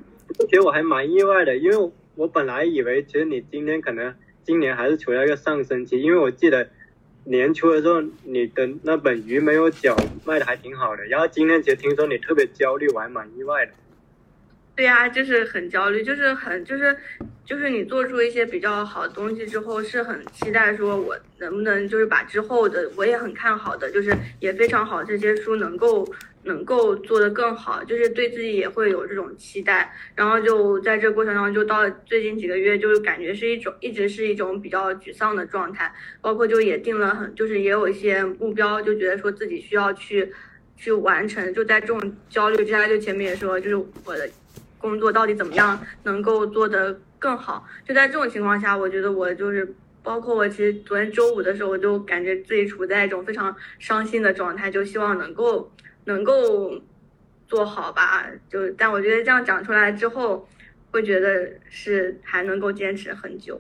[0.49, 4.13] 其实我还蛮意外的，因为我本来以为其实你今天可能
[4.43, 6.69] 今年还是处在一个上升期，因为我记得
[7.23, 9.95] 年初的时候你的那本《鱼没有脚》
[10.25, 13.73] 卖的还挺好的，然后今天其实听说你特别焦虑，我还蛮意外的。
[14.77, 16.97] 对呀、就是很焦虑，就是很就是
[17.45, 26.05] 就是你做出一些比较好的东西之后，是很期待说我能不能就是把之后的我也很看好的，就是也非常好这些书能够
[26.43, 29.95] 能够做得更好，就是对自己也会有这种期待。
[30.17, 40.33] 然后就在这过程当中，就到最近几个月，就是感觉是一种一直是一种比较沮丧的状态，包括就也定了很就是也有一些目标，就觉得说自己需要去
[40.77, 41.55] 去完成。
[41.55, 44.29] 就在这种焦虑之下，就前面也说，就是我的。
[44.85, 47.67] 工作到底怎么样能够做得更好？
[47.89, 55.73] 就在这种情况下，我觉得我就是，包括我其实昨天周五的时候，我就感觉自己处在一种非常伤心的状态，就希望能够
[56.05, 56.79] 能够
[57.47, 58.31] 做好吧。
[58.51, 60.47] 就但我觉得这样讲出来之后，
[60.91, 63.59] 会觉得是还能够坚持很久。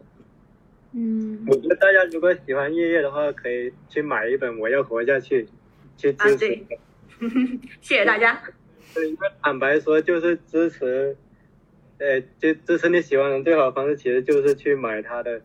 [0.92, 5.44] 嗯我觉得大家如果喜欢夜夜的话，可以去买一本《我要活下去》，
[5.96, 6.34] 去支持。
[6.34, 6.66] 啊对
[7.80, 8.42] 谢谢大家。
[8.94, 11.16] 对，因为坦白说，就是支持，
[11.98, 15.40] 呃，就支持你喜欢的人最好的方式，其实就是去买他的，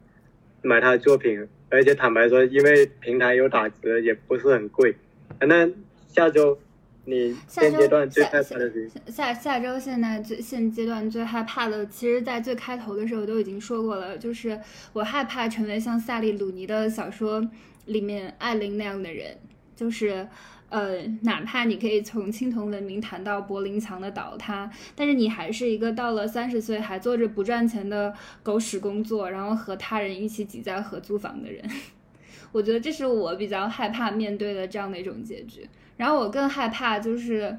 [0.61, 1.47] 买他的作品。
[1.69, 4.95] 而且坦白说，因为平台有打折，也不是很贵。
[5.41, 5.67] 那
[6.07, 6.57] 下周
[7.05, 8.89] 你现阶段最害怕的是？
[9.07, 14.59] 下下周现在最现阶段最害怕的，其实，在最开头的时候都已经说过了，就是
[14.93, 17.47] 我害怕成为像萨利鲁尼的小说
[17.85, 19.35] 里面艾琳那样的人，
[19.75, 20.27] 就是。
[20.69, 28.13] 呃，哪怕你可以从青铜文明谈到柏林墙的倒塌，但是你还是一个到了三十岁还做着不赚钱的
[28.43, 31.63] 狗屎工作，然后和他人一起挤在合租房的人。
[32.51, 35.67] 我觉得这是我比较害怕面对的这样的一种结局。
[35.97, 37.55] 然后我更害怕就是，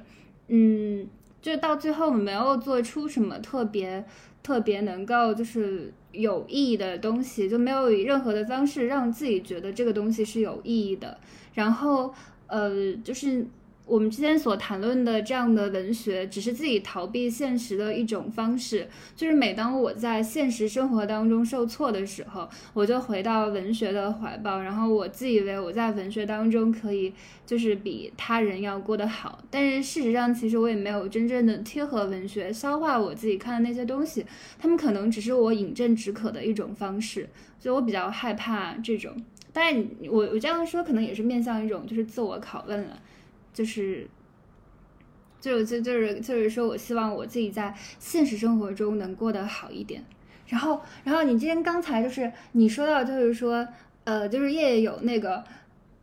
[0.49, 1.07] 嗯，
[1.43, 4.05] 就到最后没有做出什么特别
[4.43, 11.19] 特别能够就是有意义的东西，就没有以任何的方式让自己觉得这个东西是有意义的。
[11.55, 12.15] 然后，
[12.51, 13.47] 呃，就是
[13.87, 18.87] 我们之前所谈论的这样的文学，只是自己逃避现实的一种方式。
[19.17, 27.13] 就是每当我在现实生活当中受挫的时候，我就回到文学的怀抱，然后我自以为我在文学当中可以
[27.45, 34.25] 就是比他人要过得好，但是事实上其实我也没有真正的贴合文学，消化我自己看的那些东西，
[34.57, 37.29] 他们可能只是我饮鸩止渴的一种方式，
[37.59, 39.13] 所以我比较害怕这种。
[39.53, 42.99] 当然，我我这样说可能也是面向一种就是自我拷问了，
[43.53, 44.09] 就是。
[45.41, 50.05] 就就就是就是说我希望我自己在现实生活中能过得好一点。
[50.47, 53.67] 然后，然后你今天刚才就是你说到，就是说，
[54.05, 55.43] 呃，就是夜夜有那个，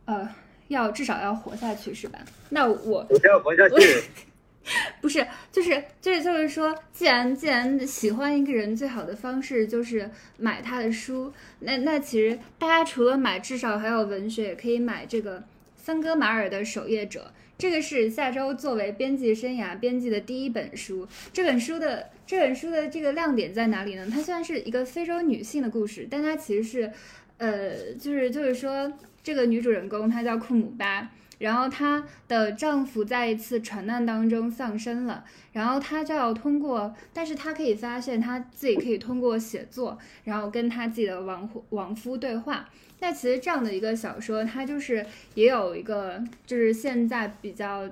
[0.06, 0.28] 呃，
[0.66, 2.18] 要至少要活下去是吧？
[2.48, 3.76] 那我我要活下去。
[5.00, 11.32] 不是，就是就是就是说，既然既然喜欢一个人，最好的方式就是买他的书。
[11.60, 15.42] 那那其实大家除了买，至少还有文学，也可以买这个
[15.76, 17.32] 桑戈马尔的《守夜者》。
[17.56, 21.08] 这个是下周作为编辑生涯编辑的第一本书。
[21.32, 24.06] 这本书的这本书的这个亮点在哪里呢？
[24.12, 26.92] 它虽然是一个非洲女性的故事，但它其实是，
[27.38, 28.92] 呃，就是就是说，
[29.24, 31.10] 这个女主人公她叫库姆巴。
[31.38, 42.68] 然后她的丈夫在一次船难当中丧生了，然后她就要通过，但是她可以发现她自己可以通过写作，然后跟她自己的亡亡夫对话。
[43.00, 47.88] 那其实这样的一个小说，它就是也有一个就是现在比较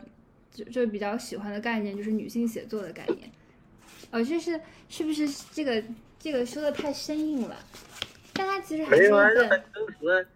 [0.53, 3.31] 就就比较喜欢的概念，就是女性写作的概念。
[4.11, 5.83] 哦，就是是不是这个
[6.19, 7.57] 这个说的太生硬了？
[8.33, 10.27] 但它其实还是一没有啊，这本很真实。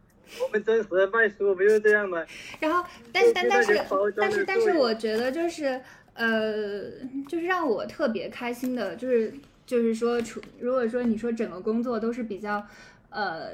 [0.43, 2.25] 我们真实的卖书不就是这样吗？
[2.61, 3.81] 然后，但是但但是
[4.17, 5.81] 但是但是，我觉得就是
[6.15, 6.91] 呃，
[7.29, 9.33] 就是让我特别开心的，就是
[9.65, 12.67] 就是说，除如果说你说整个工作都是比较
[13.11, 13.53] 呃。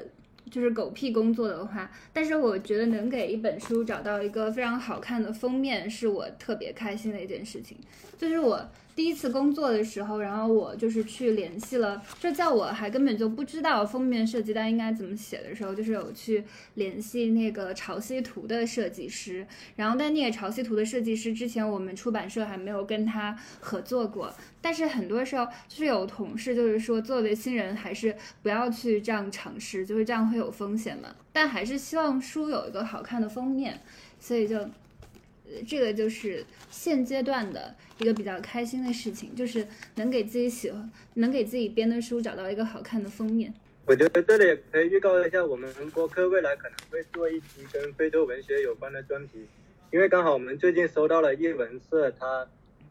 [0.49, 7.77] 就是狗屁工作的话，但是我觉得能给一本书找到一个非常好看的封面，是我特别开心的一件事情。
[8.17, 8.65] 就是我
[8.97, 16.43] 第一次工作的时候，然后我就是去联系了，就在我还根本就不知道封面设计单应该怎么写的时候，就是有去
[16.73, 19.45] 联系那个潮汐图的设计师。
[19.75, 24.33] 然后但那个潮汐图的设计师之前，我们出版社还没有跟他合作过。
[24.59, 31.09] 但是很多时候就是有同事就是说，作为新人还是不要去这样尝试，就是这样会有风险嘛。
[31.31, 33.79] 但还是希望书有一个好看的封面，
[34.19, 34.67] 所以就。
[35.67, 39.65] 这个就是现阶段的一个比较开心的事情，就是
[39.95, 43.53] 能给自己喜欢、能给自己编的书找到一个好看的封面。
[43.85, 49.47] 我觉得这里也可以预告一下，我们播客未来可能会做一期跟非洲文学有关的专题，
[49.91, 52.45] 因为刚好我们最近收到了译文社他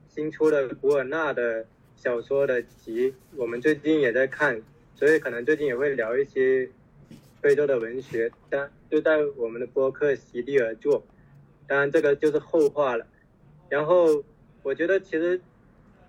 [0.09, 1.67] 新出的古尔纳的
[1.97, 4.63] 小说的集，我们最近也在看，
[4.95, 6.67] 所以可能最近也会聊一些
[7.43, 11.05] 非洲的文学，但就在我们的播客席地而坐。
[11.67, 13.07] 当然这个就是后话了。
[13.69, 14.23] 然后
[14.63, 15.41] 我觉得其实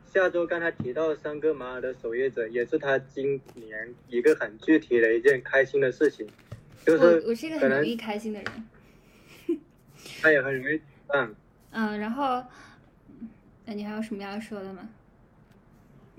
[0.05, 6.27] 下周刚才提到三哥马尔的守夜者，也是他今年一个很具体的一件开心的事情，
[6.85, 8.67] 就是我我是一个很容易开心的人。
[10.21, 11.35] 他也很容易嗯。
[11.71, 12.43] 嗯，然后，
[13.65, 14.87] 那你还有什么要说的吗？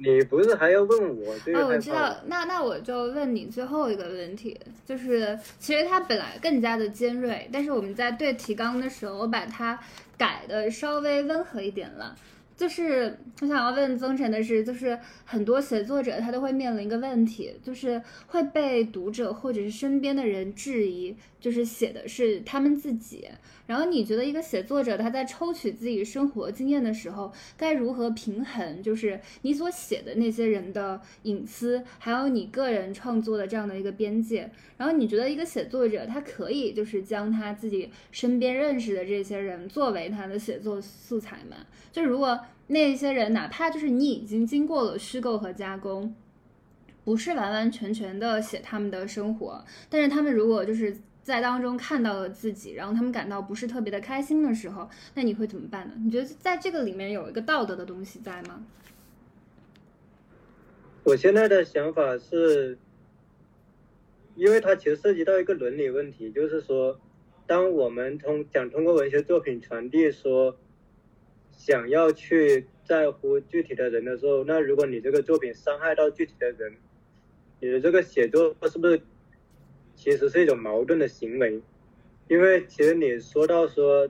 [0.00, 1.34] 你不是还要问我？
[1.34, 4.56] 哦，我知道，那那我就问你最后一个问题，
[4.86, 9.78] 就是其实它本来更加的尖锐，但是我们在对提纲的时候，我把它
[10.16, 12.16] 改的稍微温和一点了。
[12.56, 23.28] 就是我想要问曾晨的是，就是很多写作者他都会面临一个问题，就是会被读者或者是身边的人质疑，就是写的是他们自己。
[23.68, 28.82] 然后你觉得一个写作者他在抽取自己生活经验的时候，该如何平衡？
[28.82, 34.50] 就是你所写的那些人的隐私，还有你个人创作的这样的一个边界。
[34.78, 41.58] 然后你觉得一个写作者他可以就是将他自己身边认识的这些人作为他的写作素材吗？
[41.92, 46.14] 就如果那些人哪怕就是你已经经过了虚构和加工，
[47.04, 50.96] 不是完完全全的写他们的生活，但是他们如果就是。
[51.28, 55.92] 在当中看到了自己，然后他们感到不是特别的开心的时候，那你会怎么办呢？
[55.98, 58.64] 你觉得在这个里面有一个道德的东西在吗？
[61.04, 62.78] 我现在的想法是，
[64.36, 66.98] 因为它其实涉及到一个伦理问题，就是说，
[67.46, 70.56] 当我们通想通过文学作品传递说，
[71.52, 76.72] 想要去在乎具体的人的时候，那如果你这个作品伤害到具体的人，
[77.60, 78.98] 你的这个写作是不是？
[79.98, 81.60] 其实是一种矛盾的行为，
[82.28, 84.08] 因为其实你说到说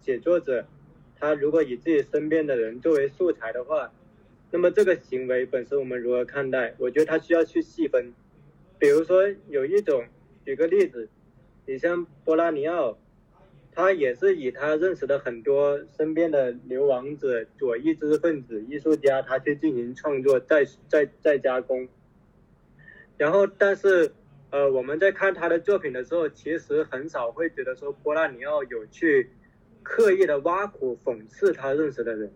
[0.00, 0.66] 写作者，
[1.14, 3.92] 他如果以自己身边的人作为素材的话，
[4.50, 6.74] 那么这个行为本身我们如何看待？
[6.78, 8.14] 我觉得他需要去细分。
[8.78, 10.06] 比如说有一种，
[10.42, 11.06] 举个例子，
[11.66, 12.96] 你像波拉尼奥，
[13.72, 21.86] 他也是以他认识的很多身边的流亡者、左翼知识分子、艺术家，他去进行创作，再再再加工，
[23.18, 24.10] 然后但是。
[24.50, 29.30] 呃，我们在看他的作品的时候，其实很少会觉得说波拉尼奥有去
[29.82, 32.32] 刻意的挖苦讽刺他认识的人，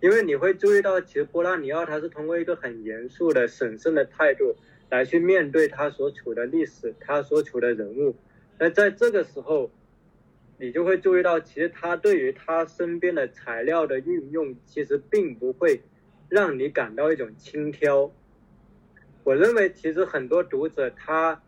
[0.00, 4.56] 因为你会注意到，其实波拉尼奥他是通过一个很严肃的、审慎的态度
[4.90, 8.16] 来去面对他所处的历史，他所处的人物。
[8.58, 9.70] 那在这个时候，
[10.58, 15.80] 你就会注意到，其实他对于他身边的材料的运用，其实并不会
[16.28, 18.12] 让你感到一种轻佻。
[19.22, 21.40] 我认为，其实很多读者他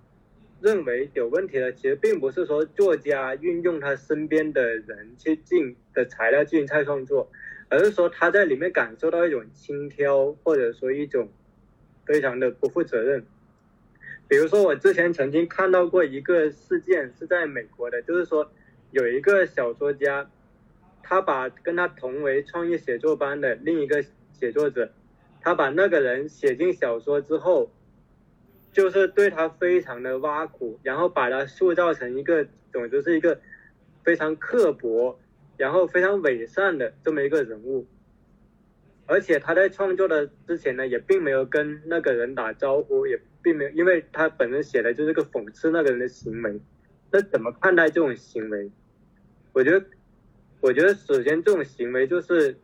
[0.60, 7.30] 认为有问题的，其实并不是说作家运用他身边的人去进的材料进行再创作，
[7.68, 11.28] 而是说他在里面感受到一种轻佻，或者说一种
[12.04, 13.24] 非常的不负责任。
[14.28, 18.50] 比如说，我之前曾经看到过一个事件，是在美国的，就是说
[18.90, 20.30] 有一个小说家，
[21.02, 24.92] 他把跟他同为创意写作班的另一个写作者。
[25.44, 27.68] 他把那个人写进小说之后，
[28.70, 33.40] 就是对他非常的挖苦，然后把他塑造成一个，总之是一个
[34.04, 35.18] 非常刻薄，
[35.56, 37.84] 然后非常伪善的这么一个人物。
[39.06, 46.60] 而且他在创作的之前呢，也并没有跟那个人打招呼，也并没有，因为他本身写的就是个讽刺那个人的行为。
[47.10, 48.70] 那怎么看待这种行为？
[49.52, 49.84] 我觉得，
[50.60, 52.56] 我觉得首先这种行为就是。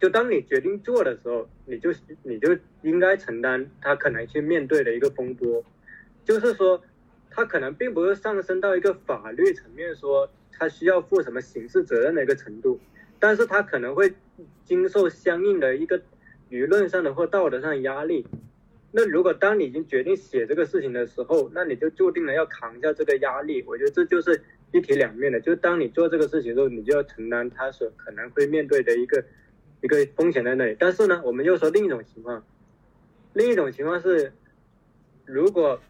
[0.00, 1.90] 就当你决定做的时候，你就
[2.22, 5.64] 你就应该承担他可能去面对的一个风波，
[6.24, 6.80] 就是说，
[7.30, 12.78] 他可能并不是上升到一个法律层面说他需要负什么刑事责任的一个程度，
[13.18, 14.12] 但是他可能会
[14.64, 16.00] 经受相应的一个
[16.48, 18.24] 舆论上的或道德上的压力。
[18.92, 23.64] 那如果当你已经决定写这个事情的时候，那你就注定了要扛下这个压力。
[23.66, 29.24] 我觉得这就是一体两面的，就是当你做这个事情的时候，你就要承担他所可能会面对的一个。
[29.80, 32.44] 一个风险在那里，但是呢，我们又说另一种情况，
[33.32, 34.32] 另一种情况是，
[35.24, 35.80] 如果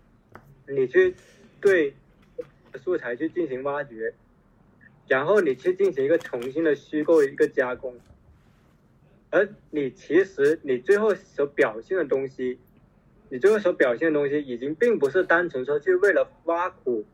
[0.68, 1.14] 你去
[1.58, 1.94] 对
[2.74, 4.12] 素材去进行挖掘，
[5.06, 7.98] 然后你去进行一个重新的虚构一个加工，
[9.30, 12.58] 而你其实你最后所表现的东西，
[13.30, 17.06] 你最后所表现的东西已经并不是单纯说去为了挖苦、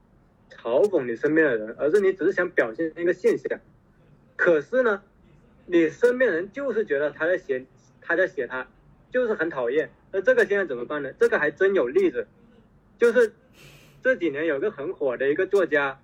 [0.50, 3.60] 嘲讽你身边的人，而是你只是想表现一个现象，
[4.34, 5.00] 可是呢？
[5.66, 7.64] 你身边人就是觉得他在写，
[8.00, 8.66] 他在写他，
[9.10, 9.90] 就是很讨厌。
[10.12, 11.12] 那这个现在怎么办呢？
[11.18, 12.26] 这个还真有例子，
[12.98, 13.32] 就是
[14.02, 16.00] 这几年有个很火的一个作家，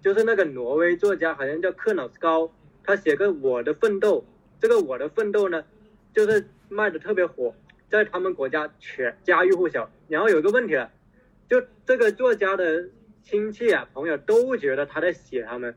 [0.00, 2.52] 就是那个挪威作家，好像叫克瑙斯高，
[2.84, 4.18] 他写个《我的奋斗》。
[4.60, 5.64] 这个《我的奋斗》呢，
[6.12, 7.54] 就是卖的特别火，
[7.88, 9.90] 在他们国家全家喻户晓。
[10.08, 10.90] 然后有一个问题了，
[11.48, 12.88] 就这个作家的
[13.22, 15.76] 亲戚啊朋友都觉得他在写他们，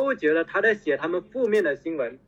[0.00, 2.18] 都觉得他在写他们负面的新闻。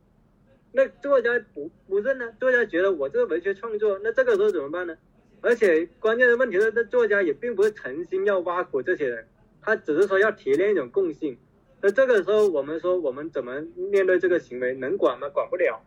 [0.71, 2.31] 那作家不不认呢？
[2.39, 4.95] 作家觉得我这个文学创作，那这个时候怎么办呢？
[5.41, 9.27] 而且关键的问题是，这作家也并不是诚心要挖苦这些人，
[9.61, 11.37] 他只是说要提炼一种共性。
[11.81, 14.73] 那这个时候，我们说我们怎么面对这个行为？
[14.73, 15.27] 能管吗？
[15.29, 15.81] 管不了。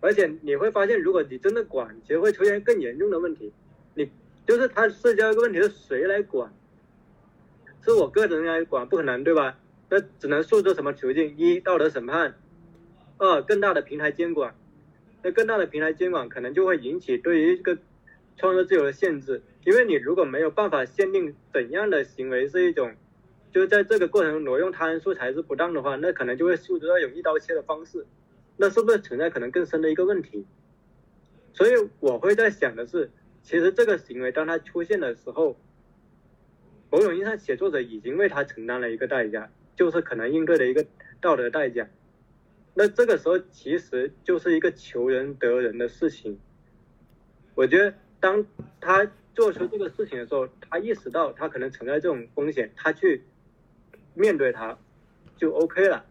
[0.00, 3.52] 而且你会发现，如果你真的管，其实会出现更严重的问题。
[3.94, 4.10] 你
[4.46, 6.52] 就是他涉及到一个问题是谁来管？
[7.82, 9.58] 是我个人来管不可能，对吧？
[9.88, 11.36] 那只能诉诸什么途径？
[11.36, 12.34] 一道德审判。
[13.18, 14.54] 二更大的平台监管，
[15.22, 17.78] 那更大的平台监管可能就会引起对于一个
[18.36, 22.94] 创作自由的限制，因为你如果没有办法限定怎样的行为是一种，
[23.50, 28.04] 就是在这个过程中挪用他人素材是不当的话，那可能就会诉诸到有一刀切的方式，
[28.58, 30.44] 那是不是存在可能更深的一个问题？
[31.54, 33.10] 所以我会在想的是，
[33.42, 35.56] 其实这个行为当它出现的时候，
[36.90, 40.84] 某种意义上写作者已经为他承担了一个代价，就是可能应对的一个
[41.20, 41.86] 道德代价。
[42.74, 46.38] 那这个时候其实就是一个求人得人的事情。
[47.54, 48.44] 我觉得当
[48.80, 53.22] 他做出这个事情的时候，他意识到他可能存在这种风险，他去
[54.14, 54.76] 面对它
[55.36, 56.04] 就 OK 了。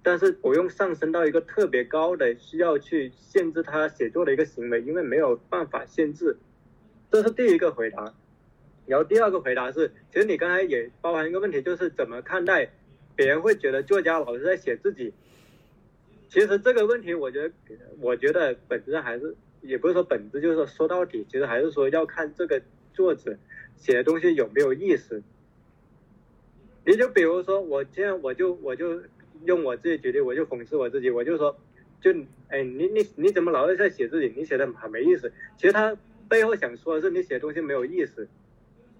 [0.00, 6.36] 但是不用上升到一个特别高的需要去限制他写作的一个行为，因为没有办法限制。
[7.10, 8.14] 这是第一个回答。
[8.86, 12.70] 然后第二个回答是，其实你刚才也包含一个问题，就是怎么看待
[13.18, 15.12] 别人会觉得作家老是在写自己。
[16.28, 17.52] 其实这个问题，我觉得，
[18.00, 22.62] 我觉得本质还是，也不是说本质，就是说说到底，其实还是说要看这个
[22.94, 23.36] 作者
[23.76, 25.20] 写的东西有没有意思。
[26.86, 29.02] 你就比如说，我这样，我就我就
[29.46, 31.58] 用我自己举例，我就讽刺我自己，我就说，
[32.00, 32.12] 就
[32.46, 34.32] 哎，你你你怎么老是在写自己？
[34.36, 35.32] 你写的很没意思。
[35.56, 35.96] 其实他
[36.28, 38.28] 背后想说的是，你写的东西没有意思。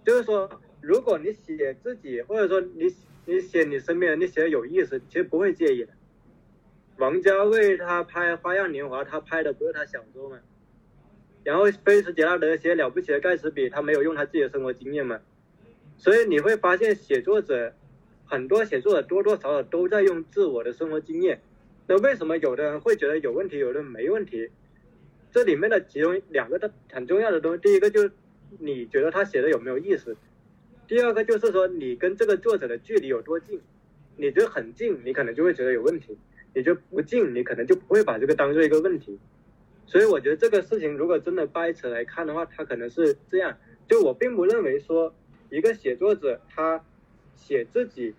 [0.05, 0.51] 就是说，
[0.81, 2.93] 如果你写自己，或者说你
[3.29, 5.93] 你写你身边人，你写的有意思，其实不会介意的。
[6.97, 10.39] 王家卫他拍《花样年华》，他拍的不是他小说吗？
[11.45, 15.21] 然后菲茨杰拉德写《了不起的盖茨比》，他没有用他自己的生活经验吗？
[15.99, 17.75] 所以你会发现，写作者
[18.25, 21.43] 很多写作者多多少少都在用自我的生活经验。
[21.87, 24.49] 那为什么有的人会觉得有问题，有的人没问题？
[25.31, 28.11] 这里面的其中两个的很重要的东西，第一个就是
[28.59, 30.17] 你觉得他写的有没有意思，
[30.89, 33.61] 第二个就是说你跟这个作者的距离有多近。
[34.17, 36.19] 你觉得很近，你可能就会觉得有问题。
[36.55, 39.17] 你就不近，你可能就不会把这个当做一个问题，
[39.87, 43.57] 所以我觉得这个事情如果真的掰扯来看的话，它可能是这样。
[43.87, 45.15] 就我并不认为说
[45.51, 46.83] 一个写作者他
[47.37, 48.15] 写自己，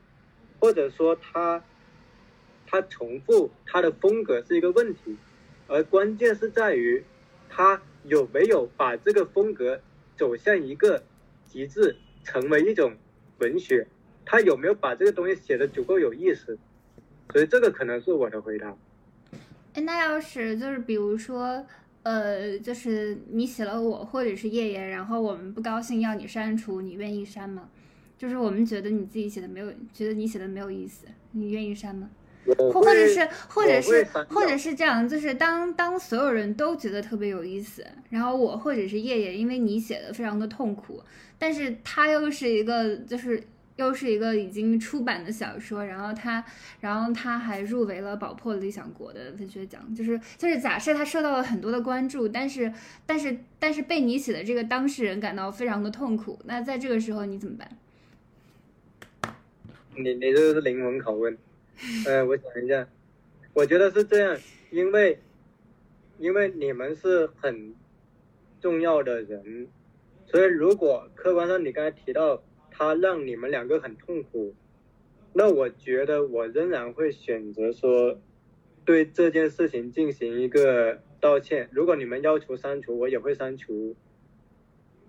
[0.59, 1.61] 或者说他
[2.65, 5.17] 他重复他的风格是一个问题，
[5.67, 7.03] 而关键是在于
[7.49, 9.81] 他有没有把这个风格
[10.15, 11.03] 走向一个
[11.45, 11.97] 极致，
[12.29, 12.93] 成为一种
[13.39, 13.87] 文学，
[14.23, 16.57] 他有没有把这个东西写的足够有意思。
[17.31, 18.75] 所以这个可能是我的回答。
[19.73, 21.65] 哎，那要是就是比如说，
[22.03, 27.69] 呃，就是你写了我或者是叶叶，然后我们不高兴要你删除，你愿意删吗？
[28.17, 32.09] 就是我们觉得你自己写的没有，觉得你写的没有意思，你愿意删吗？
[32.57, 40.99] 或或者是或者是或者是这样，就是当当所有人都觉得特别有意思，然后我或者是叶叶，因为你写的非常的痛苦，
[41.39, 43.41] 但是他又是一个就是。
[43.79, 46.43] 又是一个已经出版的小说，然后他，
[46.81, 52.73] 然后他还入围了宝珀理想国的文学奖，就是就是假设他受到了很多的关注，但是
[53.05, 57.77] 但是但是被你写的这个当事人感到非常的痛苦，那在这个时候你怎么办？
[59.95, 61.37] 你你这是灵魂拷问，
[62.05, 62.85] 呃，我想一下，
[63.53, 64.37] 我觉得是这样，
[64.71, 65.17] 因为
[66.17, 67.73] 因为你们是很
[68.59, 69.69] 重要的人，
[70.31, 72.41] 所以如果客观上你刚才提到。
[72.71, 74.55] 他让你们两个很痛苦，
[75.33, 78.17] 那我觉得我仍然会选择说，
[78.85, 81.67] 对这件事情进行一个道歉。
[81.73, 83.97] 如果你们要求删除，我也会删除，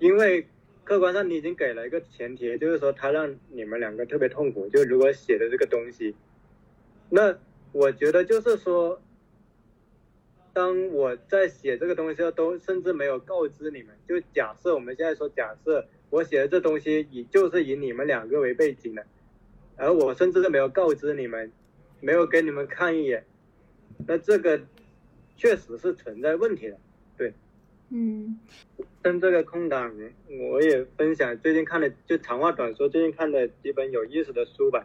[0.00, 0.48] 因为
[0.82, 4.68] 客观上你已经给了一个前提，就是说他让你们两个特别痛苦。
[4.68, 6.16] 就如果写的这个东西，
[7.08, 7.38] 那
[7.70, 9.00] 我觉得就是说，
[10.52, 15.86] 当我在写这个东西都甚至没有告知你们，就假设我们现在说假设。
[16.10, 19.06] 我写的这东西以就是以你们两个为背景的，
[19.76, 21.52] 而我甚至都没有告知你们，
[22.00, 23.24] 没有给你们看一眼，
[24.08, 24.60] 那这个
[25.36, 26.76] 确实是存在问题的，
[27.16, 27.32] 对，
[27.90, 28.40] 嗯，
[29.04, 29.94] 趁这个空档，
[30.50, 34.84] 我也分享最近看的就长话短说，最近看的几本有意思的书吧，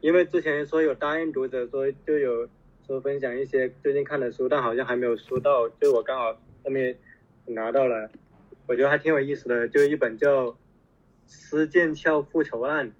[0.00, 2.48] 因为之前说有答应读者说就有
[2.86, 6.32] 说分享一些最近看的书，但好像还没有书到，就我刚好
[6.64, 6.98] 上面
[7.46, 8.10] 拿到了，
[8.66, 10.46] 我觉得还挺有意思的，就一本叫
[11.26, 12.90] 《施剑翘复仇案》，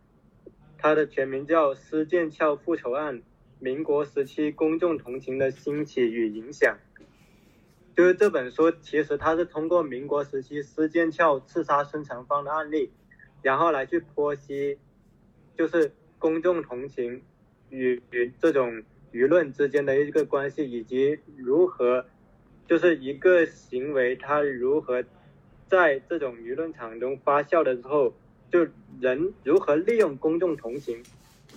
[0.78, 3.18] 它的全名叫《施剑翘复仇案》，
[3.58, 6.78] 民国时期公众同情的兴起与影响。
[7.96, 12.90] 就是这本书，其实它是通过民国时期施剑翘刺杀孙传芳的案例，
[13.42, 14.78] 然后来去剖析，
[15.56, 17.22] 就是公众同情
[17.68, 18.82] 与与这种
[19.12, 22.04] 舆论之间的一个关系，以及如何，
[22.66, 25.04] 就是一个行为它如何
[25.68, 28.14] 在这种舆论场中发酵的时候，
[28.50, 28.66] 就
[29.00, 31.02] 人如何利用公众同情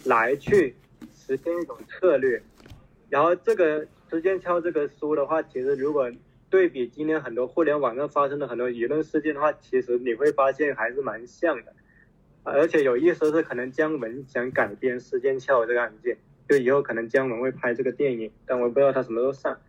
[0.03, 0.75] 来去
[1.13, 2.41] 实现一种策略。
[3.09, 6.11] 然后这个施剑翘这个书的话，其实如果
[6.49, 11.73] 对比今天很多互联网上发生的很多舆论事件的话，其实你会发现还是蛮像的，
[12.43, 19.59] 而且有意思是，可能姜文想改编施剑翘这个案件，就以后可能姜文会拍这个电影，但我不知道他什么时候上。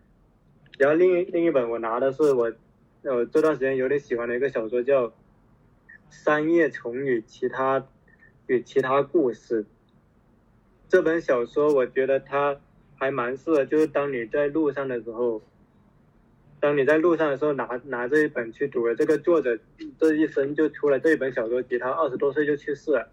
[0.78, 2.52] 然后另一另一本我拿的是我，
[3.02, 5.08] 我这段时间有点喜欢的一个小说叫
[6.10, 7.86] 《三叶虫与其他
[8.46, 9.64] 与其他故事》。
[10.88, 12.60] 这本小说我觉得它
[12.96, 15.42] 还蛮适合，就是当你在路上的时候。
[16.58, 19.58] 当你在路上的时候拿拿这一本去读了，这个作者
[19.98, 23.12] 这一生就出了这一本小说集，他二十多岁就去世了，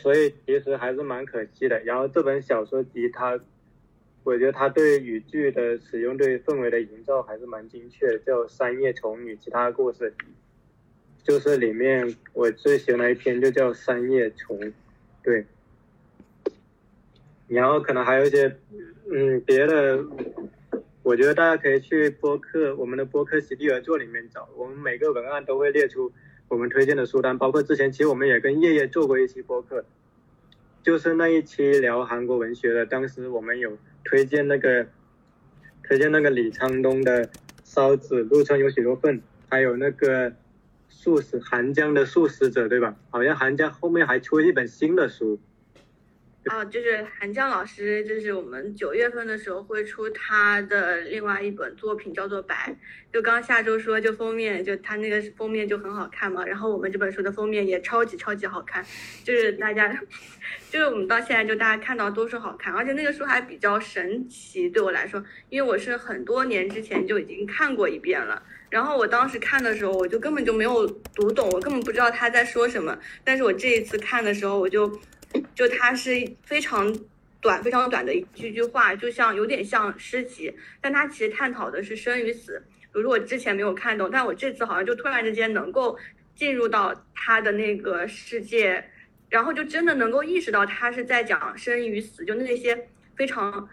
[0.00, 1.78] 所以其实还是蛮可惜的。
[1.80, 3.38] 然后这本小说集，它
[4.24, 10.12] 我觉得它对语句的使用、对氛围的营造还是蛮精确的，叫《三叶虫与其他故事》，
[11.22, 14.58] 就是里面我最喜欢的一篇就叫《三叶虫》，
[15.22, 15.44] 对。
[17.48, 18.56] 然后可能还有一些
[19.10, 20.04] 嗯别的。
[21.02, 26.12] 我觉得大家可以去播客，我们的播客席地而坐里面找，我们每个文案都会列出
[26.50, 29.84] 我们推荐的书单，包括之前其实我们也跟叶叶做过一期播客，
[30.82, 34.84] 就是那一期聊韩国文学的，当时我们有推荐那个
[35.84, 37.24] 推荐那个李沧东的
[37.62, 39.18] 《烧纸路上有许多份》，
[39.48, 40.32] 还有那个
[40.88, 42.96] 素食韩江的素食者，对吧？
[43.10, 45.38] 好像韩江后面还出了一本新的书。
[46.50, 52.56] 啊，就是韩江老师，就是我们九月份的时候会出他的另外一本作品，叫做《白》。
[53.12, 56.44] 就刚下周说，就封面，就他那个封面就很好看嘛。
[56.44, 58.84] 然后我们这本书的封面也超级超级好看，
[59.22, 59.96] 就是大家，
[60.68, 68.42] 就是我们到现在就大家看到都说好看，而且那个书还比较神奇，对我来说，因为我是很多年之前就已经看过一遍了。
[68.70, 72.98] 然后我当时看的时候，我就根本就没有读懂，我根本不知道他在说什么。
[73.22, 75.00] 但是我这一次看的时候，我就。
[75.54, 76.10] 就它是
[76.42, 76.94] 非常
[77.40, 82.62] 短、非常短的一句句话，就像有点像诗集，但它其实探讨的是生与死。
[82.92, 85.96] 比如说我之前没有看懂，但我这次好像就突然之间能够
[86.34, 88.84] 进入到他的那个世界，
[89.28, 93.68] 然后就真的能够意识到他是在讲生与死，就那些非常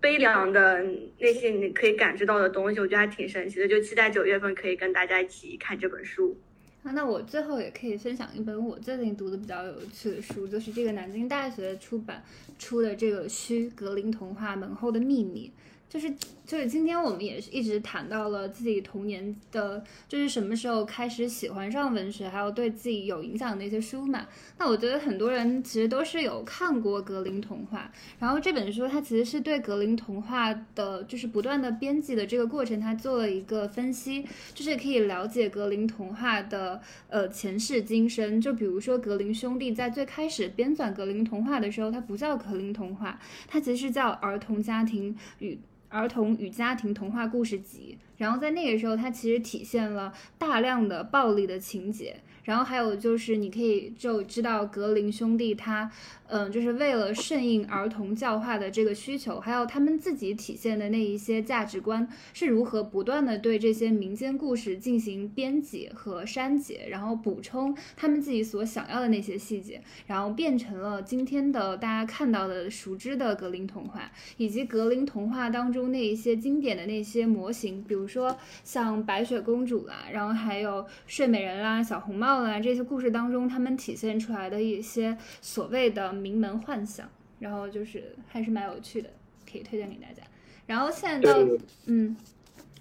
[0.00, 0.84] 悲凉的
[1.18, 3.66] 那些你可以感知到的东西，我觉得还挺神奇的。
[3.66, 6.38] 就期待九月份可以跟大家一起看这本书。
[6.82, 12.22] 啊那我最后也可以分享一本我最近读的比较有趣的书，就是这个南京大学出版
[12.58, 15.50] 出的这个《虚格林童话门后的秘密》。
[15.88, 16.12] 就是
[16.46, 24.26] 就是今天我们也是一直谈到了自己童年的，就是什么时候开始喜欢上文学，还有对自己有影响的那些书嘛。
[24.58, 38.38] 那我觉得很多人其实都是有看过格林童话，然后这本书它其实是对格林童话的，就是不断的编辑的这个过程，它做了一个分析，就是可以了解格林童话的呃前世今生。
[38.40, 45.58] 就比如说格林兄弟在最开始编纂格林童话的时候，它不叫格林童话，它其实是叫儿童家庭与。
[45.88, 52.16] 儿童与家庭童话故事集，然后在那个时候，它其实体现了大量的暴力的情节。
[52.48, 55.90] 然后还有就是，你可以就知道格林兄弟他，
[56.28, 78.34] 嗯，就是为了顺应儿童教化的这个需求，还有他们自己体现的那一些价值观是如何不断的对这些民间故事进行编辑和删节，然后补充他们自己所想要的那些细节，然后变成了今天的大家看到的熟知的格林童话，以及格林童话当中那一些经典的那些模型，比如说
[78.64, 82.37] 像白雪公主啦，然后还有睡美人啦、小红帽。
[82.62, 87.08] 这些故事当中，他们体现出来的一些所谓的名门幻想，
[87.38, 89.08] 然后就是还是蛮有趣的，
[89.50, 90.22] 可以推荐给大家。
[90.66, 91.38] 然后现在到
[91.86, 92.16] 嗯，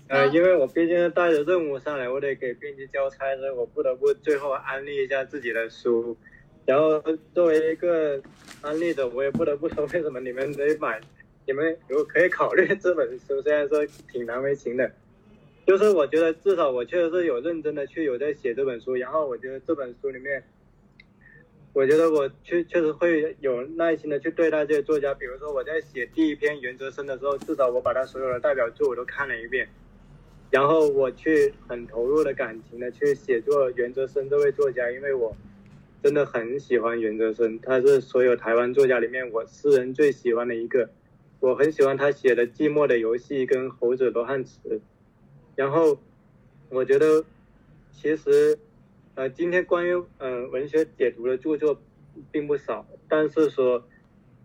[0.07, 6.17] 呃，因为我毕竟是带着任务上来，我得给编辑交差，所以我不得不最后安利一下自己的书。
[6.65, 7.01] 然后
[7.34, 8.21] 作为一个
[8.61, 10.99] 安利的，我也不得不说，为什么你们得买？
[11.45, 14.91] 你们如果可以考虑这本书，虽然说挺难为情的。
[15.68, 20.41] 就是我觉得至少我确实是有认真的去有在写这本书，然后我觉得这本书里面，
[21.73, 25.14] 我觉得我确确实会有耐心的去对待这些作家。
[25.14, 29.68] 比如说我在写第一篇原则生的时候，至少我把他所有的代表作我都看了一遍，
[30.49, 35.35] 然后我去很投入的感情的去写作原则生这位作家，因为我
[36.02, 40.89] 真的很喜欢原则生，他是所有台湾作家里面我私人最喜欢的一个。
[41.41, 44.52] 我很喜欢他写的《寂寞的游戏》跟《猴子罗汉池》，
[45.57, 45.99] 然后
[46.69, 47.25] 我觉得
[47.91, 48.57] 其实。
[49.17, 51.81] 呃，今天关于嗯文学解读的著作
[52.31, 53.84] 并不少，但是说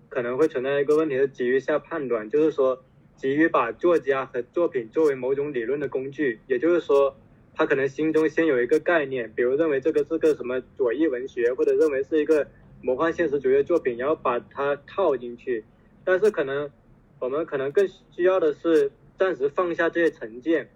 [0.08, 2.82] 可能会存在一个问题是急于下判断，就是说
[3.14, 7.14] 急于把作家和作品作为某种理论的工具，也就是说
[7.54, 12.48] 他可能心中先有一个概念，比如认为这个是个什么左翼文学，或者认为是一个
[12.80, 15.62] 魔幻现实主义的作品，然后把它套进去。
[16.02, 16.70] 但是可能
[17.18, 20.70] 我们可能更需要的是暂时放下这些成见，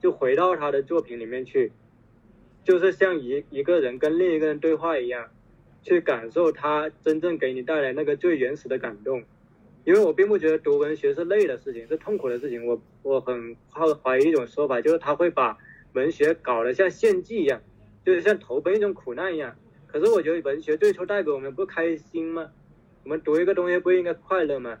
[0.00, 1.72] 就回到他的作品里面去。
[2.64, 5.28] 就是像一一个人跟另一个人对话一样，
[5.82, 9.22] 去感受他真正给你带来那个最原始的感动。
[9.84, 12.66] 因为我并不觉得读文学是累的事情，是痛苦的事情。
[12.66, 15.56] 我我很好怀疑一种说法，就是他会把
[15.94, 17.60] 文学搞得像献祭一样，
[18.04, 19.56] 就是像投奔一种苦难一样。
[19.86, 22.50] 可是我觉得文学最初带给我们不开心吗？
[23.04, 24.78] 我们读一个东西不应该快乐吗？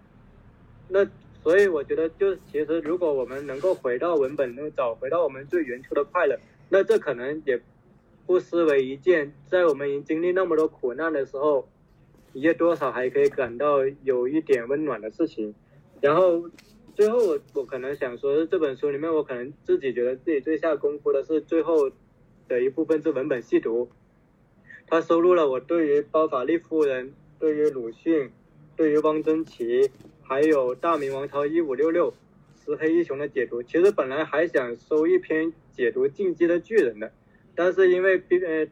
[0.90, 1.06] 那
[1.42, 6.38] 所以我觉得，就其实如果我们能够回到文本，能找回到我们最原初的快乐。
[6.68, 7.60] 那这可能也
[8.26, 11.68] 不失为一件，在我们已经经历那么多苦难的时候，
[12.32, 15.54] 也多少还可以感到有一点温暖的事情。
[16.00, 16.48] 然后
[16.94, 21.90] 最后我我可能想说，这本书里面我可能自己觉得自己最下功夫的是最后
[22.48, 23.88] 的一部分是文本细读，
[24.86, 28.30] 它收录了我对于包法利夫人、对于鲁迅、
[28.76, 29.90] 对于汪曾祺，
[30.30, 32.14] 还有大明王朝一五六六。
[32.64, 37.10] 石黑一雄的解读，其实本来还想收一篇解读《进击的巨人》的，
[37.56, 38.64] 但是因为呃，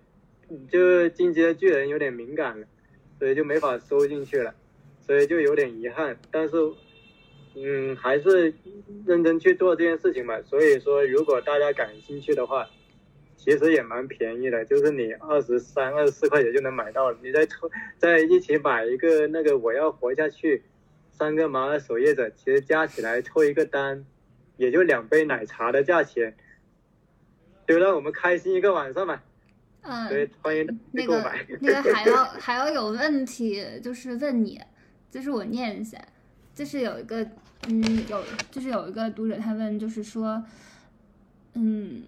[0.71, 0.79] 就
[1.11, 2.67] 《进击的巨人》有点敏感了，
[3.19, 4.55] 所以就没法收进去了，
[5.01, 6.17] 所以就有点遗憾。
[6.31, 6.55] 但是，
[7.57, 8.55] 嗯，还是
[9.05, 10.41] 认真去做这件事情吧。
[10.43, 12.69] 所以说，如果大家感兴趣的话，
[13.37, 17.19] 其实也蛮便宜的，就是你二十三、二十四块钱就能买到了。
[17.21, 20.59] 你再抽，再一起买一个那个《我要活下去》。
[21.19, 24.05] 三个马尔守夜者，其实加起来凑一个单，
[24.57, 26.36] 也就两杯奶茶的价钱，
[27.66, 29.24] 就让我们开心一个晚上吧。
[29.82, 31.20] 嗯，对，欢迎那个
[31.61, 34.61] 那个还要 还要有问题，就是问你，
[35.11, 35.99] 就是我念一下，
[36.55, 37.27] 就是有一个
[37.66, 38.23] 嗯有
[38.53, 40.45] 就是有一个读者他问，就是说
[41.55, 42.05] 嗯。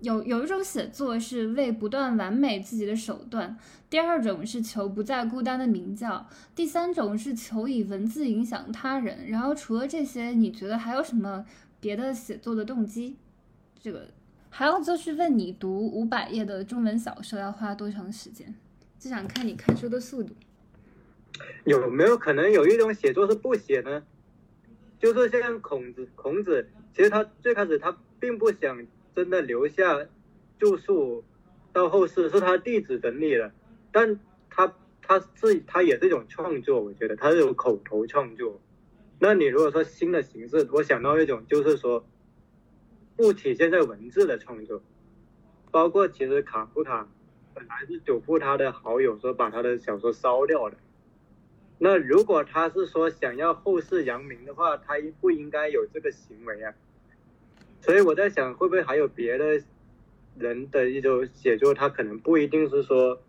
[0.00, 3.58] 有有一种写作是为不断完美自己的手段，
[3.90, 9.28] 第二种是求不再孤单的鸣叫，第三种是求以文字影响他人。
[9.28, 11.44] 然后除了这些，你觉得还有什么
[11.80, 13.16] 别的写作的动机？
[13.82, 14.06] 这个
[14.50, 18.54] 还要就是问你读五百页的中文小说要花多长时间？
[19.00, 20.32] 就想看你看书的速度。
[21.64, 24.04] 有没有可能有一种写作是不写呢？
[25.00, 28.86] 就是像孔子，孔子其实他最开始他并不想。
[29.18, 30.06] 真的留下
[30.60, 31.24] 住宿
[31.72, 33.50] 到后世是他弟子整理的，
[33.90, 34.72] 但他
[35.02, 38.60] 他是他也是一种创作，我觉得他是有口头创作。
[39.18, 42.06] 那你如果说新的形式，我想到一种就是说
[43.16, 44.80] 不体现在文字的创作，
[45.72, 47.08] 包括其实卡夫卡
[47.54, 50.76] 本来是嘱咐他的好友说把他的小说烧掉的。
[51.76, 56.72] 那如果他是说想要后世扬名的话，他不应该有这个行为啊。
[57.80, 59.60] 所以我在想，会不会还有别的
[60.38, 61.72] 人的一种写作？
[61.72, 63.20] 他可能不一定是说，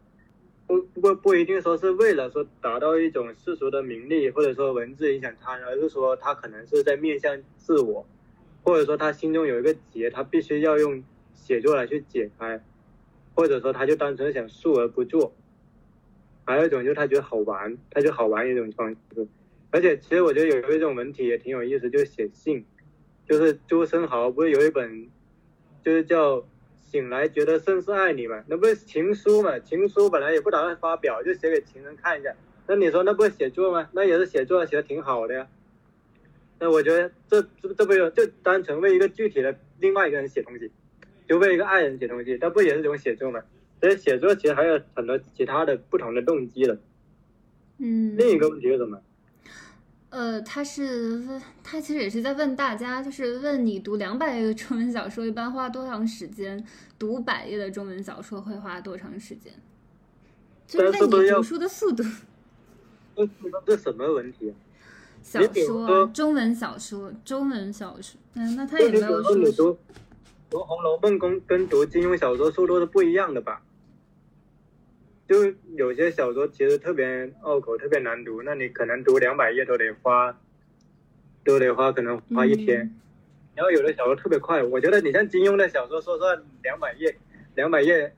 [0.68, 8.06] 不不不一定说是为了说达到一种世俗的名利，或者说文字影响他人，而是说他可能是在面向自我，
[8.64, 11.04] 或者说他心中有一个结，他必须要用
[11.34, 12.62] 写作来去解开，
[13.36, 15.34] 或者说他就单纯想述而不作。
[16.46, 19.28] 还有一种就是他觉得好玩，他就好玩一种方式。
[19.72, 22.66] 而且其实我觉得有一种文体也挺有意思，就是写信。
[23.30, 25.08] 就是朱生豪不是有一本，
[25.84, 26.38] 就是叫
[26.90, 29.60] 《醒来觉得甚是爱你》嘛，那不是情书嘛？
[29.60, 32.34] 情书本来也不打算发表，就写给情人看一下。
[32.66, 33.88] 那你说那不是写作吗？
[33.92, 35.48] 那也是写作，写的挺好的呀。
[36.58, 40.72] 那我觉得这这这不有就单纯为一个具体的另外一个人写东西，
[41.28, 43.40] 就为一个爱人写东西，那不也是一种写作吗？
[43.80, 46.80] 所以写作其实还有很多其他的不同的动机的。
[47.78, 48.18] 嗯。
[48.18, 49.00] 另一个问题是什么？
[50.10, 56.66] 呃，他是问，他其实也是在问大家，就是问你读两百页的中文小说一般花多长时间，
[56.98, 59.54] 读百页的中文小说会花多长时间？
[60.66, 62.04] 就是问你读书的速度。
[63.16, 63.28] 这
[63.66, 64.54] 这什么问题？
[65.22, 68.20] 小说，中文小说，中文小说。
[68.34, 69.36] 嗯，那他也没有说。
[69.52, 69.78] 读
[70.50, 73.62] 读《红楼梦》跟跟读金庸小说速度是不一样的吧？
[75.30, 80.36] 就有些小说其实特别拗口，特别难读，那你可能读两百页都得花，
[81.46, 82.82] 都得花可能花一天。
[82.82, 82.96] 嗯
[83.56, 86.30] 然后有的小说特别快，我觉得你像金庸的小说，说实话
[86.64, 87.14] 两百页，
[87.56, 88.16] 两百页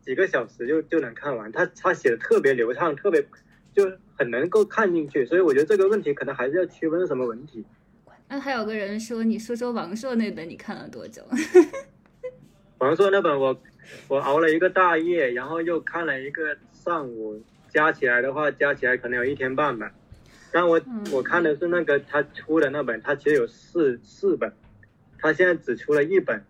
[0.00, 3.22] 几个小时就就能看完，他他写的特别流畅，特别
[3.74, 3.84] 就
[4.16, 7.62] 很能够看进去，所以我觉得这个问题可能还是要区分什么文体。
[8.28, 11.22] 那还有个人说，你说说王朔那本你看了多久？
[12.78, 13.60] 王朔那本我
[14.08, 19.92] 我熬了一个大夜，然后又看了一个上午，加起来的话加起来可能有一天半吧。
[20.50, 24.52] 但我、嗯我看的是那个他出的那本，他其实有四四本，
[25.18, 26.42] 他现在只出了一本，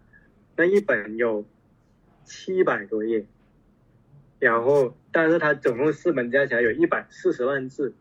[0.56, 1.44] 那一本有
[2.24, 3.27] 七百多页，
[4.39, 7.94] 然后但是他总共四本加起来有一百四十万字。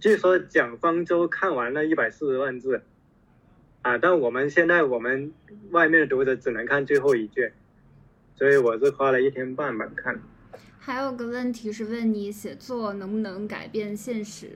[0.00, 2.82] 据说蒋方舟看完了一百四十万字，
[3.82, 5.32] 啊，但我们现在我们
[5.70, 7.52] 外面的读者只能看最后一卷，
[8.40, 10.18] 所以我是花了一天半吧看。
[10.78, 14.48] 还有个问题是问你写作能不能改变现实？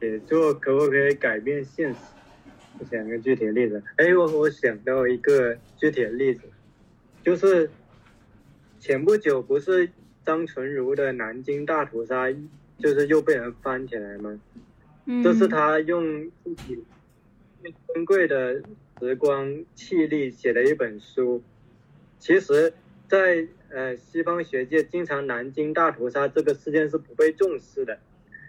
[0.00, 1.98] 写作可不可以改变现实？
[2.78, 3.82] 我想个具体的例子。
[3.96, 6.44] 哎，我我想到一个具体的例子，
[7.22, 7.70] 就是
[8.78, 9.90] 前不久不是
[10.24, 12.28] 张纯如的《南京大屠杀》，
[12.78, 14.40] 就是又被人翻起来吗？
[15.04, 16.82] 嗯，这是他用自己
[17.60, 18.62] 最珍贵的
[18.98, 21.42] 时光气力写的一本书。
[22.18, 22.72] 其实
[23.10, 27.98] 在，呃西方学界，经常南京大屠杀这个事件是不被重视的。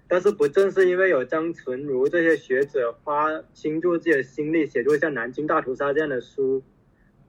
[0.07, 6.63] 但是不正是因为有张纯如这些学者花倾注自己的心力写出像《南京大屠杀》这样的书，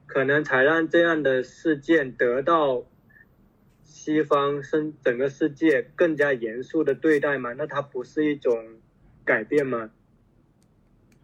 [0.05, 2.85] 可能才让这样的事件得到
[3.83, 7.53] 西方甚整个世界更加严肃的对待吗？
[7.53, 8.63] 那它不是一种
[9.25, 9.89] 改变吗？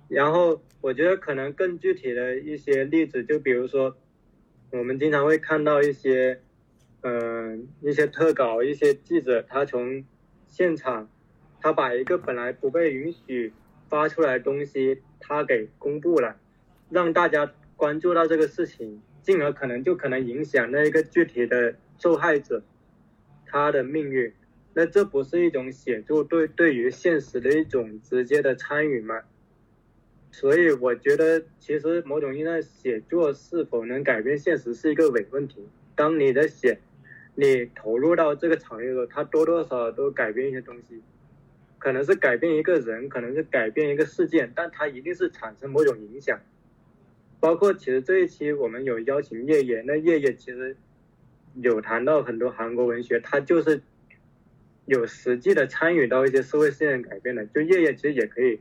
[0.08, 3.96] 然后我觉得可能更具体的一些例子，就比如说，
[4.72, 6.42] 我们经常会看到一些，
[7.02, 10.06] 嗯、一些特稿，一些记者他从
[10.48, 11.10] 现场，
[11.60, 13.52] 他把一个本来不被允许
[13.88, 16.36] 发出来的东西，他给公布了，
[16.90, 22.62] 让大家关注到这个事情，进而可能就可能影响那一个具体的受害者
[23.48, 24.32] 他的命运。
[24.76, 29.22] 那这不是一种写作对对于现实的一种直接的参与吗？
[30.32, 35.68] 所以我觉得，其实某种意义上，写作是否能改变现实是一个伪问题。
[35.96, 36.80] 当你的写，
[37.36, 41.02] 你投入到这个场域的时候，它多多少少都改变一些东西，
[41.78, 46.40] 可能是改变一个人，可能是改变一个事件，但它一定是产生某种影响。
[47.40, 50.76] 包括其实这一期我们有邀请叶叶，那叶叶其实
[51.56, 53.82] 有谈到很多韩国文学，他就是
[54.86, 57.46] 有实际的参与到一些社会事件改变的。
[57.48, 58.60] 就叶叶其实也可以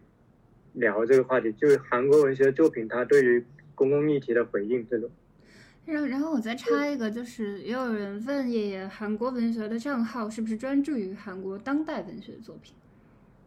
[0.74, 5.11] 聊这个话题，就是韩国文学作品它对于公共议题的回应这种。
[5.86, 12.74] 然后，然后我再插一个，就是也有人问爷爷，韩国文学的账号是不是专注于韩国当代文学作品？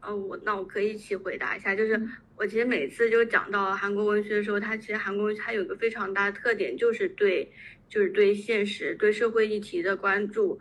[0.01, 7.47] 哦，我那我可以一起回答一下，就是嗯我其实每次就讲到韩国文学的时候，它其实韩国文学它有一个非常大的特点，就是对
[7.87, 10.59] 就是对现实、对社会议题的关注。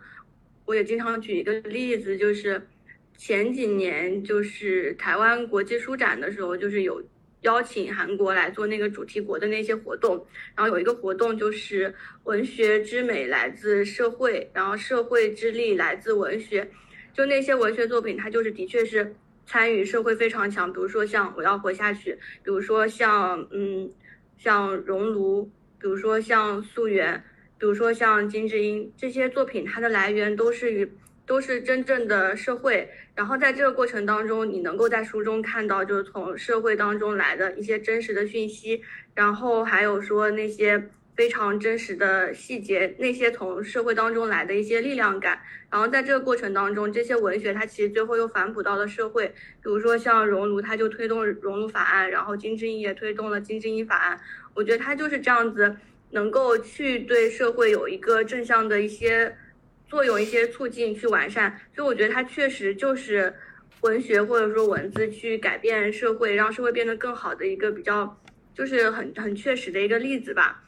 [0.66, 2.61] 我也经常举一个例子，就是
[3.21, 7.05] 前几年就是台湾国际书展的时候，就是有
[7.43, 10.27] 邀请韩国来做那个主题国的那些活动，
[10.57, 11.95] 然后有一个活动就是
[12.25, 16.67] 文学之美来自社会，然后社会之力来自文学，
[17.13, 19.15] 就那些文学作品，它就是的确是。
[19.47, 23.91] 参与社会非常强，比如说像《我要活下去》，比如说像嗯，
[24.39, 25.43] 像《熔炉》，
[25.81, 27.17] 比如说像《溯源》，
[27.59, 30.89] 比如说像金智英这些作品，它的来源都是与
[31.31, 32.90] 都是真正的社会。
[33.15, 38.82] 然后在这个过程当中，你能够在书中看到，就是从社会当中来的一些真实的讯息，
[39.15, 45.39] 然后还有说那些非常真实的细节，那些从社会当中来的一些力量感。
[45.70, 54.19] 然后在这个过程当中，这些文学它其实最后又反哺到了社会，比如说像熔炉，它就推动熔炉法案，然后金智英也推动了金智英法案。
[54.52, 55.77] 我觉得它就是这样子，
[56.11, 59.36] 能够去对社会有一个正向的一些
[59.91, 61.61] 作用、一些促进、去完善。
[61.75, 63.35] 所以我觉得它确实就是
[63.83, 68.19] 文学或者说文字去改变社会，让社会变得更好的一个比较，
[68.55, 70.62] 就是很很确实的一个例子吧。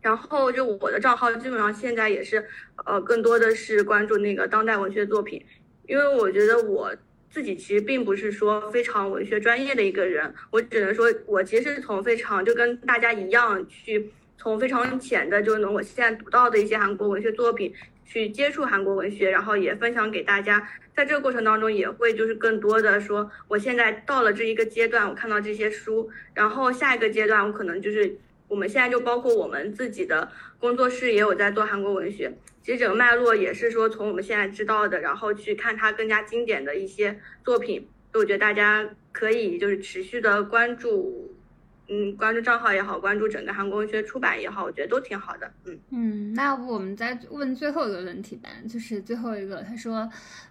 [0.00, 2.46] 然后就我的账号基本上现在也是，
[2.86, 5.44] 呃，更多的是关注那个当代文学作品，
[5.88, 6.94] 因为我觉得我
[7.28, 17.74] 自己其实并不是说非常文学专业的一个人，我只能说我其实是从非常就跟大家一样去从非常浅的，就是我现在读到的一些韩国文学作品
[18.08, 20.68] 去接触韩国文学，然后也分享给大家。
[20.96, 28.18] 在这个过程当中，也会就是更多的说，我现在到了这一个阶段，我看到这些书，然后下一个阶段我可能就是。
[28.48, 30.26] 我们现在就包括我们自己的
[30.58, 32.32] 工作室也有在做韩国文学，
[32.62, 41.27] 其实整个脉络也是说从我们现在知道的，然后去看它更加经典的一些作品，我觉得大家可以就是持续的关注。
[41.90, 45.50] 嗯，关注账号也好，关注整个韩国文学出版也好，我觉得都挺好的。
[45.64, 50.06] 嗯嗯，那要不我们再问最后一个问题吧，就是最后一个，他说，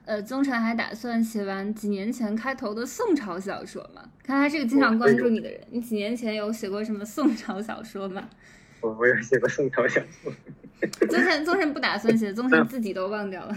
[0.05, 4.09] 呃，宗臣还打算写完几年前开头的宋朝小说吗？
[4.23, 8.27] 看他是个经常关注你的人，你几年前有写过什么宋朝小说吗？
[8.81, 10.33] 我我有写过宋朝小说。
[11.07, 13.55] 宗臣宗臣不打算写，宗臣自己都忘掉了。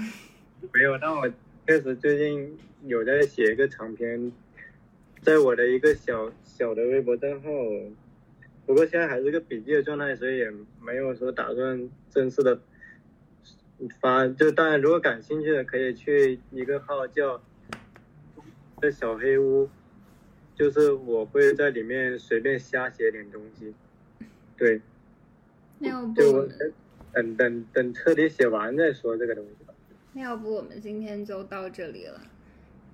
[0.72, 1.26] 没有，但我
[1.66, 4.30] 确实最近有在写一个长篇。
[5.22, 7.48] 在我的一个小小的微博账号，
[8.64, 12.58] 不过现在还是个笔记的状态，所以也没有说打算正式的
[14.00, 14.26] 发。
[14.26, 17.42] 就当然，如果感兴趣的，可以去一个号叫
[18.80, 19.68] “的小黑屋”，
[20.56, 23.74] 就是我会在里面随便瞎写点东西。
[24.56, 24.80] 对，
[25.80, 26.48] 要不就
[27.12, 29.74] 等等等彻底写完再说这个东西吧。
[30.14, 32.20] 那要不我们今天就到这里了，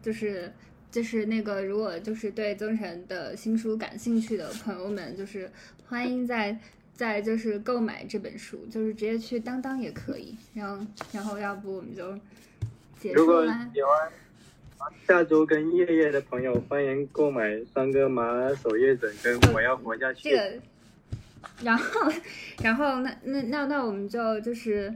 [0.02, 0.52] 就是。
[0.90, 5.50] 就是那个，如果就是对增城的新书感兴趣的朋友们，就是
[5.88, 6.56] 欢迎在
[6.94, 10.34] 在就是购买这本书，就是直接去当当也可以。
[10.54, 12.18] 然后然后要不我们就
[12.98, 13.20] 结束了。
[13.20, 13.44] 如果
[13.74, 20.30] 喜欢下周跟夜夜的朋友，欢迎购买三哥麻守夜枕跟我要活下去。
[20.30, 20.52] 这个，
[21.62, 22.12] 然后
[22.62, 24.94] 然后那那那那我们就就是。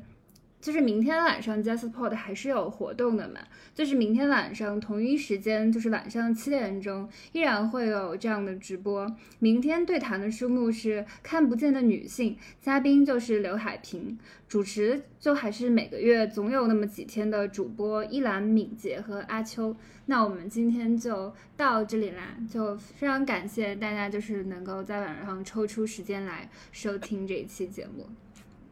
[0.61, 3.41] 就是明天晚上 JustPod 还是有活动的嘛？
[3.75, 9.11] 就是明天晚上同一时间，就是晚上七点钟，依然会有这样的直播。
[9.39, 19.75] 明天对谈的书目是《看不见的女性》，嘉宾就是刘海平，主持就还是每个月总有那么几天的主播依兰、敏捷和阿秋。
[20.07, 28.07] 那我们今天就到这里啦，就非常感谢大家，就是能够在晚上抽出时间来收听这一期节目。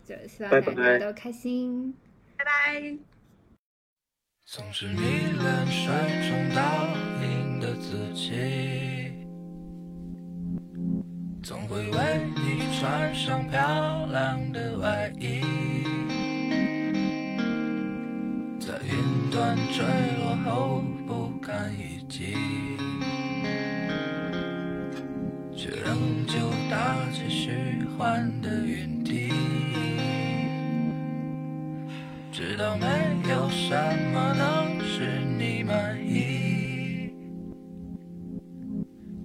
[0.09, 1.95] 就希望大家都开心，
[2.39, 2.97] 拜拜。
[4.47, 5.93] 总是迷恋水
[6.31, 6.89] 中倒
[7.21, 8.33] 影的自己，
[11.43, 15.43] 总会为你穿上漂亮的外衣，
[18.59, 19.85] 在云端坠
[20.17, 22.35] 落后不堪一击，
[25.55, 29.38] 却仍旧搭起虚幻的云梯。
[32.39, 32.87] 知道没
[33.29, 33.75] 有什
[34.13, 37.13] 么能使你满意，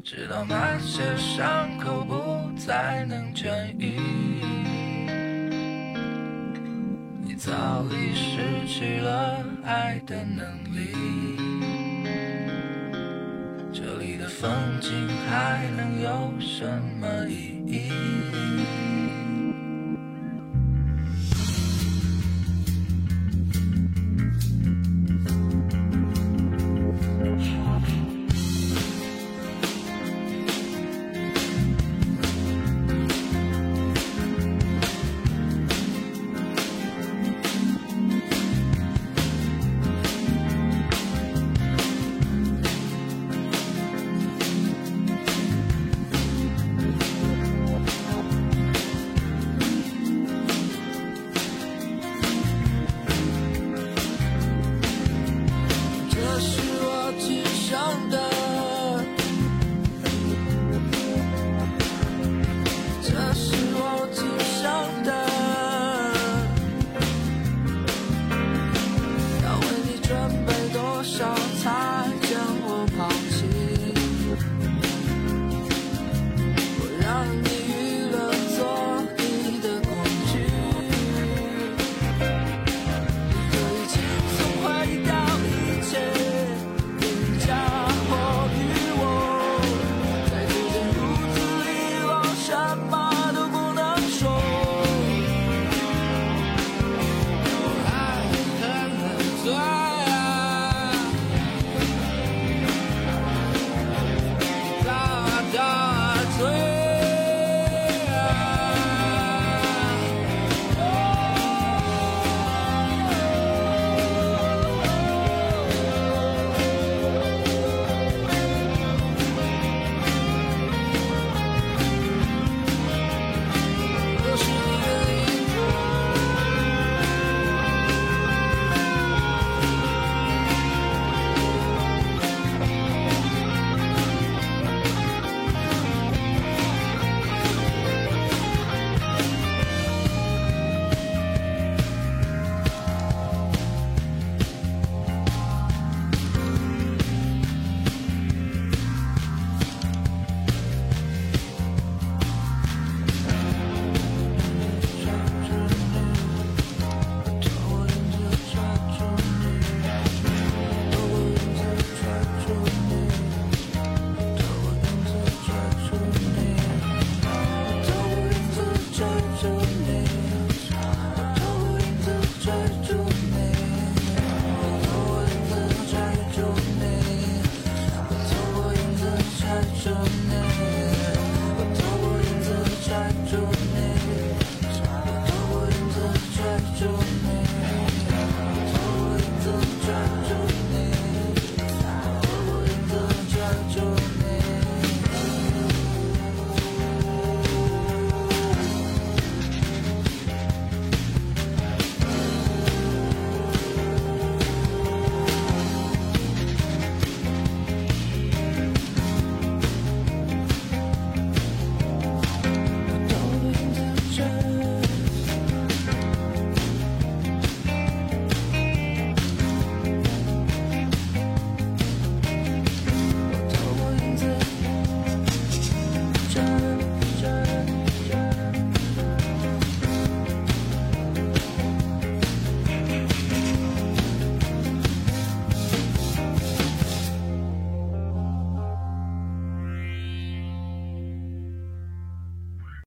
[0.04, 4.00] 直到那些伤口不再能痊愈，
[7.22, 11.38] 你早已失去了爱的能力，
[13.72, 16.66] 这里的风景还能有什
[17.00, 17.92] 么意义？